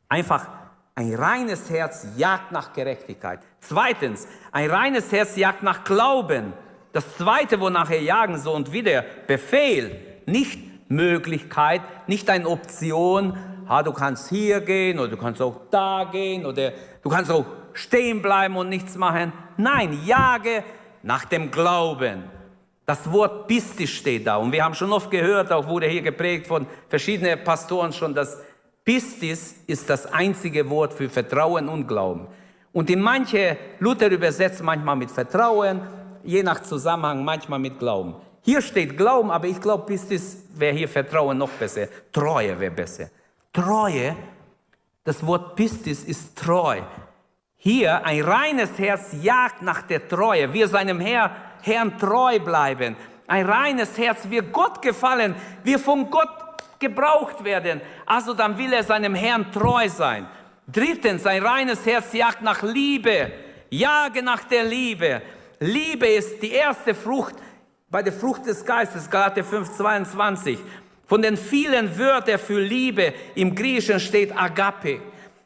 Einfach 0.09 0.49
ein 0.95 1.15
reines 1.15 1.69
Herz 1.69 2.07
jagt 2.17 2.51
nach 2.51 2.73
Gerechtigkeit. 2.73 3.41
Zweitens, 3.61 4.27
ein 4.51 4.71
reines 4.71 5.13
Herz 5.13 5.37
jagt 5.37 5.63
nach 5.63 5.85
Glauben. 5.85 6.55
Das 6.95 7.19
zweite, 7.19 7.61
wonach 7.61 7.91
er 7.91 8.01
jagen 8.01 8.39
soll 8.39 8.57
und 8.57 8.73
wieder 8.73 9.05
Befehl, 9.27 9.95
nicht 10.25 10.91
Möglichkeit, 10.91 11.83
nicht 12.07 12.31
eine 12.31 12.49
Option, 12.49 13.37
ah, 13.69 13.83
du 13.83 13.93
kannst 13.93 14.31
hier 14.31 14.63
gehen 14.63 14.99
oder 14.99 15.09
du 15.09 15.19
kannst 15.19 15.43
auch 15.43 15.61
da 15.71 16.09
gehen 16.11 16.47
oder 16.47 16.73
du 17.03 17.11
kannst 17.11 17.31
auch 17.31 17.45
stehen 17.75 18.23
bleiben 18.23 18.57
und 18.57 18.71
nichts 18.71 18.97
machen. 18.97 19.35
Nein, 19.59 20.01
jage 20.07 20.65
nach 21.03 21.27
dem 21.27 21.51
Glauben. 21.51 22.25
Das 22.93 23.11
Wort 23.11 23.47
Pistis 23.47 23.88
steht 23.88 24.27
da. 24.27 24.37
Und 24.37 24.53
wir 24.53 24.63
haben 24.63 24.75
schon 24.75 24.93
oft 24.93 25.11
gehört, 25.11 25.51
auch 25.51 25.67
wurde 25.67 25.87
hier 25.87 26.03
geprägt 26.03 26.47
von 26.47 26.67
verschiedenen 26.90 27.43
Pastoren 27.43 27.90
schon, 27.90 28.15
dass 28.15 28.38
Pistis 28.85 29.55
ist 29.67 29.88
das 29.88 30.05
einzige 30.13 30.69
Wort 30.69 30.93
für 30.93 31.09
Vertrauen 31.09 31.71
und 31.71 31.87
Glauben. 31.87 32.27
Und 32.71 32.90
in 32.90 33.01
manche, 33.01 33.57
Luther 33.79 34.11
übersetzt 34.11 34.63
manchmal 34.63 34.97
mit 34.97 35.11
Vertrauen, 35.11 35.81
je 36.23 36.43
nach 36.43 36.61
Zusammenhang 36.61 37.25
manchmal 37.25 37.59
mit 37.59 37.79
Glauben. 37.79 38.15
Hier 38.43 38.61
steht 38.61 38.99
Glauben, 38.99 39.31
aber 39.31 39.47
ich 39.47 39.59
glaube, 39.59 39.87
Pistis 39.87 40.45
wäre 40.55 40.77
hier 40.77 40.88
Vertrauen 40.88 41.38
noch 41.38 41.49
besser. 41.49 41.88
Treue 42.13 42.61
wäre 42.61 42.73
besser. 42.73 43.09
Treue, 43.55 44.15
das 45.03 45.27
Wort 45.27 45.57
Pistis 45.57 46.05
ist 46.05 46.37
treu. 46.37 46.83
Hier 47.57 48.05
ein 48.05 48.21
reines 48.21 48.79
Herz 48.79 49.15
jagt 49.23 49.63
nach 49.63 49.81
der 49.81 50.07
Treue. 50.07 50.53
Wir 50.53 50.69
seinem 50.69 51.01
Herr, 51.01 51.31
Herrn 51.63 51.98
treu 51.98 52.38
bleiben. 52.38 52.96
Ein 53.27 53.46
reines 53.46 53.96
Herz 53.96 54.29
wird 54.29 54.52
Gott 54.52 54.83
gefallen. 54.83 55.35
Wir 55.65 55.79
von 55.79 56.10
Gott 56.10 56.29
gebraucht 56.79 57.42
werden. 57.44 57.81
Also 58.04 58.35
dann 58.35 58.58
will 58.58 58.73
er 58.73 58.83
seinem 58.83 59.15
Herrn 59.15 59.50
treu 59.50 59.88
sein. 59.88 60.27
Drittens, 60.67 61.27
ein 61.27 61.42
reines 61.42 61.85
Herz 61.87 62.13
jagt 62.13 62.42
nach 62.42 62.63
Liebe. 62.63 63.33
Jage 63.71 64.23
nach 64.23 64.44
der 64.44 64.65
Liebe. 64.65 65.23
Liebe 65.60 66.06
ist 66.06 66.42
die 66.42 66.52
erste 66.52 66.94
Frucht 66.94 67.37
bei 67.88 68.02
der 68.02 68.13
Frucht 68.13 68.46
des 68.46 68.65
Geistes, 68.65 69.08
Galater 69.08 69.44
5, 69.44 69.77
22. 69.77 70.58
Von 71.06 71.21
den 71.21 71.37
vielen 71.37 71.98
Wörtern 71.98 72.38
für 72.38 72.58
Liebe 72.58 73.13
im 73.35 73.54
Griechischen 73.54 74.00
steht 74.00 74.37
Agape. 74.37 75.00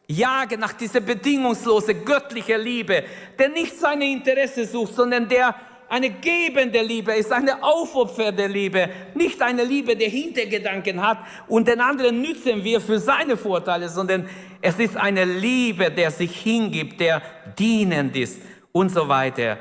Jage 0.06 0.56
nach 0.56 0.72
dieser 0.72 1.00
bedingungslose 1.00 1.94
göttliche 1.96 2.56
Liebe, 2.56 3.02
der 3.36 3.48
nicht 3.48 3.76
seine 3.78 4.04
Interesse 4.04 4.64
sucht, 4.64 4.94
sondern 4.94 5.28
der 5.28 5.56
eine 5.89 6.11
gebende 6.11 6.82
Liebe 6.82 7.14
ist, 7.14 7.32
eine 7.32 7.62
aufopfernde 7.62 8.47
Liebe, 8.47 8.89
nicht 9.14 9.41
eine 9.41 9.64
Liebe, 9.64 9.97
der 9.97 10.09
Hintergedanken 10.09 11.07
hat 11.07 11.18
und 11.49 11.68
den 11.68 11.80
anderen 11.80 12.20
nützen 12.20 12.64
wir 12.64 12.80
für 12.80 12.99
seine 12.99 13.37
Vorteile, 13.37 13.89
sondern 13.89 14.28
es 14.61 14.78
ist 14.78 14.97
eine 14.97 15.24
Liebe, 15.24 15.91
der 15.91 16.11
sich 16.11 16.37
hingibt, 16.41 17.01
der 17.01 17.22
dienend 17.59 18.16
ist 18.16 18.41
und 18.72 18.91
so 18.91 19.09
weiter. 19.09 19.59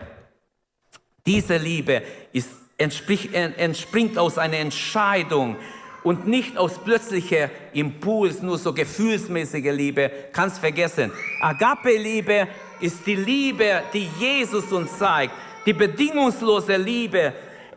Diese 1.26 1.58
Liebe 1.58 2.02
ist, 2.32 2.50
entspringt 2.78 4.18
aus 4.18 4.38
einer 4.38 4.58
Entscheidung 4.58 5.58
und 6.04 6.28
nicht 6.28 6.58
aus 6.58 6.84
plötzlicher 6.84 7.50
Impuls, 7.74 8.42
nur 8.42 8.58
so 8.58 8.74
gefühlsmäßige 8.74 9.72
Liebe. 9.72 10.12
Kannst 10.34 10.60
vergessen. 10.60 11.12
Agape-Liebe 11.42 12.48
ist 12.80 13.06
die 13.08 13.16
Liebe, 13.16 13.84
die 13.94 14.08
Jesus 14.20 14.72
uns 14.72 14.98
zeigt 14.98 15.34
die 15.66 15.74
bedingungslose 15.74 16.78
Liebe, 16.78 17.34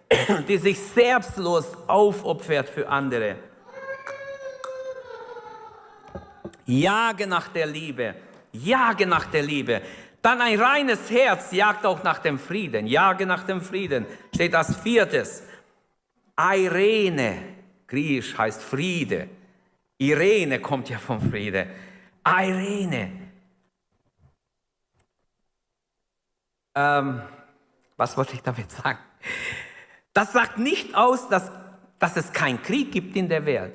die 0.48 0.58
sich 0.58 0.78
selbstlos 0.78 1.66
aufopfert 1.86 2.68
für 2.68 2.88
andere. 2.88 3.36
Jage 6.66 7.26
nach 7.26 7.48
der 7.48 7.66
Liebe, 7.66 8.14
jage 8.52 9.06
nach 9.06 9.26
der 9.26 9.42
Liebe. 9.42 9.80
Dann 10.20 10.40
ein 10.40 10.60
reines 10.60 11.10
Herz 11.10 11.52
jagt 11.52 11.86
auch 11.86 12.02
nach 12.02 12.18
dem 12.18 12.38
Frieden. 12.38 12.86
Jage 12.86 13.24
nach 13.24 13.44
dem 13.44 13.62
Frieden. 13.62 14.04
Steht 14.34 14.54
als 14.54 14.76
viertes. 14.76 15.44
Irene, 16.36 17.42
griechisch 17.86 18.36
heißt 18.36 18.62
Friede. 18.62 19.28
Irene 19.96 20.60
kommt 20.60 20.90
ja 20.90 20.98
vom 20.98 21.20
Friede. 21.20 21.68
Irene. 22.24 23.12
Ähm, 26.74 27.22
was 27.98 28.16
wollte 28.16 28.34
ich 28.34 28.42
damit 28.42 28.70
sagen? 28.70 28.98
Das 30.14 30.32
sagt 30.32 30.56
nicht 30.56 30.94
aus, 30.94 31.28
dass, 31.28 31.50
dass 31.98 32.16
es 32.16 32.32
keinen 32.32 32.62
Krieg 32.62 32.92
gibt 32.92 33.14
in 33.16 33.28
der 33.28 33.44
Welt. 33.44 33.74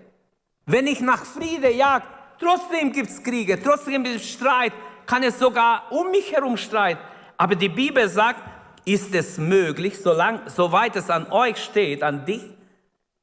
Wenn 0.66 0.88
ich 0.88 1.02
nach 1.02 1.24
Friede 1.26 1.70
jag, 1.70 2.04
trotzdem 2.40 2.92
gibt 2.92 3.10
es 3.10 3.22
Kriege, 3.22 3.62
trotzdem 3.62 4.04
gibt 4.04 4.16
es 4.16 4.30
Streit, 4.30 4.74
kann 5.06 5.24
es 5.24 5.38
sogar 5.38 5.92
um 5.92 6.10
mich 6.10 6.32
herum 6.32 6.58
Streit. 6.58 6.98
Aber 7.38 7.56
die 7.56 7.70
Bibel 7.70 8.08
sagt, 8.08 8.42
ist 8.86 9.14
es 9.14 9.38
möglich, 9.38 10.00
solange, 10.02 10.50
soweit 10.50 10.96
es 10.96 11.10
an 11.10 11.30
euch 11.32 11.58
steht, 11.58 12.02
an 12.02 12.26
dich, 12.26 12.44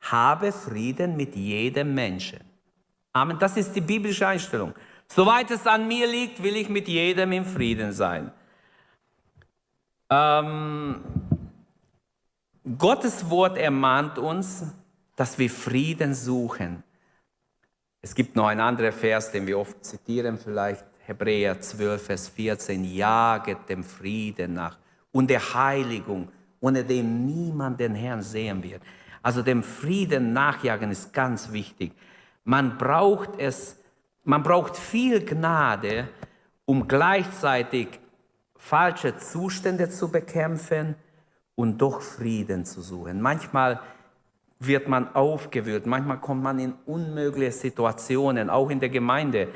habe 0.03 0.53
Frieden 0.53 1.17
mit 1.17 1.35
jedem 1.35 1.95
Menschen. 1.95 2.41
Amen. 3.13 3.39
Das 3.39 3.57
ist 3.57 3.75
die 3.75 3.81
biblische 3.81 4.27
Einstellung. 4.27 4.75
Soweit 5.09 5.51
es 5.51 5.67
an 5.67 5.89
mir 5.89 6.07
liegt, 6.07 6.43
will 6.43 6.57
ich 6.57 6.69
mit 6.69 6.89
jedem 6.89 7.33
im 7.33 7.45
Frieden 7.45 7.93
sein. 7.93 8.33
Ähm, 10.11 11.01
Gottes 12.79 13.31
Wort 13.31 13.57
ermahnt 13.57 14.19
uns, 14.19 14.65
dass 15.17 15.39
wir 15.39 15.49
Frieden 15.49 16.15
suchen. 16.15 16.83
Es 18.03 18.15
gibt 18.15 18.35
noch 18.35 18.47
einen 18.47 18.61
anderen 18.61 18.93
Vers, 18.93 19.31
den 19.31 19.47
wir 19.47 19.59
oft 19.59 19.85
zitieren, 19.85 20.39
vielleicht 20.39 20.85
Hebräer 21.07 21.61
12, 21.61 22.07
Vers 22.07 22.29
14. 22.29 22.85
Jaget 22.85 23.69
dem 23.69 23.85
Frieden 23.85 24.55
nach 24.55 24.79
und 25.13 25.29
der 25.31 25.55
Heiligung, 25.55 26.29
ohne 26.61 26.85
dem 26.85 27.27
niemand 27.27 27.79
den 27.79 27.95
Herrn 27.95 28.23
sehen 28.23 28.63
wird. 28.63 28.83
Also 29.23 29.43
dem 29.43 29.63
Frieden 29.63 30.33
nachjagen 30.33 30.91
ist 30.91 31.13
ganz 31.13 31.53
wichtig. 31.53 31.93
Man 32.45 32.79
braucht 32.79 33.39
es, 33.39 33.79
man 34.25 34.43
braucht 34.43 34.77
viel 34.77 35.25
Gnade, 35.25 36.09
um 36.65 36.89
gleichzeitig 36.89 38.01
falsche 38.61 39.17
Zustände 39.17 39.89
zu 39.89 40.11
bekämpfen 40.11 40.95
und 41.55 41.79
doch 41.79 42.03
Frieden 42.03 42.65
zu 42.65 42.83
suchen. 42.83 43.21
Manchmal 43.21 43.81
wird 44.59 44.87
man 44.87 45.15
aufgewühlt, 45.15 45.87
manchmal 45.87 46.21
kommt 46.21 46.43
man 46.43 46.59
in 46.59 46.75
unmögliche 46.85 47.53
Situationen, 47.53 48.51
auch 48.51 48.69
in 48.71 48.79
der 48.79 48.91
Gemeinde, 48.91 49.49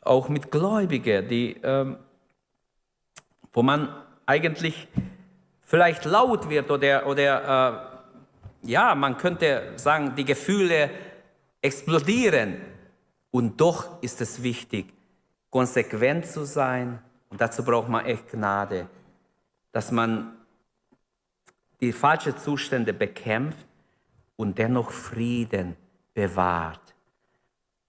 auch 0.00 0.28
mit 0.28 0.50
Gläubigen, 0.50 1.28
die, 1.28 1.56
ähm, 1.62 1.96
wo 3.52 3.62
man 3.62 3.88
eigentlich 4.24 4.86
vielleicht 5.62 6.04
laut 6.04 6.48
wird 6.48 6.70
oder, 6.70 7.06
oder 7.06 7.92
äh, 8.62 8.70
ja, 8.70 8.94
man 8.94 9.18
könnte 9.18 9.72
sagen, 9.76 10.14
die 10.16 10.24
Gefühle 10.24 10.90
explodieren. 11.60 12.56
Und 13.30 13.60
doch 13.60 14.00
ist 14.00 14.20
es 14.20 14.42
wichtig, 14.42 14.86
konsequent 15.50 16.26
zu 16.26 16.44
sein, 16.44 17.00
und 17.30 17.40
dazu 17.40 17.62
braucht 17.64 17.88
man 17.88 18.04
echt 18.04 18.30
Gnade, 18.30 18.88
dass 19.72 19.90
man 19.92 20.32
die 21.80 21.92
falschen 21.92 22.36
Zustände 22.36 22.92
bekämpft 22.92 23.66
und 24.36 24.58
dennoch 24.58 24.90
Frieden 24.90 25.76
bewahrt. 26.14 26.94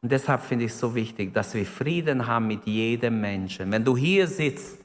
Und 0.01 0.11
deshalb 0.11 0.41
finde 0.41 0.65
ich 0.65 0.71
es 0.71 0.79
so 0.79 0.93
wichtig, 0.95 1.33
dass 1.33 1.53
wir 1.53 1.65
Frieden 1.65 2.25
haben 2.25 2.47
mit 2.47 2.65
jedem 2.65 3.19
Menschen. 3.19 3.71
Wenn 3.71 3.83
du 3.83 3.97
hier 3.97 4.27
sitzt, 4.27 4.79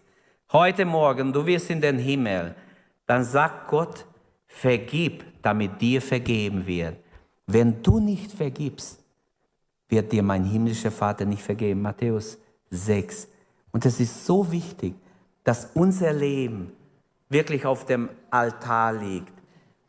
heute 0.52 0.84
Morgen, 0.84 1.32
du 1.32 1.44
wirst 1.46 1.70
in 1.70 1.80
den 1.80 1.98
Himmel, 1.98 2.54
dann 3.06 3.24
sagt 3.24 3.68
Gott, 3.68 4.06
vergib, 4.46 5.24
damit 5.42 5.80
dir 5.80 6.00
vergeben 6.00 6.66
wird. 6.66 6.96
Wenn 7.46 7.82
du 7.82 8.00
nicht 8.00 8.32
vergibst, 8.32 9.04
wird 9.88 10.10
dir 10.10 10.22
mein 10.22 10.44
himmlischer 10.44 10.90
Vater 10.90 11.24
nicht 11.24 11.42
vergeben. 11.42 11.82
Matthäus 11.82 12.38
6. 12.70 13.28
Und 13.74 13.84
es 13.84 13.98
ist 13.98 14.24
so 14.24 14.52
wichtig, 14.52 14.94
dass 15.42 15.68
unser 15.74 16.12
Leben 16.12 16.70
wirklich 17.28 17.66
auf 17.66 17.84
dem 17.84 18.08
Altar 18.30 18.92
liegt 18.92 19.32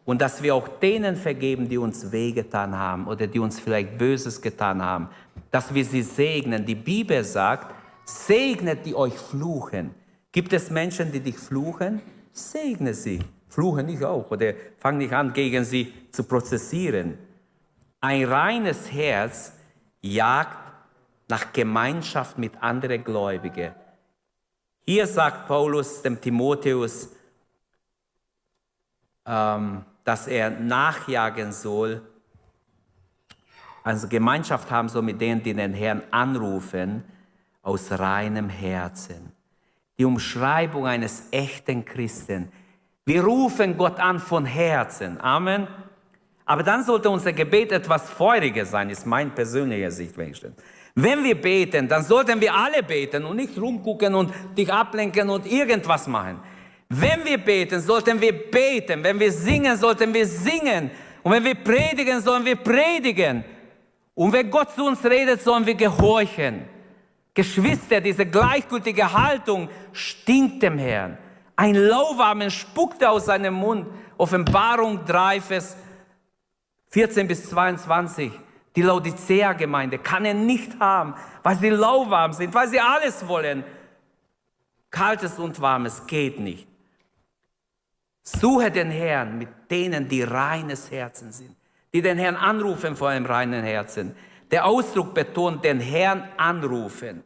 und 0.06 0.22
dass 0.22 0.42
wir 0.42 0.56
auch 0.56 0.68
denen 0.68 1.16
vergeben, 1.16 1.70
die 1.70 1.78
uns 1.78 2.12
wehgetan 2.12 2.76
haben 2.76 3.06
oder 3.06 3.28
die 3.28 3.38
uns 3.38 3.60
vielleicht 3.60 3.96
Böses 4.00 4.42
getan 4.42 4.82
haben, 4.82 5.10
dass 5.52 5.72
wir 5.72 5.86
sie 5.86 6.02
segnen. 6.02 6.66
Die 6.66 6.74
Bibel 6.74 7.24
sagt, 7.24 7.76
segnet 8.06 8.88
die 8.88 8.96
euch 8.96 9.14
fluchen. 9.14 9.92
Gibt 10.32 10.52
es 10.54 10.72
Menschen, 10.72 11.12
die 11.12 11.20
dich 11.20 11.38
fluchen? 11.38 12.02
Segne 12.32 12.96
sie. 12.96 13.20
Fluche 13.50 13.84
nicht 13.84 14.04
auch 14.04 14.32
oder 14.32 14.54
fang 14.80 14.98
nicht 14.98 15.14
an, 15.14 15.32
gegen 15.32 15.64
sie 15.64 15.94
zu 16.12 16.24
prozessieren. 16.24 17.20
Ein 18.02 18.24
reines 18.24 18.92
Herz 18.92 19.54
jagt 20.02 20.65
nach 21.28 21.52
Gemeinschaft 21.54 22.38
mit 22.38 22.62
anderen 22.62 23.04
Gläubigen. 23.04 23.74
Hier 24.82 25.08
sagt 25.08 25.48
Paulus 25.48 26.02
dem 26.02 26.22
Timotheus, 26.22 27.10
ähm, 29.26 29.84
dass 30.04 30.28
er 30.28 30.52
nachjagen 30.52 31.52
soll, 31.52 32.02
also 33.84 34.08
Gemeinschaft 34.08 34.72
haben 34.72 34.90
soll 34.90 35.04
mit 35.04 35.22
denen, 35.22 35.44
die 35.44 35.54
den 35.54 35.74
Herrn 35.74 36.02
anrufen, 36.10 37.04
aus 37.62 37.92
reinem 37.92 38.50
Herzen. 38.50 39.32
Die 39.98 40.06
Umschreibung 40.06 40.88
eines 40.88 41.28
echten 41.32 41.86
Christen. 41.86 42.52
Wir 43.06 43.24
rufen 43.24 43.78
Gott 43.78 44.00
an 44.00 44.20
von 44.20 44.46
Herzen. 44.46 45.22
Amen. 45.22 45.68
Aber 46.46 46.64
dann 46.64 46.84
sollte 46.84 47.10
unser 47.12 47.34
Gebet 47.34 47.72
etwas 47.72 48.10
feuriger 48.10 48.66
sein, 48.66 48.90
ist 48.90 49.06
mein 49.06 49.34
persönlicher 49.34 49.92
Sicht 49.92 50.18
wenigstens. 50.18 50.56
Wenn 50.96 51.26
wir 51.26 51.40
beten, 51.40 51.90
dann 51.90 52.04
sollten 52.04 52.40
wir 52.40 52.54
alle 52.54 52.82
beten 52.82 53.26
und 53.26 53.36
nicht 53.36 53.58
rumgucken 53.58 54.16
und 54.16 54.32
dich 54.58 54.72
ablenken 54.72 55.30
und 55.30 55.46
irgendwas 55.46 56.08
machen. 56.08 56.40
Wenn 56.88 57.26
wir 57.26 57.38
beten, 57.38 57.82
sollten 57.82 58.22
wir 58.22 58.32
beten. 58.50 59.04
Wenn 59.04 59.20
wir 59.20 59.32
singen, 59.32 59.76
sollten 59.76 60.14
wir 60.14 60.26
singen. 60.26 60.90
Und 61.22 61.32
wenn 61.34 61.44
wir 61.44 61.56
predigen, 61.56 62.22
sollen 62.22 62.46
wir 62.46 62.56
predigen. 62.56 63.44
Und 64.14 64.32
wenn 64.32 64.50
Gott 64.50 64.74
zu 64.74 64.86
uns 64.86 65.04
redet, 65.04 65.42
sollen 65.42 65.66
wir 65.66 65.76
gehorchen. 65.76 66.64
Geschwister, 67.34 68.00
diese 68.00 68.26
gleichgültige 68.26 69.12
Haltung 69.12 69.68
stinkt 69.92 70.64
dem 70.64 70.78
Herrn. 70.78 71.18
Ein 71.58 71.76
Lauwarmen 71.76 72.50
spuckte 72.50 73.10
aus 73.10 73.26
seinem 73.26 73.56
Mund. 73.56 73.88
Offenbarung 74.18 75.04
3, 75.04 75.42
Vers 75.42 75.76
14 76.92 77.28
bis 77.28 77.50
22. 77.50 78.32
Die 78.76 78.82
Laodicea-Gemeinde 78.82 80.00
kann 80.00 80.26
er 80.26 80.34
nicht 80.34 80.80
haben, 80.80 81.16
weil 81.44 81.58
sie 81.58 81.70
lauwarm 81.70 82.34
sind, 82.34 82.54
weil 82.54 82.68
sie 82.68 82.80
alles 82.80 83.28
wollen. 83.28 83.64
Kaltes 84.90 85.40
und 85.40 85.60
warmes 85.62 86.06
geht 86.08 86.40
nicht. 86.40 86.68
Suche 88.22 88.72
den 88.72 88.92
Herrn 88.92 89.38
mit 89.38 89.50
denen, 89.70 90.08
die 90.08 90.24
reines 90.24 90.92
Herzen 90.92 91.32
sind, 91.32 91.56
die 91.94 92.02
den 92.02 92.18
Herrn 92.18 92.36
anrufen 92.36 92.96
vor 92.96 93.10
einem 93.10 93.26
reinen 93.26 93.64
Herzen. 93.64 94.16
Der 94.52 94.66
Ausdruck 94.66 95.14
betont 95.14 95.64
den 95.64 95.80
Herrn 95.80 96.28
anrufen. 96.38 97.24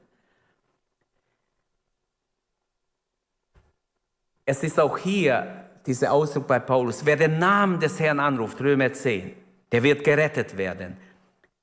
Es 4.45 4.64
ist 4.64 4.80
auch 4.80 4.97
hier 4.97 5.70
dieser 5.86 6.12
Ausdruck 6.12 6.47
bei 6.47 6.60
Paulus. 6.60 7.06
Wer 7.06 7.16
den 7.16 7.39
Namen 7.39 7.80
des 7.80 8.00
Herrn 8.00 8.20
anruft, 8.20 8.60
Römer 8.60 8.91
10, 8.91 9.34
der 9.72 9.84
wird 9.84 10.04
gerettet 10.04 10.58
werden. 10.58 10.97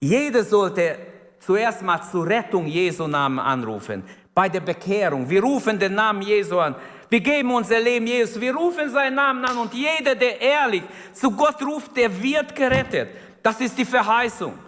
Jeder 0.01 0.44
sollte 0.44 0.99
zuerst 1.38 1.82
mal 1.82 2.03
zur 2.03 2.26
Rettung 2.26 2.66
Jesu 2.66 3.07
Namen 3.07 3.38
anrufen. 3.38 4.05
Bei 4.34 4.49
der 4.49 4.61
Bekehrung. 4.61 5.28
Wir 5.28 5.42
rufen 5.42 5.78
den 5.78 5.94
Namen 5.94 6.22
Jesu 6.22 6.59
an. 6.59 6.74
Wir 7.09 7.20
geben 7.20 7.53
unser 7.53 7.80
Leben 7.80 8.07
Jesus. 8.07 8.40
Wir 8.40 8.55
rufen 8.55 8.90
seinen 8.90 9.14
Namen 9.14 9.44
an 9.44 9.57
und 9.57 9.72
jeder, 9.72 10.14
der 10.14 10.40
ehrlich 10.40 10.82
zu 11.12 11.30
Gott 11.30 11.62
ruft, 11.62 11.97
der 11.97 12.22
wird 12.22 12.55
gerettet. 12.55 13.09
Das 13.42 13.61
ist 13.61 13.78
die 13.78 13.84
Verheißung. 13.84 14.59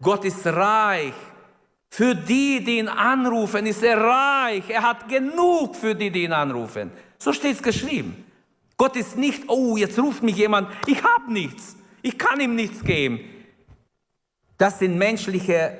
Gott 0.00 0.24
ist 0.24 0.46
reich. 0.46 1.14
Für 1.90 2.14
die, 2.14 2.62
die 2.62 2.78
ihn 2.78 2.88
anrufen, 2.88 3.66
ist 3.66 3.82
er 3.82 3.98
reich. 3.98 4.64
Er 4.68 4.82
hat 4.82 5.08
genug 5.08 5.76
für 5.76 5.94
die, 5.94 6.10
die 6.10 6.24
ihn 6.24 6.32
anrufen. 6.32 6.90
So 7.18 7.32
steht 7.32 7.56
es 7.56 7.62
geschrieben. 7.62 8.24
Gott 8.76 8.96
ist 8.96 9.16
nicht, 9.16 9.44
oh, 9.48 9.76
jetzt 9.76 9.98
ruft 9.98 10.22
mich 10.22 10.36
jemand, 10.36 10.68
ich 10.86 11.02
habe 11.02 11.32
nichts. 11.32 11.76
Ich 12.02 12.16
kann 12.16 12.40
ihm 12.40 12.54
nichts 12.54 12.82
geben. 12.82 13.20
Das 14.58 14.80
sind 14.80 14.98
menschliche, 14.98 15.78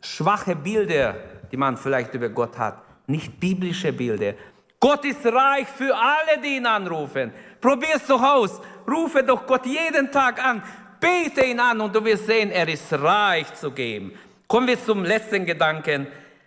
schwache 0.00 0.56
Bilder, 0.56 1.14
die 1.52 1.58
man 1.58 1.76
vielleicht 1.76 2.14
über 2.14 2.30
Gott 2.30 2.58
hat, 2.58 2.78
nicht 3.06 3.38
biblische 3.38 3.92
Bilder. 3.92 4.32
Gott 4.80 5.04
ist 5.04 5.24
reich 5.26 5.68
für 5.68 5.94
alle, 5.94 6.40
die 6.42 6.56
ihn 6.56 6.66
anrufen. 6.66 7.32
Probier 7.60 7.96
es 7.96 8.06
doch 8.06 8.22
aus. 8.22 8.60
Rufe 8.86 9.22
doch 9.22 9.46
Gott 9.46 9.64
jeden 9.66 10.10
Tag 10.10 10.44
an. 10.44 10.62
Bete 11.00 11.44
ihn 11.44 11.60
an 11.60 11.80
und 11.80 11.94
du 11.94 12.04
wirst 12.04 12.26
sehen, 12.26 12.50
er 12.50 12.68
ist 12.68 12.92
reich 12.92 13.54
zu 13.54 13.70
geben. 13.70 14.12
Kommen 14.46 14.66
wir 14.66 14.82
zum 14.82 15.04
letzten 15.04 15.44
Gedanken. 15.46 16.06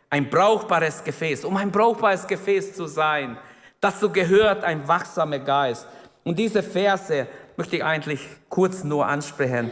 Ein 0.10 0.30
brauchbares 0.30 1.04
Gefäß. 1.04 1.46
Um 1.46 1.58
ein 1.58 1.72
brauchbares 1.72 2.28
Gefäß 2.28 2.76
zu 2.76 2.88
sein, 2.88 3.38
dazu 3.82 4.12
gehört 4.12 4.64
ein 4.64 4.88
wachsamer 4.88 5.40
Geist. 5.40 5.88
Und 6.24 6.38
diese 6.38 6.64
Verse 6.64 7.28
möchte 7.56 7.78
ich 7.78 7.84
eigentlich 7.84 8.22
kurz 8.50 8.84
nur 8.84 9.06
ansprechen. 9.06 9.72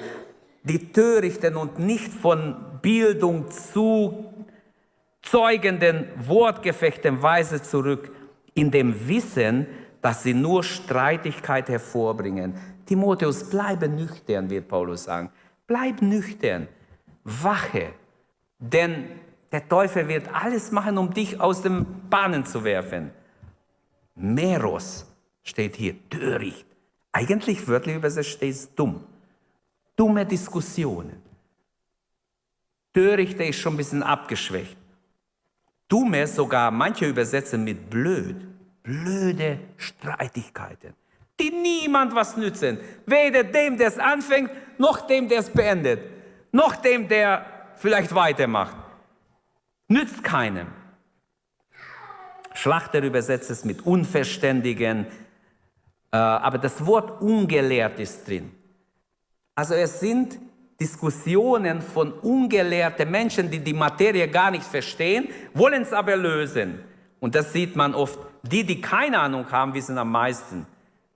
Die 0.66 0.92
törichten 0.92 1.56
und 1.56 1.80
nicht 1.80 2.12
von 2.14 2.56
Bildung 2.82 3.50
zu 3.50 4.26
zeugenden 5.22 6.08
Wortgefechten 6.28 7.22
weise 7.22 7.62
zurück, 7.62 8.12
in 8.54 8.72
dem 8.72 9.08
Wissen, 9.08 9.68
dass 10.02 10.24
sie 10.24 10.34
nur 10.34 10.64
Streitigkeit 10.64 11.70
hervorbringen. 11.70 12.56
Timotheus, 12.86 13.50
bleibe 13.50 13.90
nüchtern, 13.90 14.50
wird 14.50 14.68
Paulus 14.68 15.06
sagen. 15.06 15.32
Bleib 15.68 16.02
nüchtern, 16.02 16.68
wache, 17.24 17.94
denn 18.60 19.06
der 19.52 19.68
Teufel 19.68 20.08
wird 20.08 20.30
alles 20.34 20.72
machen, 20.72 20.98
um 20.98 21.14
dich 21.14 21.40
aus 21.42 21.62
den 21.62 21.86
Bahnen 22.10 22.46
zu 22.46 22.64
werfen. 22.64 23.12
Meros 24.16 25.08
steht 25.44 25.76
hier, 25.76 25.96
töricht. 26.10 26.66
Eigentlich 27.12 27.68
wörtlich 27.68 27.96
übersetzt 27.96 28.30
steht 28.30 28.54
es 28.54 28.76
dumm. 28.76 29.02
Dumme 29.96 30.26
Diskussionen. 30.26 31.22
Törichte 32.94 33.44
ist 33.44 33.60
schon 33.60 33.74
ein 33.74 33.78
bisschen 33.78 34.04
abgeschwächt. 34.04 34.78
Dumme 35.88 36.28
sogar 36.28 36.72
manche 36.72 37.06
übersetzen 37.06 37.64
mit 37.64 37.90
blöd. 37.90 38.36
Blöde 38.84 39.60
Streitigkeiten 39.78 40.94
die 41.40 41.50
niemand 41.52 42.16
was 42.16 42.38
nützen. 42.38 42.80
Weder 43.06 43.44
dem, 43.44 43.78
der 43.78 43.88
es 43.88 44.00
anfängt, 44.00 44.52
noch 44.78 45.08
dem, 45.08 45.28
der 45.28 45.40
es 45.40 45.50
beendet, 45.50 46.02
noch 46.52 46.76
dem, 46.76 47.08
der 47.08 47.46
vielleicht 47.76 48.14
weitermacht. 48.16 48.76
Nützt 49.88 50.24
keinem. 50.24 50.68
Schlachter 52.54 53.04
übersetzt 53.04 53.52
es 53.52 53.66
mit 53.66 53.86
Unverständigen, 53.86 55.06
äh, 56.12 56.18
aber 56.18 56.58
das 56.58 56.86
Wort 56.86 57.22
ungelehrt 57.22 58.00
ist 58.00 58.28
drin. 58.28 58.52
Also 59.56 59.74
es 59.74 60.00
sind 60.02 60.38
Diskussionen 60.80 61.82
von 61.82 62.12
ungelehrten 62.12 63.10
Menschen, 63.10 63.50
die 63.50 63.60
die 63.60 63.74
Materie 63.74 64.28
gar 64.28 64.52
nicht 64.52 64.66
verstehen, 64.66 65.30
wollen 65.54 65.84
es 65.84 65.94
aber 65.94 66.18
lösen. 66.18 66.80
Und 67.22 67.34
das 67.34 67.54
sieht 67.54 67.76
man 67.76 67.96
oft. 67.96 68.20
Die, 68.44 68.64
die 68.66 68.82
keine 68.82 69.20
Ahnung 69.20 69.50
haben, 69.50 69.74
wissen 69.74 69.98
am 69.98 70.12
meisten. 70.12 70.68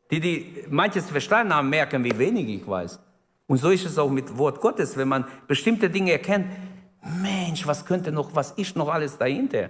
Die, 0.10 0.20
die 0.20 0.66
manches 0.70 1.10
verstanden 1.10 1.54
haben, 1.54 1.70
merken, 1.70 2.04
wie 2.04 2.18
wenig 2.18 2.48
ich 2.48 2.68
weiß. 2.68 3.00
Und 3.48 3.58
so 3.58 3.70
ist 3.70 3.86
es 3.86 3.98
auch 3.98 4.10
mit 4.10 4.38
Wort 4.38 4.62
Gottes, 4.62 4.96
wenn 4.96 5.08
man 5.08 5.26
bestimmte 5.48 5.90
Dinge 5.90 6.14
erkennt. 6.14 6.48
Mensch, 7.22 7.68
was 7.68 7.86
könnte 7.86 8.12
noch, 8.12 8.34
was 8.34 8.52
ist 8.52 8.76
noch 8.76 8.88
alles 8.88 9.18
dahinter? 9.18 9.70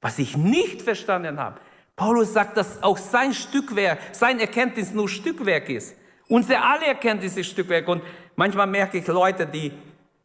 Was 0.00 0.18
ich 0.18 0.36
nicht 0.36 0.82
verstanden 0.82 1.38
habe. 1.38 1.60
Paulus 1.94 2.32
sagt, 2.32 2.56
dass 2.56 2.82
auch 2.82 2.98
sein 2.98 3.34
Stückwerk, 3.34 3.98
sein 4.12 4.40
Erkenntnis 4.40 4.92
nur 4.92 5.08
Stückwerk 5.08 5.68
ist. 5.68 5.94
Unser 6.28 6.62
alle 6.62 6.86
Erkenntnis 6.86 7.36
ist 7.36 7.50
Stückwerk. 7.50 7.86
Und 7.88 8.02
manchmal 8.34 8.66
merke 8.66 8.98
ich 8.98 9.06
Leute, 9.06 9.46
die 9.46 9.72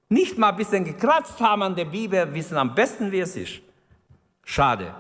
nicht 0.10 0.38
mal 0.38 0.49
ein 0.49 0.58
bisschen 0.58 0.84
gekratzt 0.84 1.39
haben 1.39 1.64
an 1.64 1.76
der 1.76 1.86
Bibel, 1.86 2.34
wissen 2.34 2.58
am 2.58 2.76
besten, 2.76 3.12
wie 3.12 3.20
es 3.20 3.36
ist. 3.36 3.62
Schade 4.43 4.93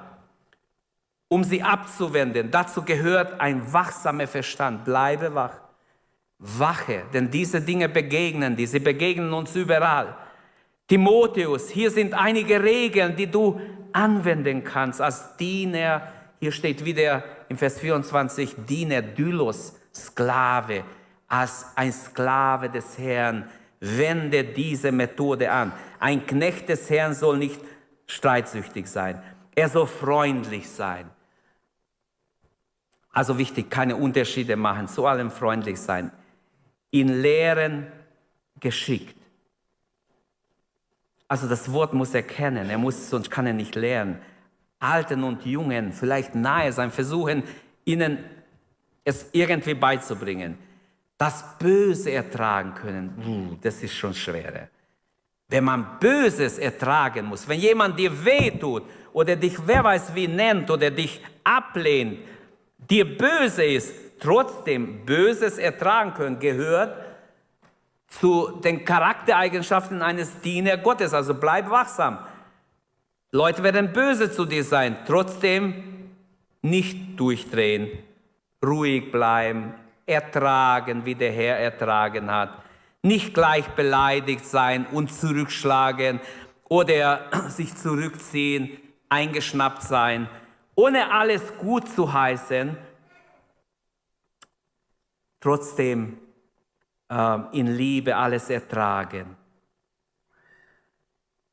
um 1.31 1.45
sie 1.45 1.63
abzuwenden. 1.63 2.51
Dazu 2.51 2.81
gehört 2.81 3.39
ein 3.39 3.71
wachsamer 3.71 4.27
Verstand. 4.27 4.83
Bleibe 4.83 5.33
wach. 5.33 5.61
Wache, 6.37 7.03
denn 7.13 7.31
diese 7.31 7.61
Dinge 7.61 7.87
begegnen 7.87 8.55
die, 8.55 8.65
sie 8.65 8.79
begegnen 8.79 9.31
uns 9.31 9.55
überall. 9.55 10.17
Timotheus, 10.87 11.69
hier 11.69 11.89
sind 11.89 12.13
einige 12.13 12.61
Regeln, 12.61 13.15
die 13.15 13.27
du 13.27 13.61
anwenden 13.93 14.63
kannst 14.63 14.99
als 14.99 15.37
Diener. 15.37 16.01
Hier 16.39 16.51
steht 16.51 16.83
wieder 16.83 17.23
im 17.47 17.57
Vers 17.57 17.79
24, 17.79 18.55
Diener, 18.67 19.01
Dylos, 19.01 19.79
Sklave. 19.93 20.83
Als 21.27 21.65
ein 21.75 21.91
Sklave 21.93 22.69
des 22.69 22.97
Herrn, 22.97 23.49
wende 23.79 24.43
diese 24.43 24.91
Methode 24.91 25.51
an. 25.51 25.71
Ein 25.99 26.25
Knecht 26.25 26.69
des 26.69 26.89
Herrn 26.89 27.13
soll 27.13 27.37
nicht 27.37 27.59
streitsüchtig 28.07 28.87
sein. 28.87 29.21
Er 29.55 29.69
soll 29.69 29.87
freundlich 29.87 30.69
sein. 30.69 31.09
Also 33.11 33.37
wichtig, 33.37 33.69
keine 33.69 33.95
Unterschiede 33.95 34.55
machen, 34.55 34.87
zu 34.87 35.05
allem 35.05 35.31
freundlich 35.31 35.79
sein. 35.79 36.11
In 36.91 37.21
Lehren 37.21 37.87
geschickt. 38.59 39.17
Also 41.27 41.47
das 41.47 41.71
Wort 41.71 41.93
muss 41.93 42.13
er 42.13 42.23
kennen, 42.23 42.69
er 42.69 42.77
muss, 42.77 43.09
sonst 43.09 43.29
kann 43.29 43.47
er 43.47 43.53
nicht 43.53 43.75
lernen. 43.75 44.21
Alten 44.79 45.23
und 45.23 45.45
Jungen 45.45 45.93
vielleicht 45.93 46.35
nahe 46.35 46.73
sein, 46.73 46.91
versuchen, 46.91 47.43
ihnen 47.85 48.17
es 49.03 49.27
irgendwie 49.31 49.73
beizubringen. 49.73 50.57
Das 51.17 51.57
Böse 51.59 52.11
ertragen 52.11 52.73
können, 52.73 53.59
das 53.61 53.83
ist 53.83 53.93
schon 53.93 54.13
schwerer. 54.13 54.69
Wenn 55.47 55.63
man 55.63 55.99
Böses 55.99 56.57
ertragen 56.57 57.25
muss, 57.25 57.47
wenn 57.47 57.59
jemand 57.59 57.99
dir 57.99 58.25
wehtut 58.25 58.83
oder 59.13 59.35
dich 59.35 59.55
wer 59.65 59.83
weiß 59.83 60.15
wie 60.15 60.27
nennt 60.27 60.71
oder 60.71 60.89
dich 60.89 61.21
ablehnt, 61.43 62.19
dir 62.77 63.17
böse 63.17 63.63
ist, 63.63 63.93
trotzdem 64.19 65.05
Böses 65.05 65.57
ertragen 65.57 66.13
können, 66.13 66.39
gehört 66.39 66.95
zu 68.07 68.59
den 68.63 68.85
Charaktereigenschaften 68.85 70.01
eines 70.01 70.39
Diener 70.41 70.77
Gottes. 70.77 71.13
Also 71.13 71.33
bleib 71.33 71.69
wachsam. 71.69 72.19
Leute 73.31 73.63
werden 73.63 73.93
böse 73.93 74.31
zu 74.31 74.45
dir 74.45 74.63
sein, 74.63 74.97
trotzdem 75.07 76.11
nicht 76.61 77.19
durchdrehen, 77.19 77.89
ruhig 78.63 79.11
bleiben, 79.11 79.73
ertragen, 80.05 81.05
wie 81.05 81.15
der 81.15 81.31
Herr 81.31 81.57
ertragen 81.57 82.31
hat. 82.31 82.61
Nicht 83.03 83.33
gleich 83.33 83.67
beleidigt 83.69 84.45
sein 84.45 84.85
und 84.91 85.11
zurückschlagen 85.11 86.19
oder 86.69 87.29
sich 87.49 87.75
zurückziehen, 87.75 88.77
eingeschnappt 89.09 89.83
sein 89.83 90.27
ohne 90.75 91.11
alles 91.11 91.57
gut 91.57 91.87
zu 91.89 92.11
heißen, 92.11 92.77
trotzdem 95.39 96.17
äh, 97.09 97.39
in 97.51 97.67
Liebe 97.67 98.15
alles 98.15 98.49
ertragen. 98.49 99.35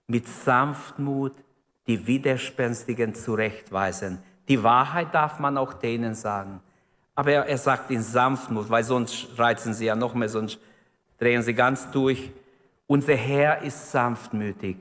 Mit 0.07 0.27
Sanftmut 0.27 1.35
die 1.87 2.07
Widerspenstigen 2.07 3.15
zurechtweisen. 3.15 4.23
Die 4.49 4.63
Wahrheit 4.63 5.15
darf 5.15 5.39
man 5.39 5.59
auch 5.59 5.75
denen 5.75 6.15
sagen. 6.15 6.61
Aber 7.19 7.33
er, 7.33 7.47
er 7.47 7.59
sagt 7.59 7.91
in 7.91 8.01
Sanftmut, 8.01 8.71
weil 8.71 8.85
sonst 8.85 9.27
reizen 9.37 9.75
sie 9.75 9.87
ja 9.87 9.97
noch 9.97 10.15
mehr, 10.15 10.29
sonst 10.29 10.61
drehen 11.19 11.43
sie 11.43 11.53
ganz 11.53 11.91
durch. 11.91 12.31
Unser 12.87 13.17
Herr 13.17 13.61
ist 13.63 13.91
sanftmütig 13.91 14.77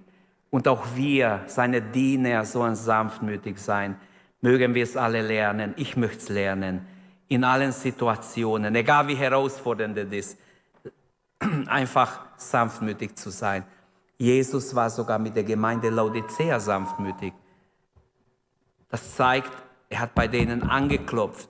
und 0.52 0.68
auch 0.68 0.86
wir, 0.94 1.42
seine 1.48 1.82
Diener, 1.82 2.46
sollen 2.46 2.76
sanftmütig 2.76 3.58
sein. 3.58 3.96
Mögen 4.40 4.76
wir 4.76 4.84
es 4.84 4.96
alle 4.96 5.24
lernen. 5.24 5.74
Ich 5.78 5.98
möchte 5.98 6.18
es 6.18 6.30
lernen. 6.30 6.86
In 7.28 7.44
allen 7.44 7.72
Situationen, 7.72 8.76
egal 8.76 9.08
wie 9.08 9.16
herausfordernd 9.16 9.98
es 9.98 10.12
ist, 10.12 10.40
einfach 11.66 12.20
sanftmütig 12.38 13.16
zu 13.16 13.32
sein. 13.32 13.64
Jesus 14.20 14.76
war 14.76 14.92
sogar 14.92 15.18
mit 15.18 15.36
der 15.36 15.44
Gemeinde 15.44 15.90
Laodicea 15.90 16.60
sanftmütig. 16.60 17.34
Das 18.90 19.16
zeigt, 19.16 19.52
er 19.90 20.02
hat 20.02 20.14
bei 20.14 20.28
denen 20.28 20.62
angeklopft. 20.62 21.50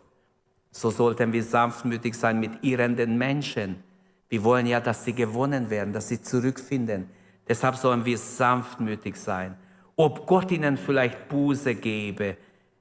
So 0.78 0.92
sollten 0.92 1.34
wir 1.34 1.42
sanftmütig 1.42 2.14
sein 2.14 2.40
mit 2.40 2.64
irrenden 2.64 3.18
Menschen. 3.18 3.82
Wir 4.30 4.44
wollen 4.44 4.68
ja, 4.68 4.80
dass 4.80 5.04
sie 5.06 5.14
gewonnen 5.14 5.72
werden, 5.72 5.92
dass 5.92 6.08
sie 6.08 6.22
zurückfinden. 6.22 7.10
Deshalb 7.48 7.78
sollen 7.78 8.06
wir 8.06 8.16
sanftmütig 8.16 9.16
sein. 9.16 9.58
Ob 9.96 10.28
Gott 10.28 10.52
ihnen 10.52 10.78
vielleicht 10.78 11.30
Buße 11.30 11.74
gebe, 11.74 12.38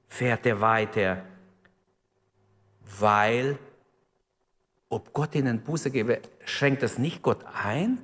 fährt 0.07 0.45
er 0.45 0.61
weiter. 0.61 1.23
Weil, 2.99 3.57
ob 4.89 5.11
Gott 5.11 5.33
ihnen 5.33 5.61
Buße 5.61 5.89
gebe, 5.89 6.21
schränkt 6.45 6.83
das 6.83 6.99
nicht 6.99 7.23
Gott 7.23 7.43
ein? 7.63 7.97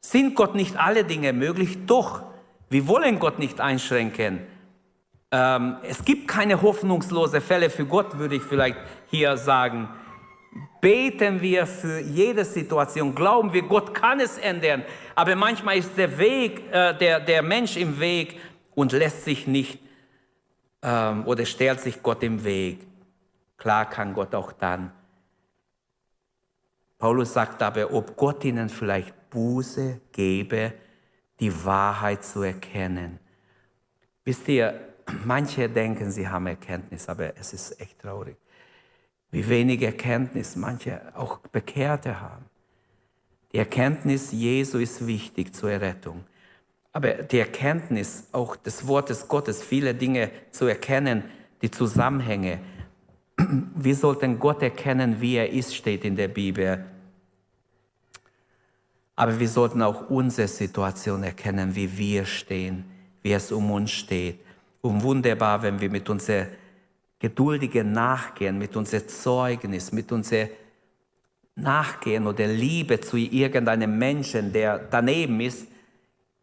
Sind 0.00 0.34
Gott 0.34 0.54
nicht 0.54 0.78
alle 0.78 1.04
Dinge 1.04 1.34
möglich? 1.34 1.84
Doch, 1.84 2.22
wir 2.70 2.88
wollen 2.88 3.18
Gott 3.18 3.38
nicht 3.38 3.60
einschränken. 3.60 4.53
Ähm, 5.36 5.78
es 5.82 6.04
gibt 6.04 6.28
keine 6.28 6.62
hoffnungslose 6.62 7.40
Fälle 7.40 7.68
für 7.68 7.84
Gott, 7.84 8.16
würde 8.18 8.36
ich 8.36 8.42
vielleicht 8.42 8.76
hier 9.10 9.36
sagen. 9.36 9.88
Beten 10.80 11.40
wir 11.40 11.66
für 11.66 11.98
jede 11.98 12.44
Situation, 12.44 13.16
glauben 13.16 13.52
wir, 13.52 13.62
Gott 13.62 13.92
kann 13.94 14.20
es 14.20 14.38
ändern, 14.38 14.84
aber 15.16 15.34
manchmal 15.34 15.78
ist 15.78 15.98
der 15.98 16.18
Weg, 16.18 16.62
äh, 16.70 16.96
der, 16.96 17.18
der 17.18 17.42
Mensch 17.42 17.76
im 17.76 17.98
Weg 17.98 18.38
und 18.76 18.92
lässt 18.92 19.24
sich 19.24 19.48
nicht 19.48 19.80
ähm, 20.82 21.26
oder 21.26 21.44
stellt 21.44 21.80
sich 21.80 22.00
Gott 22.00 22.22
im 22.22 22.44
Weg. 22.44 22.86
Klar 23.56 23.90
kann 23.90 24.14
Gott 24.14 24.36
auch 24.36 24.52
dann. 24.52 24.92
Paulus 26.96 27.32
sagt 27.32 27.60
aber, 27.60 27.92
ob 27.92 28.16
Gott 28.16 28.44
ihnen 28.44 28.68
vielleicht 28.68 29.30
Buße 29.30 30.00
gebe, 30.12 30.74
die 31.40 31.64
Wahrheit 31.64 32.22
zu 32.22 32.42
erkennen. 32.42 33.18
Wisst 34.24 34.46
ihr, 34.46 34.93
manche 35.24 35.68
denken, 35.68 36.10
sie 36.10 36.28
haben 36.28 36.46
Erkenntnis, 36.46 37.08
aber 37.08 37.36
es 37.36 37.52
ist 37.52 37.80
echt 37.80 38.00
traurig, 38.00 38.36
wie 39.30 39.48
wenig 39.48 39.82
Erkenntnis 39.82 40.56
manche 40.56 41.00
auch 41.14 41.38
Bekehrte 41.38 42.20
haben. 42.20 42.44
Die 43.52 43.58
Erkenntnis 43.58 44.32
Jesu 44.32 44.78
ist 44.78 45.06
wichtig 45.06 45.54
zur 45.54 45.70
Errettung. 45.70 46.24
Aber 46.92 47.12
die 47.12 47.38
Erkenntnis 47.38 48.28
auch 48.32 48.56
des 48.56 48.86
Wortes 48.86 49.26
Gottes, 49.28 49.62
viele 49.62 49.94
Dinge 49.94 50.30
zu 50.50 50.66
erkennen, 50.66 51.24
die 51.60 51.70
Zusammenhänge. 51.70 52.60
Wir 53.74 53.96
sollten 53.96 54.38
Gott 54.38 54.62
erkennen, 54.62 55.20
wie 55.20 55.36
er 55.36 55.50
ist, 55.50 55.74
steht 55.74 56.04
in 56.04 56.16
der 56.16 56.28
Bibel. 56.28 56.84
Aber 59.16 59.38
wir 59.38 59.48
sollten 59.48 59.80
auch 59.80 60.10
unsere 60.10 60.48
Situation 60.48 61.22
erkennen, 61.22 61.76
wie 61.76 61.96
wir 61.96 62.24
stehen, 62.24 62.84
wie 63.22 63.32
es 63.32 63.52
um 63.52 63.70
uns 63.70 63.92
steht. 63.92 64.40
Und 64.84 65.02
wunderbar, 65.02 65.62
wenn 65.62 65.80
wir 65.80 65.88
mit 65.88 66.10
unserer 66.10 66.48
geduldigen 67.18 67.92
Nachgehen, 67.92 68.58
mit 68.58 68.76
unserem 68.76 69.08
Zeugnis, 69.08 69.92
mit 69.92 70.12
unserem 70.12 70.50
Nachgehen 71.54 72.26
oder 72.26 72.46
Liebe 72.46 73.00
zu 73.00 73.16
irgendeinem 73.16 73.96
Menschen, 73.96 74.52
der 74.52 74.78
daneben 74.78 75.40
ist, 75.40 75.68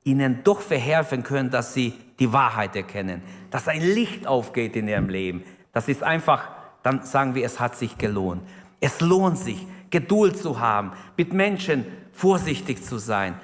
ihnen 0.04 0.44
doch 0.44 0.60
verhelfen 0.60 1.22
können, 1.22 1.52
dass 1.52 1.76
sie 1.76 1.94
die 2.18 2.34
Wahrheit 2.34 2.76
erkennen, 2.76 3.22
dass 3.52 3.68
ein 3.68 3.82
Licht 3.84 4.26
aufgeht 4.26 4.76
in 4.76 4.88
ihrem 4.88 5.10
Leben. 5.10 5.44
Das 5.72 5.88
ist 5.88 6.02
einfach, 6.02 6.50
dann 6.82 7.04
sagen 7.04 7.36
wir, 7.36 7.46
es 7.46 7.60
hat 7.60 7.76
sich 7.76 7.96
gelohnt. 8.00 8.42
Es 8.80 9.02
lohnt 9.02 9.38
sich, 9.38 9.68
Geduld 9.92 10.36
zu 10.36 10.60
haben, 10.60 10.94
mit 11.16 11.32
Menschen 11.32 11.86
vorsichtig 12.12 12.84
zu 12.84 12.98
sein 12.98 13.36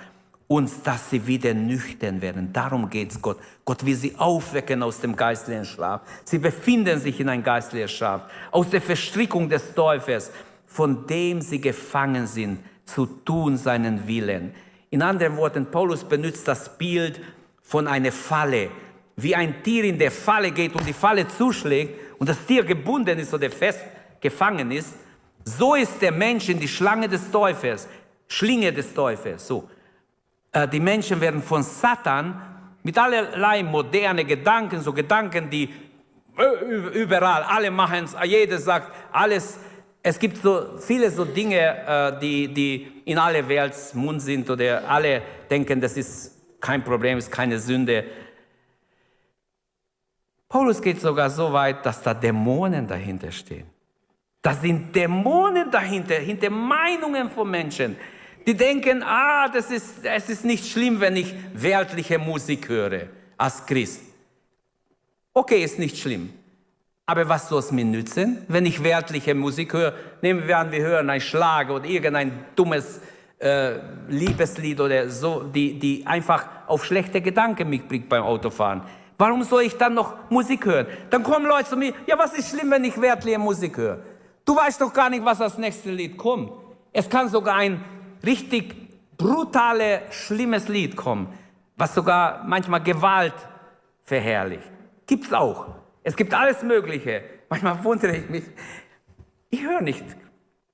und 0.48 0.72
dass 0.86 1.10
sie 1.10 1.28
wieder 1.28 1.54
nüchtern 1.54 2.22
werden. 2.22 2.54
Darum 2.54 2.90
geht 2.90 3.12
es 3.12 3.22
Gott. 3.22 3.38
Gott 3.66 3.86
will 3.86 3.96
sie 3.96 4.16
aufwecken 4.18 4.82
aus 4.82 5.02
dem 5.02 5.16
geistlichen 5.16 5.66
Schlaf. 5.66 6.02
Sie 6.24 6.38
befinden 6.38 7.00
sich 7.00 7.20
in 7.20 7.28
einem 7.28 7.44
geistlichen 7.44 7.90
Schlaf. 7.90 8.22
Aus 8.52 8.70
der 8.70 8.82
Verstrickung 8.82 9.50
des 9.50 9.74
Teufels, 9.74 10.32
von 10.66 11.06
dem 11.06 11.42
sie 11.42 11.60
gefangen 11.60 12.28
sind, 12.28 12.60
zu 12.86 13.06
tun 13.06 13.58
seinen 13.58 14.08
Willen. 14.08 14.54
In 14.90 15.02
anderen 15.02 15.36
Worten, 15.36 15.66
Paulus 15.66 16.06
benutzt 16.06 16.48
das 16.48 16.78
Bild 16.78 17.20
von 17.62 17.88
einer 17.88 18.14
Falle. 18.14 18.72
Wie 19.18 19.36
ein 19.36 19.62
Tier 19.64 19.84
in 19.84 20.00
der 20.00 20.12
Falle 20.12 20.52
geht 20.52 20.74
und 20.76 20.88
die 20.88 20.94
Falle 20.94 21.28
zuschlägt 21.28 22.20
und 22.20 22.30
das 22.30 22.46
Tier 22.46 22.64
gebunden 22.64 23.20
ist 23.20 23.34
oder 23.34 23.50
fest 23.50 23.82
gefangen 24.22 24.72
ist, 24.72 24.94
so 25.44 25.76
ist 25.76 26.02
der 26.02 26.14
Mensch 26.14 26.48
in 26.48 26.60
die 26.60 26.68
Schlange 26.68 27.10
des 27.10 27.30
Teufels. 27.30 27.88
Schlinge 28.30 28.72
des 28.72 28.94
Teufels. 28.94 29.46
So. 29.46 29.68
Äh, 30.58 30.68
die 30.68 30.80
Menschen 30.80 31.22
werden 31.22 31.42
von 31.42 31.64
Satan 31.64 32.42
mit 32.84 32.98
allerlei 32.98 33.64
moderne 33.64 34.26
Gedanken, 34.26 34.82
so 34.82 34.92
Gedanken, 34.94 35.50
die 35.50 35.70
äh, 36.38 37.02
überall, 37.04 37.44
alle 37.44 37.70
machen 37.70 38.06
es, 38.06 38.16
jeder 38.24 38.58
sagt 38.58 38.92
alles. 39.12 39.60
Es 40.02 40.18
gibt 40.18 40.38
so 40.38 40.78
viele 40.80 41.12
so 41.12 41.26
Dinge, 41.26 41.60
äh, 41.60 42.20
die, 42.20 42.54
die 42.54 43.02
in 43.06 43.18
aller 43.18 43.48
Welt 43.48 43.74
Mund 43.94 44.22
sind 44.22 44.50
oder 44.50 44.88
alle 44.88 45.22
denken, 45.50 45.82
das 45.82 45.98
ist 45.98 46.34
kein 46.60 46.84
Problem, 46.84 47.18
ist 47.18 47.32
keine 47.32 47.60
Sünde. 47.60 48.06
Paulus 50.50 50.82
geht 50.82 51.02
sogar 51.02 51.30
so 51.30 51.52
weit, 51.52 51.86
dass 51.86 52.02
da 52.02 52.14
Dämonen 52.14 52.88
dahinter 52.88 53.32
stehen. 53.32 53.68
Da 54.42 54.54
sind 54.54 54.96
Dämonen 54.96 55.70
dahinter, 55.70 56.16
hinter 56.16 56.50
Meinungen 56.50 57.30
von 57.30 57.52
Menschen. 57.52 57.98
Die 58.48 58.56
denken, 58.56 59.04
ah, 59.04 59.50
das 59.50 59.70
ist, 59.72 60.06
es 60.06 60.30
ist 60.30 60.46
nicht 60.46 60.66
schlimm, 60.66 61.02
wenn 61.02 61.18
ich 61.18 61.36
weltliche 61.54 62.18
Musik 62.18 62.70
höre 62.70 63.08
als 63.36 63.66
Christ. 63.66 64.02
Okay, 65.34 65.62
ist 65.62 65.78
nicht 65.78 65.98
schlimm. 65.98 66.32
Aber 67.06 67.28
was 67.28 67.50
soll 67.50 67.60
es 67.60 67.74
mir 67.74 67.84
nützen, 67.84 68.46
wenn 68.48 68.66
ich 68.66 68.82
weltliche 68.82 69.36
Musik 69.36 69.74
höre? 69.74 69.94
Nehmen 70.22 70.48
wir 70.48 70.58
an, 70.58 70.72
wir 70.72 70.82
hören 70.82 71.10
ein 71.10 71.20
Schlag 71.20 71.70
oder 71.70 71.84
irgendein 71.84 72.46
dummes 72.56 73.02
äh, 73.40 73.74
Liebeslied 74.08 74.80
oder 74.80 75.10
so, 75.10 75.44
die, 75.44 75.78
die 75.78 76.08
einfach 76.08 76.46
auf 76.68 76.86
schlechte 76.86 77.20
Gedanken 77.20 77.70
mich 77.70 77.86
bringt 77.86 78.08
beim 78.08 78.24
Autofahren. 78.24 78.82
Warum 79.18 79.44
soll 79.44 79.64
ich 79.64 79.76
dann 79.76 79.94
noch 79.94 80.30
Musik 80.30 80.66
hören? 80.66 80.88
Dann 81.10 81.22
kommen 81.22 81.48
Leute 81.48 81.66
zu 81.66 81.76
mir, 81.76 81.94
ja, 82.06 82.18
was 82.18 82.32
ist 82.38 82.50
schlimm, 82.52 82.72
wenn 82.72 82.86
ich 82.86 83.00
weltliche 83.00 83.40
Musik 83.40 83.76
höre? 83.76 84.00
Du 84.46 84.56
weißt 84.56 84.80
doch 84.80 84.94
gar 84.94 85.10
nicht, 85.10 85.26
was 85.26 85.42
als 85.42 85.58
nächstes 85.58 85.92
Lied 85.92 86.16
kommt. 86.16 86.50
Es 86.94 87.10
kann 87.10 87.28
sogar 87.28 87.56
ein 87.56 87.84
richtig 88.26 88.76
brutale, 89.18 90.02
schlimmes 90.12 90.68
Lied 90.68 90.96
kommen, 90.96 91.28
was 91.76 91.94
sogar 91.94 92.44
manchmal 92.46 92.82
Gewalt 92.82 93.34
verherrlicht. 94.04 94.72
Gibt's 95.06 95.34
auch. 95.34 95.68
Es 96.04 96.16
gibt 96.16 96.34
alles 96.34 96.64
Mögliche. 96.64 97.22
Manchmal 97.50 97.84
wundere 97.84 98.16
ich 98.16 98.30
mich. 98.30 98.44
Ich 99.50 99.64
höre 99.64 99.82
nicht. 99.82 100.04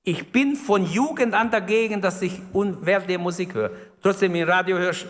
Ich 0.02 0.30
bin 0.32 0.54
von 0.56 0.84
Jugend 0.84 1.32
an 1.32 1.50
dagegen, 1.50 2.00
dass 2.00 2.20
ich 2.20 2.40
unwertliche 2.52 3.18
Musik 3.18 3.54
höre. 3.54 3.70
Trotzdem 4.02 4.34
im 4.34 4.46
Radio 4.46 4.76
hörst, 4.76 5.06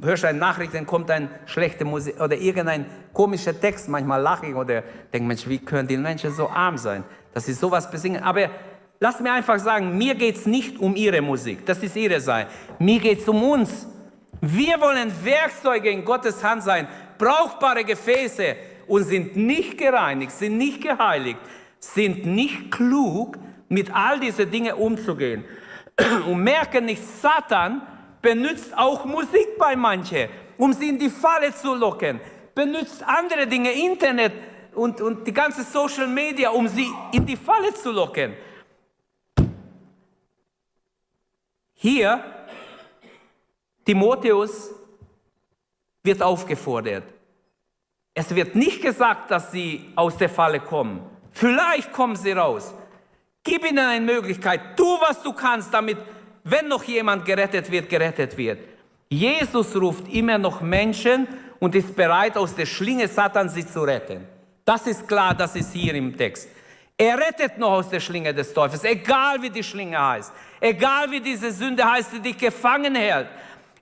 hörst 0.00 0.24
eine 0.24 0.38
Nachricht, 0.38 0.74
dann 0.74 0.86
kommt 0.86 1.10
eine 1.10 1.28
schlechte 1.46 1.84
Musik 1.84 2.20
oder 2.20 2.36
irgendein 2.36 2.86
komischer 3.12 3.58
Text. 3.58 3.88
Manchmal 3.88 4.20
lache 4.20 4.46
ich 4.46 4.54
oder 4.54 4.82
denke, 5.12 5.28
Mensch, 5.28 5.46
wie 5.46 5.58
können 5.58 5.86
die 5.86 5.96
Menschen 5.96 6.32
so 6.32 6.48
arm 6.48 6.76
sein, 6.76 7.04
dass 7.32 7.46
sie 7.46 7.52
sowas 7.52 7.90
besingen? 7.90 8.22
Aber 8.22 8.50
Lass 9.02 9.18
mir 9.18 9.32
einfach 9.32 9.58
sagen, 9.58 9.98
mir 9.98 10.14
geht 10.14 10.36
es 10.36 10.46
nicht 10.46 10.78
um 10.78 10.94
ihre 10.94 11.20
Musik, 11.20 11.66
das 11.66 11.82
ist 11.82 11.96
ihre 11.96 12.20
Sache. 12.20 12.46
Mir 12.78 13.00
geht 13.00 13.18
es 13.18 13.28
um 13.28 13.42
uns. 13.42 13.88
Wir 14.40 14.80
wollen 14.80 15.10
Werkzeuge 15.24 15.90
in 15.90 16.04
Gottes 16.04 16.40
Hand 16.44 16.62
sein, 16.62 16.86
brauchbare 17.18 17.82
Gefäße 17.82 18.54
und 18.86 19.02
sind 19.02 19.34
nicht 19.34 19.76
gereinigt, 19.76 20.30
sind 20.30 20.56
nicht 20.56 20.80
geheiligt, 20.80 21.40
sind 21.80 22.26
nicht 22.26 22.70
klug, 22.70 23.38
mit 23.68 23.92
all 23.92 24.20
diesen 24.20 24.48
Dingen 24.48 24.74
umzugehen. 24.74 25.46
Und 26.28 26.44
merken 26.44 26.84
nicht, 26.84 27.02
Satan 27.02 27.82
benutzt 28.20 28.72
auch 28.78 29.04
Musik 29.04 29.58
bei 29.58 29.74
manchen, 29.74 30.28
um 30.56 30.72
sie 30.72 30.90
in 30.90 30.98
die 31.00 31.10
Falle 31.10 31.52
zu 31.52 31.74
locken, 31.74 32.20
benutzt 32.54 33.02
andere 33.04 33.48
Dinge, 33.48 33.72
Internet 33.72 34.32
und, 34.76 35.00
und 35.00 35.26
die 35.26 35.32
ganze 35.32 35.64
Social 35.64 36.06
Media, 36.06 36.50
um 36.50 36.68
sie 36.68 36.86
in 37.10 37.26
die 37.26 37.36
Falle 37.36 37.74
zu 37.74 37.90
locken. 37.90 38.34
Hier, 41.82 42.22
Timotheus 43.84 44.70
wird 46.04 46.22
aufgefordert. 46.22 47.02
Es 48.14 48.32
wird 48.32 48.54
nicht 48.54 48.80
gesagt, 48.80 49.32
dass 49.32 49.50
sie 49.50 49.90
aus 49.96 50.16
der 50.16 50.28
Falle 50.28 50.60
kommen. 50.60 51.00
Vielleicht 51.32 51.92
kommen 51.92 52.14
sie 52.14 52.30
raus. 52.30 52.72
Gib 53.42 53.68
ihnen 53.68 53.80
eine 53.80 54.04
Möglichkeit. 54.04 54.76
Tu, 54.76 54.84
was 55.00 55.24
du 55.24 55.32
kannst, 55.32 55.74
damit, 55.74 55.98
wenn 56.44 56.68
noch 56.68 56.84
jemand 56.84 57.24
gerettet 57.24 57.68
wird, 57.68 57.88
gerettet 57.88 58.36
wird. 58.36 58.60
Jesus 59.08 59.74
ruft 59.74 60.06
immer 60.06 60.38
noch 60.38 60.60
Menschen 60.60 61.26
und 61.58 61.74
ist 61.74 61.96
bereit, 61.96 62.36
aus 62.36 62.54
der 62.54 62.66
Schlinge 62.66 63.08
Satan 63.08 63.48
sie 63.48 63.66
zu 63.66 63.82
retten. 63.82 64.28
Das 64.64 64.86
ist 64.86 65.08
klar, 65.08 65.34
das 65.34 65.56
ist 65.56 65.72
hier 65.72 65.94
im 65.94 66.16
Text. 66.16 66.48
Er 66.96 67.18
rettet 67.18 67.58
noch 67.58 67.72
aus 67.72 67.88
der 67.88 67.98
Schlinge 67.98 68.32
des 68.32 68.54
Teufels, 68.54 68.84
egal 68.84 69.42
wie 69.42 69.50
die 69.50 69.64
Schlinge 69.64 69.98
heißt, 70.00 70.32
egal 70.62 71.10
wie 71.10 71.20
diese 71.20 71.52
Sünde 71.52 71.84
heißt, 71.84 72.12
die 72.14 72.20
dich 72.20 72.38
gefangen 72.38 72.94
hält. 72.94 73.26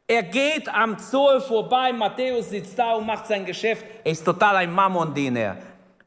Er 0.06 0.24
geht 0.24 0.68
am 0.68 0.98
Zoll 0.98 1.40
vorbei, 1.40 1.92
Matthäus 1.92 2.50
sitzt 2.50 2.76
da 2.76 2.94
und 2.94 3.06
macht 3.06 3.26
sein 3.26 3.44
Geschäft. 3.44 3.84
Er 4.02 4.10
ist 4.10 4.24
total 4.24 4.56
ein 4.56 4.72
Mammon-Diener. 4.72 5.56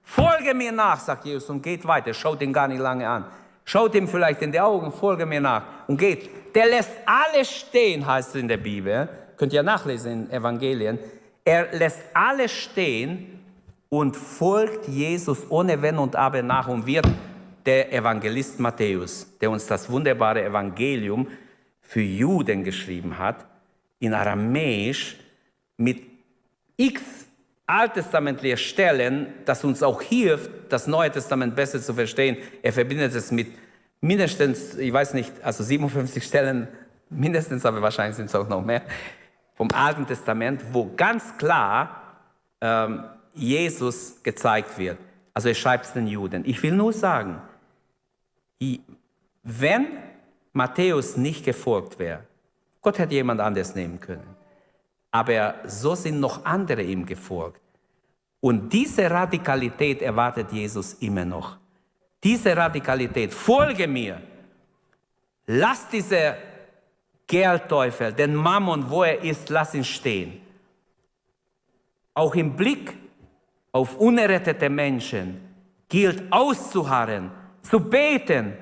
Folge 0.03 0.53
mir 0.53 0.73
nach, 0.73 0.99
sagt 0.99 1.25
Jesus 1.25 1.49
und 1.49 1.61
geht 1.61 1.87
weiter, 1.87 2.13
schaut 2.13 2.41
ihn 2.41 2.51
gar 2.51 2.67
nicht 2.67 2.81
lange 2.81 3.07
an. 3.07 3.25
Schaut 3.63 3.95
ihm 3.95 4.07
vielleicht 4.09 4.41
in 4.41 4.51
die 4.51 4.59
Augen, 4.59 4.91
folge 4.91 5.25
mir 5.25 5.39
nach 5.39 5.63
und 5.87 5.97
geht. 5.97 6.29
Der 6.53 6.65
lässt 6.65 6.91
alles 7.05 7.49
stehen, 7.49 8.05
heißt 8.05 8.35
es 8.35 8.41
in 8.41 8.49
der 8.49 8.57
Bibel. 8.57 9.07
Könnt 9.37 9.53
ihr 9.53 9.63
nachlesen 9.63 10.25
in 10.25 10.31
Evangelien. 10.31 10.99
Er 11.45 11.71
lässt 11.71 12.01
alles 12.13 12.51
stehen 12.51 13.39
und 13.87 14.17
folgt 14.17 14.87
Jesus 14.87 15.49
ohne 15.49 15.81
Wenn 15.81 15.97
und 15.97 16.15
Aber 16.15 16.41
nach 16.41 16.67
und 16.67 16.85
wird 16.85 17.07
der 17.65 17.93
Evangelist 17.93 18.59
Matthäus, 18.59 19.27
der 19.39 19.51
uns 19.51 19.65
das 19.65 19.89
wunderbare 19.89 20.43
Evangelium 20.43 21.27
für 21.81 22.01
Juden 22.01 22.63
geschrieben 22.63 23.17
hat, 23.17 23.45
in 23.99 24.13
Aramäisch 24.13 25.17
mit 25.77 26.01
x 26.77 27.01
alttestamentliche 27.65 28.57
Stellen, 28.57 29.27
das 29.45 29.63
uns 29.63 29.81
auch 29.83 30.01
hilft, 30.01 30.49
das 30.69 30.87
Neue 30.87 31.11
Testament 31.11 31.55
besser 31.55 31.81
zu 31.81 31.93
verstehen. 31.93 32.37
Er 32.61 32.73
verbindet 32.73 33.15
es 33.15 33.31
mit 33.31 33.47
mindestens, 34.01 34.75
ich 34.75 34.91
weiß 34.91 35.13
nicht, 35.13 35.31
also 35.41 35.63
57 35.63 36.23
Stellen, 36.23 36.67
mindestens, 37.09 37.65
aber 37.65 37.81
wahrscheinlich 37.81 38.17
sind 38.17 38.25
es 38.25 38.35
auch 38.35 38.47
noch 38.49 38.63
mehr, 38.63 38.81
vom 39.55 39.69
Alten 39.71 40.05
Testament, 40.05 40.61
wo 40.71 40.91
ganz 40.95 41.37
klar 41.37 42.17
ähm, 42.59 43.03
Jesus 43.33 44.21
gezeigt 44.23 44.77
wird. 44.77 44.97
Also 45.33 45.49
er 45.49 45.55
schreibt 45.55 45.85
es 45.85 45.93
den 45.93 46.07
Juden. 46.07 46.43
Ich 46.45 46.61
will 46.61 46.73
nur 46.73 46.91
sagen, 46.91 47.41
wenn 49.43 49.87
Matthäus 50.53 51.17
nicht 51.17 51.43
gefolgt 51.45 51.99
wäre, 51.99 52.23
Gott 52.81 52.99
hätte 52.99 53.13
jemand 53.13 53.41
anders 53.41 53.75
nehmen 53.75 53.99
können. 53.99 54.35
Aber 55.11 55.55
so 55.65 55.95
sind 55.95 56.19
noch 56.19 56.43
andere 56.45 56.81
ihm 56.81 57.05
gefolgt. 57.05 57.61
Und 58.39 58.73
diese 58.73 59.09
Radikalität 59.09 60.01
erwartet 60.01 60.51
Jesus 60.51 60.95
immer 60.95 61.23
noch. 61.23 61.57
Diese 62.23 62.55
Radikalität, 62.55 63.33
folge 63.33 63.87
mir. 63.87 64.21
Lass 65.45 65.87
diese 65.87 66.35
Geldteufel, 67.27 68.13
den 68.13 68.35
Mammon, 68.35 68.89
wo 68.89 69.03
er 69.03 69.21
ist, 69.21 69.49
lass 69.49 69.73
ihn 69.73 69.83
stehen. 69.83 70.41
Auch 72.13 72.35
im 72.35 72.55
Blick 72.55 72.97
auf 73.71 73.97
unerrettete 73.97 74.69
Menschen 74.69 75.41
gilt 75.89 76.31
auszuharren, 76.31 77.31
zu 77.63 77.79
beten. 77.79 78.53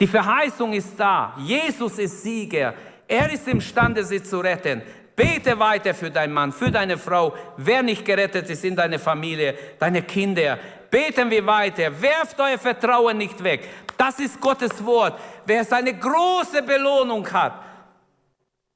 Die 0.00 0.06
Verheißung 0.06 0.72
ist 0.72 0.98
da. 0.98 1.34
Jesus 1.38 1.98
ist 1.98 2.22
Sieger. 2.22 2.74
Er 3.08 3.32
ist 3.32 3.48
imstande, 3.48 4.04
sie 4.04 4.22
zu 4.22 4.38
retten. 4.38 4.82
Bete 5.14 5.58
weiter 5.58 5.94
für 5.94 6.10
deinen 6.10 6.34
Mann, 6.34 6.52
für 6.52 6.70
deine 6.70 6.98
Frau, 6.98 7.34
wer 7.56 7.82
nicht 7.82 8.04
gerettet 8.04 8.50
ist 8.50 8.64
in 8.64 8.76
deiner 8.76 8.98
Familie, 8.98 9.54
deine 9.78 10.02
Kinder. 10.02 10.58
Beten 10.90 11.30
wir 11.30 11.46
weiter. 11.46 11.90
Werft 12.00 12.38
euer 12.38 12.58
Vertrauen 12.58 13.16
nicht 13.16 13.42
weg. 13.42 13.66
Das 13.96 14.18
ist 14.18 14.38
Gottes 14.38 14.84
Wort. 14.84 15.18
Wer 15.46 15.64
seine 15.64 15.94
große 15.94 16.62
Belohnung 16.62 17.26
hat, 17.32 17.62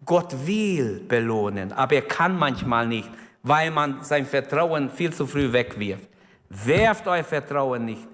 Gott 0.02 0.34
will 0.46 1.04
belohnen, 1.06 1.72
aber 1.72 1.96
er 1.96 2.02
kann 2.02 2.38
manchmal 2.38 2.86
nicht, 2.86 3.10
weil 3.42 3.70
man 3.70 4.02
sein 4.02 4.24
Vertrauen 4.24 4.88
viel 4.88 5.12
zu 5.12 5.26
früh 5.26 5.52
wegwirft. 5.52 6.08
Werft 6.48 7.06
euer 7.06 7.22
Vertrauen 7.22 7.84
nicht. 7.84 8.08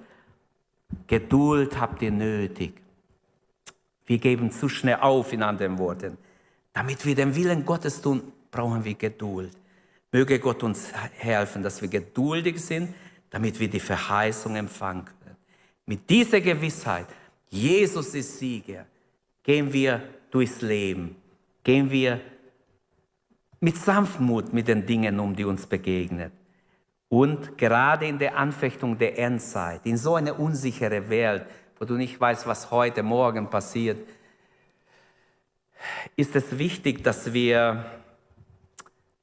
Geduld 1.06 1.78
habt 1.80 2.02
ihr 2.02 2.10
nötig. 2.10 2.74
Wir 4.06 4.18
geben 4.18 4.50
zu 4.50 4.68
schnell 4.68 4.96
auf, 4.96 5.32
in 5.32 5.42
anderen 5.42 5.78
Worten. 5.78 6.16
Damit 6.72 7.04
wir 7.04 7.14
den 7.14 7.34
Willen 7.34 7.64
Gottes 7.64 8.00
tun, 8.00 8.32
brauchen 8.50 8.84
wir 8.84 8.94
Geduld. 8.94 9.56
Möge 10.12 10.38
Gott 10.38 10.62
uns 10.62 10.92
helfen, 11.16 11.62
dass 11.62 11.82
wir 11.82 11.88
geduldig 11.88 12.60
sind, 12.60 12.94
damit 13.30 13.58
wir 13.58 13.68
die 13.68 13.80
Verheißung 13.80 14.56
empfangen 14.56 15.04
können. 15.04 15.36
Mit 15.86 16.08
dieser 16.08 16.40
Gewissheit, 16.40 17.06
Jesus 17.48 18.14
ist 18.14 18.38
Sieger, 18.38 18.86
gehen 19.42 19.72
wir 19.72 20.02
durchs 20.30 20.60
Leben, 20.62 21.16
gehen 21.62 21.90
wir 21.90 22.20
mit 23.60 23.76
Sanftmut 23.76 24.52
mit 24.52 24.68
den 24.68 24.86
Dingen 24.86 25.18
um, 25.18 25.34
die 25.34 25.44
uns 25.44 25.66
begegnen. 25.66 26.30
Und 27.08 27.56
gerade 27.56 28.06
in 28.06 28.18
der 28.18 28.36
Anfechtung 28.36 28.98
der 28.98 29.18
Endzeit, 29.18 29.86
in 29.86 29.96
so 29.96 30.16
eine 30.16 30.34
unsichere 30.34 31.08
Welt, 31.08 31.46
wo 31.78 31.84
du 31.84 31.94
nicht 31.94 32.20
weißt, 32.20 32.46
was 32.46 32.70
heute, 32.70 33.02
morgen 33.02 33.48
passiert, 33.48 33.98
ist 36.16 36.34
es 36.34 36.58
wichtig, 36.58 37.04
dass 37.04 37.32
wir 37.32 37.84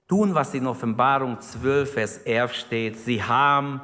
tun, 0.07 0.35
was 0.35 0.53
in 0.53 0.67
Offenbarung 0.67 1.41
12, 1.41 1.91
Vers 1.91 2.17
11 2.19 2.53
steht. 2.53 2.97
Sie 2.99 3.21
haben, 3.21 3.81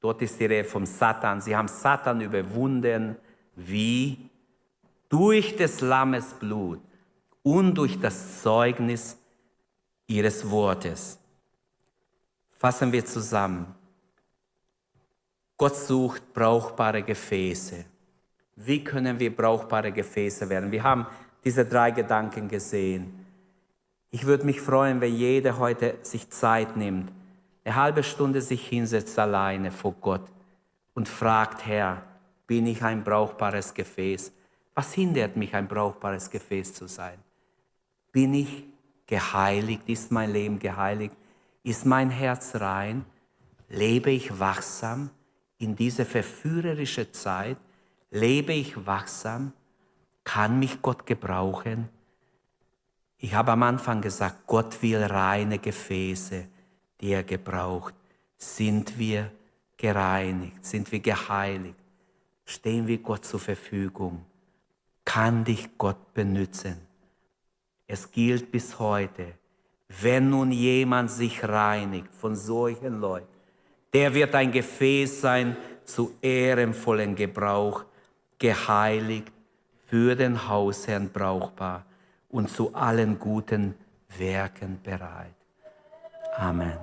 dort 0.00 0.20
ist 0.20 0.38
die 0.40 0.46
Rede 0.46 0.68
vom 0.68 0.84
Satan, 0.84 1.40
sie 1.40 1.56
haben 1.56 1.68
Satan 1.68 2.20
überwunden. 2.20 3.16
Wie? 3.54 4.30
Durch 5.08 5.56
des 5.56 5.80
Lammes 5.80 6.34
Blut 6.34 6.80
und 7.42 7.74
durch 7.74 7.98
das 8.00 8.42
Zeugnis 8.42 9.16
ihres 10.06 10.50
Wortes. 10.50 11.19
Fassen 12.60 12.92
wir 12.92 13.02
zusammen. 13.06 13.74
Gott 15.56 15.74
sucht 15.76 16.34
brauchbare 16.34 17.02
Gefäße. 17.02 17.86
Wie 18.56 18.84
können 18.84 19.18
wir 19.18 19.34
brauchbare 19.34 19.90
Gefäße 19.90 20.46
werden? 20.50 20.70
Wir 20.70 20.82
haben 20.82 21.06
diese 21.42 21.64
drei 21.64 21.90
Gedanken 21.90 22.48
gesehen. 22.48 23.24
Ich 24.10 24.26
würde 24.26 24.44
mich 24.44 24.60
freuen, 24.60 25.00
wenn 25.00 25.14
jeder 25.14 25.56
heute 25.56 26.00
sich 26.02 26.28
Zeit 26.28 26.76
nimmt, 26.76 27.10
eine 27.64 27.76
halbe 27.76 28.02
Stunde 28.02 28.42
sich 28.42 28.68
hinsetzt 28.68 29.18
alleine 29.18 29.70
vor 29.70 29.94
Gott 29.98 30.28
und 30.92 31.08
fragt, 31.08 31.64
Herr, 31.64 32.02
bin 32.46 32.66
ich 32.66 32.82
ein 32.82 33.02
brauchbares 33.02 33.72
Gefäß? 33.72 34.32
Was 34.74 34.92
hindert 34.92 35.34
mich, 35.34 35.54
ein 35.54 35.66
brauchbares 35.66 36.28
Gefäß 36.28 36.74
zu 36.74 36.88
sein? 36.88 37.18
Bin 38.12 38.34
ich 38.34 38.64
geheiligt? 39.06 39.88
Ist 39.88 40.12
mein 40.12 40.30
Leben 40.30 40.58
geheiligt? 40.58 41.16
Ist 41.62 41.84
mein 41.84 42.10
Herz 42.10 42.54
rein? 42.56 43.04
Lebe 43.68 44.10
ich 44.10 44.38
wachsam 44.38 45.10
in 45.58 45.76
dieser 45.76 46.06
verführerischen 46.06 47.12
Zeit? 47.12 47.58
Lebe 48.10 48.52
ich 48.52 48.86
wachsam? 48.86 49.52
Kann 50.24 50.58
mich 50.58 50.82
Gott 50.82 51.06
gebrauchen? 51.06 51.88
Ich 53.18 53.34
habe 53.34 53.52
am 53.52 53.62
Anfang 53.62 54.00
gesagt, 54.00 54.46
Gott 54.46 54.82
will 54.82 55.02
reine 55.02 55.58
Gefäße, 55.58 56.46
die 57.00 57.12
er 57.12 57.22
gebraucht. 57.22 57.94
Sind 58.36 58.98
wir 58.98 59.30
gereinigt? 59.76 60.64
Sind 60.64 60.90
wir 60.90 61.00
geheiligt? 61.00 61.76
Stehen 62.46 62.86
wir 62.86 62.98
Gott 62.98 63.24
zur 63.26 63.40
Verfügung? 63.40 64.24
Kann 65.04 65.44
dich 65.44 65.76
Gott 65.76 66.14
benutzen? 66.14 66.78
Es 67.86 68.10
gilt 68.10 68.50
bis 68.50 68.78
heute, 68.78 69.34
wenn 70.00 70.30
nun 70.30 70.52
jemand 70.52 71.10
sich 71.10 71.42
reinigt 71.42 72.14
von 72.14 72.36
solchen 72.36 73.00
Leuten, 73.00 73.26
der 73.92 74.14
wird 74.14 74.34
ein 74.34 74.52
Gefäß 74.52 75.20
sein 75.20 75.56
zu 75.84 76.14
ehrenvollen 76.22 77.16
Gebrauch, 77.16 77.84
geheiligt 78.38 79.32
für 79.86 80.14
den 80.14 80.48
Hausherrn 80.48 81.10
brauchbar 81.10 81.84
und 82.28 82.48
zu 82.48 82.72
allen 82.74 83.18
guten 83.18 83.74
Werken 84.16 84.80
bereit. 84.82 85.34
Amen. 86.36 86.78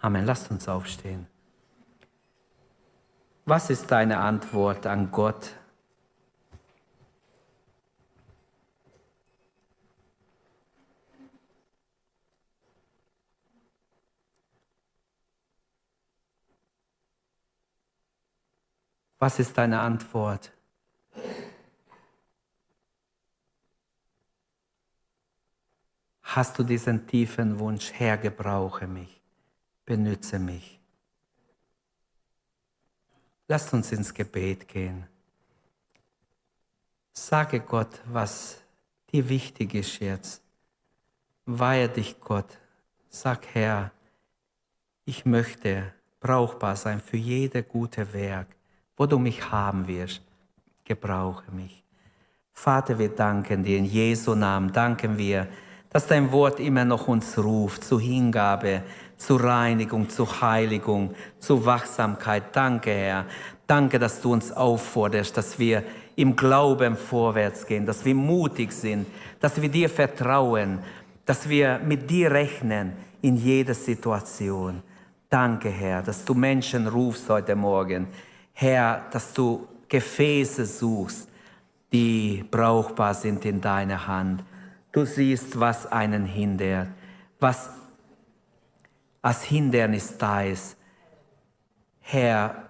Amen. 0.00 0.24
Lasst 0.24 0.50
uns 0.50 0.68
aufstehen. 0.68 1.26
Was 3.44 3.70
ist 3.70 3.90
deine 3.90 4.18
Antwort 4.18 4.86
an 4.86 5.10
Gott? 5.10 5.50
Was 19.24 19.38
ist 19.38 19.56
deine 19.56 19.80
Antwort? 19.80 20.52
Hast 26.20 26.58
du 26.58 26.62
diesen 26.62 27.06
tiefen 27.06 27.58
Wunsch, 27.58 27.90
Herr, 27.94 28.18
gebrauche 28.18 28.86
mich, 28.86 29.22
benütze 29.86 30.38
mich. 30.38 30.78
Lasst 33.48 33.72
uns 33.72 33.92
ins 33.92 34.12
Gebet 34.12 34.68
gehen. 34.68 35.06
Sage 37.14 37.60
Gott, 37.60 38.02
was 38.04 38.60
dir 39.10 39.26
wichtig 39.30 39.72
ist 39.72 40.00
jetzt. 40.00 40.42
Weihe 41.46 41.88
dich 41.88 42.20
Gott. 42.20 42.58
Sag 43.08 43.46
Herr, 43.54 43.90
ich 45.06 45.24
möchte 45.24 45.94
brauchbar 46.20 46.76
sein 46.76 47.00
für 47.00 47.16
jede 47.16 47.62
gute 47.62 48.12
Werk, 48.12 48.54
wo 48.96 49.06
du 49.06 49.18
mich 49.18 49.50
haben 49.50 49.86
wirst. 49.86 50.22
Gebrauche 50.84 51.50
mich. 51.52 51.82
Vater, 52.52 52.98
wir 52.98 53.08
danken 53.08 53.64
dir 53.64 53.78
in 53.78 53.84
Jesu 53.84 54.34
Namen. 54.34 54.72
Danken 54.72 55.18
wir, 55.18 55.48
dass 55.90 56.06
dein 56.06 56.30
Wort 56.32 56.60
immer 56.60 56.84
noch 56.84 57.08
uns 57.08 57.38
ruft 57.38 57.84
zu 57.84 57.98
Hingabe, 57.98 58.82
zu 59.16 59.36
Reinigung, 59.36 60.08
zu 60.08 60.40
Heiligung, 60.40 61.14
zu 61.38 61.64
Wachsamkeit. 61.64 62.44
Danke, 62.52 62.90
Herr. 62.92 63.26
Danke, 63.66 63.98
dass 63.98 64.20
du 64.20 64.32
uns 64.32 64.52
aufforderst, 64.52 65.36
dass 65.36 65.58
wir 65.58 65.82
im 66.16 66.36
Glauben 66.36 66.96
vorwärts 66.96 67.66
gehen, 67.66 67.86
dass 67.86 68.04
wir 68.04 68.14
mutig 68.14 68.72
sind, 68.72 69.06
dass 69.40 69.60
wir 69.60 69.68
dir 69.68 69.88
vertrauen, 69.88 70.80
dass 71.26 71.48
wir 71.48 71.78
mit 71.78 72.08
dir 72.10 72.30
rechnen 72.30 72.92
in 73.22 73.36
jeder 73.36 73.74
Situation. 73.74 74.82
Danke, 75.28 75.70
Herr, 75.70 76.02
dass 76.02 76.24
du 76.24 76.34
Menschen 76.34 76.86
rufst 76.86 77.28
heute 77.28 77.56
Morgen. 77.56 78.06
Herr, 78.54 79.04
dass 79.10 79.32
du 79.32 79.66
Gefäße 79.88 80.64
suchst, 80.64 81.28
die 81.92 82.44
brauchbar 82.50 83.14
sind 83.14 83.44
in 83.44 83.60
deiner 83.60 84.06
Hand. 84.06 84.42
Du 84.90 85.04
siehst, 85.04 85.58
was 85.58 85.90
einen 85.90 86.24
hindert, 86.24 86.88
was 87.38 87.68
als 89.20 89.42
Hindernis 89.42 90.16
da 90.16 90.42
ist. 90.42 90.76
Herr, 92.00 92.64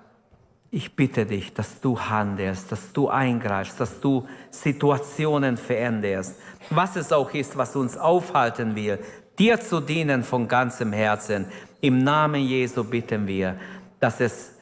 ich 0.70 0.97
bitte 0.97 1.24
dich, 1.24 1.53
dass 1.55 1.80
du 1.80 1.99
handelst, 2.01 2.72
dass 2.72 2.93
du 2.93 3.09
eingreifst, 3.09 3.78
dass 3.78 4.01
du 4.01 4.26
Situationen 4.51 5.57
veränderst, 5.57 6.37
was 6.70 6.97
es 6.97 7.12
auch 7.12 7.32
ist, 7.32 7.57
was 7.57 7.76
uns 7.76 7.97
aufhalten 7.97 8.74
will, 8.74 8.99
dir 9.39 9.61
zu 9.61 9.80
dienen 9.80 10.24
von 10.24 10.49
ganzem 10.49 10.93
Herzen. 10.93 11.47
Im 11.80 12.03
Namen 12.03 12.43
Jesu 12.43 12.85
bitten 12.85 13.26
wir, 13.26 13.57
dass 14.01 14.20
es 14.20 14.53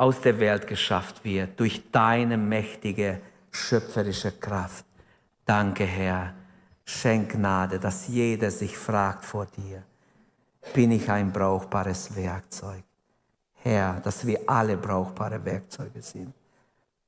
aus 0.00 0.22
der 0.22 0.40
Welt 0.40 0.66
geschafft 0.66 1.22
wird 1.24 1.60
durch 1.60 1.90
deine 1.92 2.38
mächtige 2.38 3.20
schöpferische 3.50 4.32
Kraft. 4.32 4.86
Danke, 5.44 5.84
Herr. 5.84 6.32
Schenk 6.86 7.32
Gnade, 7.32 7.78
dass 7.78 8.08
jeder 8.08 8.50
sich 8.50 8.78
fragt 8.78 9.26
vor 9.26 9.44
dir, 9.44 9.82
bin 10.72 10.90
ich 10.90 11.10
ein 11.10 11.30
brauchbares 11.30 12.16
Werkzeug? 12.16 12.82
Herr, 13.52 14.00
dass 14.00 14.26
wir 14.26 14.40
alle 14.46 14.78
brauchbare 14.78 15.44
Werkzeuge 15.44 16.00
sind. 16.00 16.32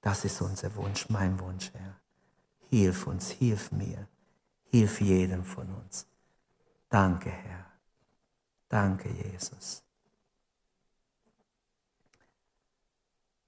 Das 0.03 0.27
ist 0.27 0.43
unser 0.43 0.75
Wunsch, 0.77 1.09
mein 1.09 1.41
Wunsch, 1.41 1.71
Herr. 1.73 1.97
Hilf 2.69 3.07
uns, 3.07 3.31
hilf 3.31 3.73
mir, 3.73 4.07
hilf 4.71 5.01
jedem 5.01 5.45
von 5.45 5.67
uns. 5.83 6.07
Danke, 6.91 7.31
Herr. 7.31 7.65
Danke, 8.69 9.09
Jesus. 9.09 9.82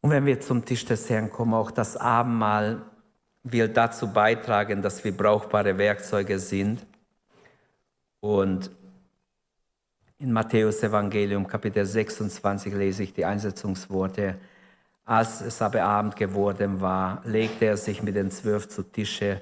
Und 0.05 0.11
wenn 0.11 0.26
wir 0.26 0.38
zum 0.38 0.62
Tisch 0.62 0.84
des 0.84 1.09
Herrn 1.09 1.30
kommen, 1.30 1.55
auch 1.55 1.70
das 1.70 1.96
Abendmahl 1.96 2.82
will 3.42 3.70
dazu 3.70 4.12
beitragen, 4.12 4.82
dass 4.82 5.02
wir 5.02 5.16
brauchbare 5.16 5.78
Werkzeuge 5.78 6.38
sind. 6.38 6.84
Und 8.20 8.70
in 10.18 10.30
Matthäus 10.30 10.82
Evangelium 10.82 11.46
Kapitel 11.46 11.86
26 11.86 12.74
lese 12.74 13.02
ich 13.05 13.14
die 13.14 13.24
Einsetzungsworte. 13.24 14.34
Als 15.07 15.40
es 15.40 15.62
aber 15.62 15.82
Abend 15.82 16.16
geworden 16.16 16.82
war, 16.82 17.22
legte 17.24 17.64
er 17.64 17.78
sich 17.78 18.02
mit 18.02 18.14
den 18.14 18.30
Zwölf 18.30 18.68
zu 18.68 18.82
Tische 18.82 19.40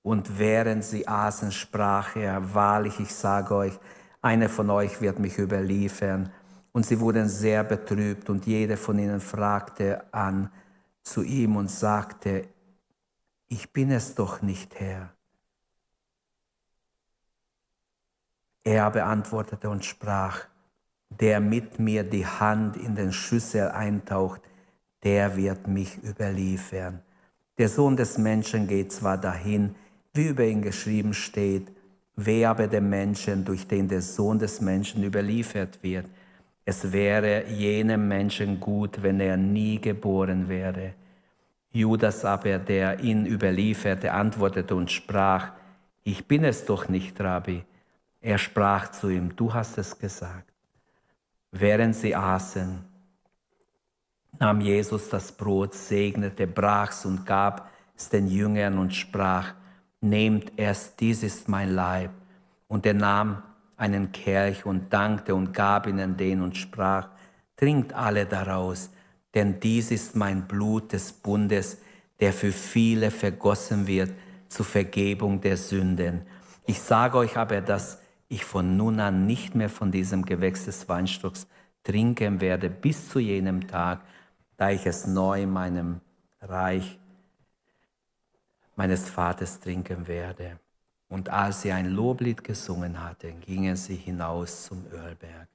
und 0.00 0.38
während 0.38 0.84
sie 0.84 1.06
aßen, 1.06 1.52
sprach 1.52 2.16
er, 2.16 2.54
wahrlich, 2.54 2.98
ich 2.98 3.14
sage 3.14 3.54
euch, 3.54 3.78
einer 4.22 4.48
von 4.48 4.70
euch 4.70 5.02
wird 5.02 5.18
mich 5.18 5.36
überliefern. 5.36 6.32
Und 6.72 6.86
sie 6.86 6.98
wurden 6.98 7.28
sehr 7.28 7.64
betrübt 7.64 8.30
und 8.30 8.46
jeder 8.46 8.76
von 8.76 8.98
ihnen 8.98 9.20
fragte 9.20 10.04
an 10.12 10.50
zu 11.02 11.22
ihm 11.22 11.56
und 11.56 11.70
sagte, 11.70 12.48
ich 13.48 13.72
bin 13.72 13.90
es 13.90 14.14
doch 14.14 14.40
nicht, 14.40 14.80
Herr. 14.80 15.12
Er 18.64 18.90
beantwortete 18.90 19.68
und 19.68 19.84
sprach, 19.84 20.46
der 21.10 21.40
mit 21.40 21.78
mir 21.78 22.04
die 22.04 22.26
Hand 22.26 22.76
in 22.76 22.94
den 22.94 23.12
Schüssel 23.12 23.68
eintaucht, 23.68 24.40
der 25.02 25.36
wird 25.36 25.66
mich 25.66 26.02
überliefern. 26.02 27.02
Der 27.58 27.68
Sohn 27.68 27.96
des 27.96 28.18
Menschen 28.18 28.66
geht 28.66 28.92
zwar 28.92 29.18
dahin, 29.18 29.74
wie 30.14 30.28
über 30.28 30.44
ihn 30.44 30.62
geschrieben 30.62 31.12
steht, 31.12 31.72
wer 32.16 32.50
aber 32.50 32.66
der 32.66 32.80
Menschen, 32.80 33.44
durch 33.44 33.66
den 33.66 33.88
der 33.88 34.02
Sohn 34.02 34.38
des 34.38 34.60
Menschen 34.60 35.02
überliefert 35.02 35.82
wird. 35.82 36.06
Es 36.64 36.92
wäre 36.92 37.48
jenem 37.48 38.06
Menschen 38.06 38.60
gut, 38.60 39.02
wenn 39.02 39.20
er 39.20 39.36
nie 39.36 39.80
geboren 39.80 40.48
wäre. 40.48 40.94
Judas 41.72 42.24
aber, 42.24 42.58
der 42.58 43.00
ihn 43.00 43.26
überlieferte, 43.26 44.12
antwortete 44.12 44.74
und 44.74 44.90
sprach, 44.90 45.52
ich 46.04 46.26
bin 46.26 46.44
es 46.44 46.64
doch 46.64 46.88
nicht, 46.88 47.20
Rabbi. 47.20 47.64
Er 48.20 48.38
sprach 48.38 48.90
zu 48.90 49.08
ihm, 49.08 49.34
du 49.34 49.52
hast 49.52 49.78
es 49.78 49.98
gesagt. 49.98 50.52
Während 51.50 51.96
sie 51.96 52.14
aßen, 52.14 52.84
nahm 54.38 54.60
Jesus 54.60 55.08
das 55.08 55.32
Brot, 55.32 55.74
segnete, 55.74 56.46
brach's 56.46 57.04
und 57.04 57.26
gab 57.26 57.70
es 57.96 58.08
den 58.08 58.28
Jüngern 58.28 58.78
und 58.78 58.94
sprach, 58.94 59.54
nehmt 60.00 60.52
erst, 60.56 61.00
dies 61.00 61.22
ist 61.22 61.48
mein 61.48 61.70
Leib. 61.74 62.10
Und 62.68 62.86
er 62.86 62.94
nahm 62.94 63.42
einen 63.82 64.12
Kelch 64.12 64.64
und 64.64 64.92
dankte 64.92 65.34
und 65.34 65.52
gab 65.52 65.88
ihnen 65.88 66.16
den 66.16 66.40
und 66.40 66.56
sprach, 66.56 67.08
trinkt 67.56 67.92
alle 67.92 68.26
daraus, 68.26 68.90
denn 69.34 69.58
dies 69.58 69.90
ist 69.90 70.14
mein 70.14 70.46
Blut 70.46 70.92
des 70.92 71.12
Bundes, 71.12 71.78
der 72.20 72.32
für 72.32 72.52
viele 72.52 73.10
vergossen 73.10 73.88
wird 73.88 74.12
zur 74.48 74.64
Vergebung 74.64 75.40
der 75.40 75.56
Sünden. 75.56 76.22
Ich 76.64 76.80
sage 76.80 77.18
euch 77.18 77.36
aber, 77.36 77.60
dass 77.60 78.00
ich 78.28 78.44
von 78.44 78.76
nun 78.76 79.00
an 79.00 79.26
nicht 79.26 79.56
mehr 79.56 79.68
von 79.68 79.90
diesem 79.90 80.24
Gewächs 80.24 80.64
des 80.64 80.88
Weinstocks 80.88 81.48
trinken 81.82 82.40
werde, 82.40 82.70
bis 82.70 83.08
zu 83.08 83.18
jenem 83.18 83.66
Tag, 83.66 84.02
da 84.56 84.70
ich 84.70 84.86
es 84.86 85.08
neu 85.08 85.42
in 85.42 85.50
meinem 85.50 86.00
Reich 86.40 87.00
meines 88.76 89.08
Vaters 89.08 89.58
trinken 89.58 90.06
werde. 90.06 90.61
Und 91.12 91.28
als 91.28 91.60
sie 91.60 91.70
ein 91.70 91.90
Loblied 91.90 92.42
gesungen 92.42 93.04
hatten, 93.04 93.38
gingen 93.42 93.76
sie 93.76 93.96
hinaus 93.96 94.64
zum 94.64 94.86
Ölberg. 94.90 95.46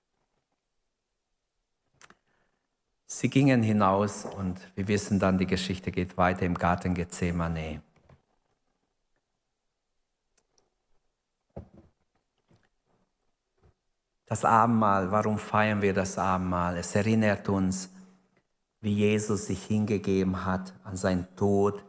Sie 3.07 3.27
gingen 3.27 3.63
hinaus 3.63 4.25
und 4.25 4.59
wir 4.75 4.87
wissen 4.87 5.17
dann, 5.17 5.39
die 5.39 5.47
Geschichte 5.47 5.91
geht 5.91 6.15
weiter 6.15 6.43
im 6.45 6.53
Garten 6.53 6.93
Gethsemane. 6.93 7.81
Das 14.27 14.45
Abendmahl, 14.45 15.09
warum 15.09 15.39
feiern 15.39 15.81
wir 15.81 15.95
das 15.95 16.19
Abendmahl? 16.19 16.77
Es 16.77 16.93
erinnert 16.93 17.49
uns, 17.49 17.89
wie 18.79 18.93
Jesus 18.93 19.47
sich 19.47 19.65
hingegeben 19.65 20.45
hat 20.45 20.75
an 20.83 20.95
seinen 20.95 21.35
Tod. 21.35 21.83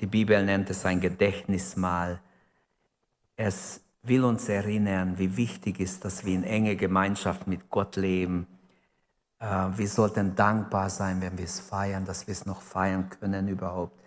Die 0.00 0.06
Bibel 0.06 0.44
nennt 0.44 0.68
es 0.68 0.84
ein 0.84 1.00
Gedächtnismahl. 1.00 2.20
Es 3.44 3.80
will 4.04 4.22
uns 4.22 4.48
erinnern, 4.48 5.18
wie 5.18 5.36
wichtig 5.36 5.80
ist, 5.80 6.04
dass 6.04 6.24
wir 6.24 6.32
in 6.32 6.44
enge 6.44 6.76
Gemeinschaft 6.76 7.48
mit 7.48 7.70
Gott 7.70 7.96
leben. 7.96 8.46
Äh, 9.40 9.46
wir 9.76 9.88
sollten 9.88 10.36
dankbar 10.36 10.88
sein, 10.90 11.20
wenn 11.20 11.36
wir 11.36 11.46
es 11.46 11.58
feiern, 11.58 12.04
dass 12.04 12.28
wir 12.28 12.32
es 12.32 12.46
noch 12.46 12.62
feiern 12.62 13.10
können 13.10 13.48
überhaupt. 13.48 14.00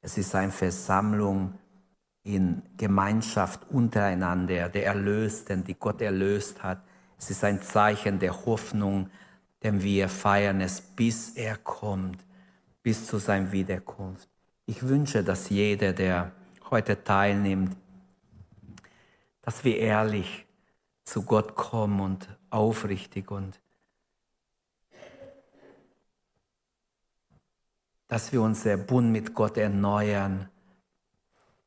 Es 0.00 0.16
ist 0.16 0.34
eine 0.34 0.50
Versammlung 0.50 1.58
in 2.22 2.62
Gemeinschaft 2.78 3.68
untereinander, 3.68 4.70
der 4.70 4.86
Erlösten, 4.86 5.62
die 5.62 5.74
Gott 5.74 6.00
erlöst 6.00 6.62
hat. 6.62 6.80
Es 7.18 7.28
ist 7.28 7.44
ein 7.44 7.60
Zeichen 7.60 8.18
der 8.18 8.46
Hoffnung, 8.46 9.10
denn 9.62 9.82
wir 9.82 10.08
feiern 10.08 10.62
es, 10.62 10.80
bis 10.80 11.36
er 11.36 11.58
kommt, 11.58 12.24
bis 12.82 13.06
zu 13.06 13.18
seiner 13.18 13.52
Wiederkunft. 13.52 14.26
Ich 14.64 14.82
wünsche, 14.82 15.22
dass 15.22 15.50
jeder, 15.50 15.92
der 15.92 16.32
heute 16.70 17.04
teilnimmt, 17.04 17.76
dass 19.42 19.64
wir 19.64 19.78
ehrlich 19.78 20.46
zu 21.04 21.22
Gott 21.22 21.54
kommen 21.54 22.00
und 22.00 22.28
aufrichtig 22.50 23.30
und 23.30 23.60
dass 28.08 28.32
wir 28.32 28.42
unser 28.42 28.76
Bund 28.76 29.12
mit 29.12 29.34
Gott 29.34 29.56
erneuern 29.56 30.48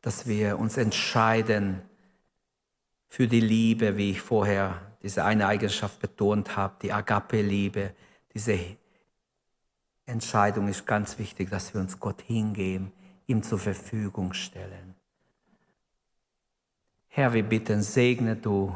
dass 0.04 0.28
wir 0.28 0.60
uns 0.60 0.76
entscheiden 0.76 1.82
für 3.08 3.26
die 3.26 3.40
Liebe, 3.40 3.96
wie 3.96 4.12
ich 4.12 4.22
vorher 4.22 4.82
diese 5.02 5.24
eine 5.24 5.48
Eigenschaft 5.48 6.00
betont 6.00 6.58
habe, 6.58 6.76
die 6.82 6.92
Agape-Liebe. 6.92 7.96
Diese 8.34 8.60
Entscheidung 10.06 10.68
ist 10.68 10.86
ganz 10.86 11.18
wichtig, 11.18 11.50
dass 11.50 11.74
wir 11.74 11.80
uns 11.80 12.00
Gott 12.02 12.22
hingeben, 12.22 12.92
ihm 13.28 13.44
zur 13.44 13.60
Verfügung 13.60 14.34
stellen. 14.34 14.96
Herr, 17.16 17.32
wir 17.32 17.44
bitten, 17.44 17.84
segne 17.84 18.36
du 18.36 18.76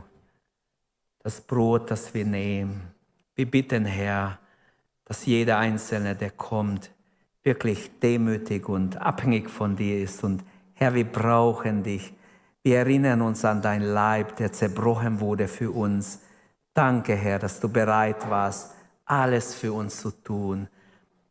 das 1.23 1.41
Brot, 1.41 1.89
das 1.89 2.13
wir 2.13 2.23
nehmen. 2.23 2.93
Wir 3.33 3.49
bitten, 3.49 3.83
Herr, 3.83 4.38
dass 5.05 5.25
jeder 5.25 5.57
Einzelne, 5.57 6.15
der 6.15 6.29
kommt, 6.29 6.91
wirklich 7.41 7.89
demütig 7.99 8.69
und 8.69 9.01
abhängig 9.01 9.49
von 9.49 9.75
dir 9.75 10.03
ist 10.03 10.23
und 10.23 10.43
Herr, 10.75 10.93
wir 10.93 11.11
brauchen 11.11 11.81
dich. 11.81 12.13
Wir 12.61 12.77
erinnern 12.77 13.23
uns 13.23 13.43
an 13.43 13.63
dein 13.63 13.81
Leib, 13.81 14.35
der 14.35 14.53
zerbrochen 14.53 15.19
wurde 15.19 15.47
für 15.47 15.71
uns. 15.71 16.21
Danke, 16.75 17.15
Herr, 17.15 17.39
dass 17.39 17.59
du 17.59 17.69
bereit 17.69 18.29
warst, 18.29 18.75
alles 19.05 19.55
für 19.55 19.73
uns 19.73 19.99
zu 19.99 20.11
tun. 20.11 20.67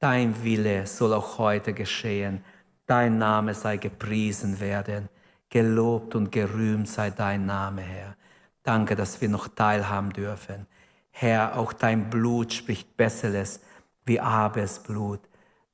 Dein 0.00 0.42
Wille 0.42 0.88
soll 0.88 1.14
auch 1.14 1.38
heute 1.38 1.72
geschehen. 1.72 2.42
Dein 2.84 3.18
Name 3.18 3.54
sei 3.54 3.76
gepriesen 3.76 4.59
werden. 4.59 5.09
Gelobt 5.51 6.14
und 6.14 6.32
gerühmt 6.32 6.88
sei 6.88 7.11
dein 7.11 7.47
Name, 7.47 7.82
Herr. 7.82 8.16
Danke, 8.62 8.97
dass 8.97 9.20
wir 9.20 9.28
noch 9.28 9.49
teilhaben 9.49 10.11
dürfen. 10.11 10.66
Herr, 11.11 11.57
auch 11.57 11.72
dein 11.72 12.11
Blut 12.11 12.53
spricht 12.53 12.97
Besseres 12.97 13.61
wie 14.05 14.20
Abes 14.20 14.80
Blut. 14.80 15.20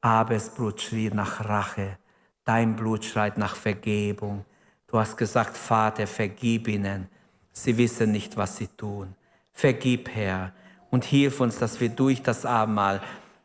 Abes 0.00 0.50
Blut 0.50 0.80
schrie 0.80 1.10
nach 1.10 1.44
Rache. 1.44 1.98
Dein 2.44 2.76
Blut 2.76 3.04
schreit 3.04 3.38
nach 3.38 3.56
Vergebung. 3.56 4.44
Du 4.86 4.98
hast 4.98 5.16
gesagt, 5.16 5.56
Vater, 5.56 6.06
vergib 6.06 6.68
ihnen. 6.68 7.08
Sie 7.52 7.76
wissen 7.78 8.12
nicht, 8.12 8.36
was 8.36 8.56
sie 8.56 8.68
tun. 8.68 9.14
Vergib, 9.52 10.08
Herr, 10.10 10.52
und 10.90 11.04
hilf 11.04 11.40
uns, 11.40 11.58
dass 11.58 11.80
wir 11.80 11.88
durch 11.88 12.22
das 12.22 12.44
Abendmahl 12.44 13.00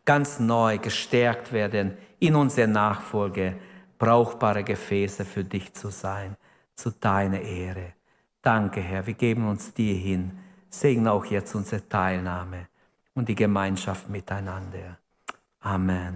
ganz 0.05 0.39
neu 0.39 0.77
gestärkt 0.77 1.51
werden, 1.51 1.97
in 2.19 2.35
unserer 2.35 2.67
Nachfolge 2.67 3.55
brauchbare 3.97 4.63
Gefäße 4.63 5.25
für 5.25 5.43
dich 5.43 5.73
zu 5.73 5.89
sein, 5.89 6.35
zu 6.75 6.91
deiner 6.91 7.41
Ehre. 7.41 7.93
Danke, 8.41 8.81
Herr, 8.81 9.05
wir 9.07 9.13
geben 9.13 9.47
uns 9.47 9.73
dir 9.73 9.95
hin. 9.95 10.31
Segne 10.69 11.11
auch 11.11 11.25
jetzt 11.25 11.55
unsere 11.55 11.87
Teilnahme 11.87 12.67
und 13.13 13.27
die 13.27 13.35
Gemeinschaft 13.35 14.09
miteinander. 14.09 14.99
Amen. 15.61 16.13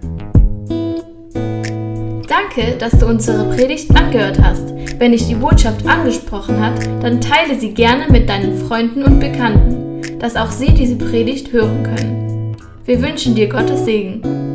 Danke, 2.28 2.76
dass 2.78 2.98
du 2.98 3.06
unsere 3.06 3.54
Predigt 3.54 3.94
angehört 3.94 4.38
hast. 4.40 4.72
Wenn 4.98 5.12
dich 5.12 5.26
die 5.26 5.34
Botschaft 5.34 5.86
angesprochen 5.86 6.60
hat, 6.60 6.86
dann 7.02 7.20
teile 7.20 7.58
sie 7.58 7.74
gerne 7.74 8.10
mit 8.10 8.28
deinen 8.28 8.56
Freunden 8.66 9.02
und 9.02 9.20
Bekannten, 9.20 10.18
dass 10.18 10.36
auch 10.36 10.50
sie 10.50 10.72
diese 10.72 10.96
Predigt 10.96 11.52
hören 11.52 11.82
können. 11.82 12.56
Wir 12.84 13.02
wünschen 13.02 13.34
dir 13.34 13.48
Gottes 13.48 13.84
Segen. 13.84 14.51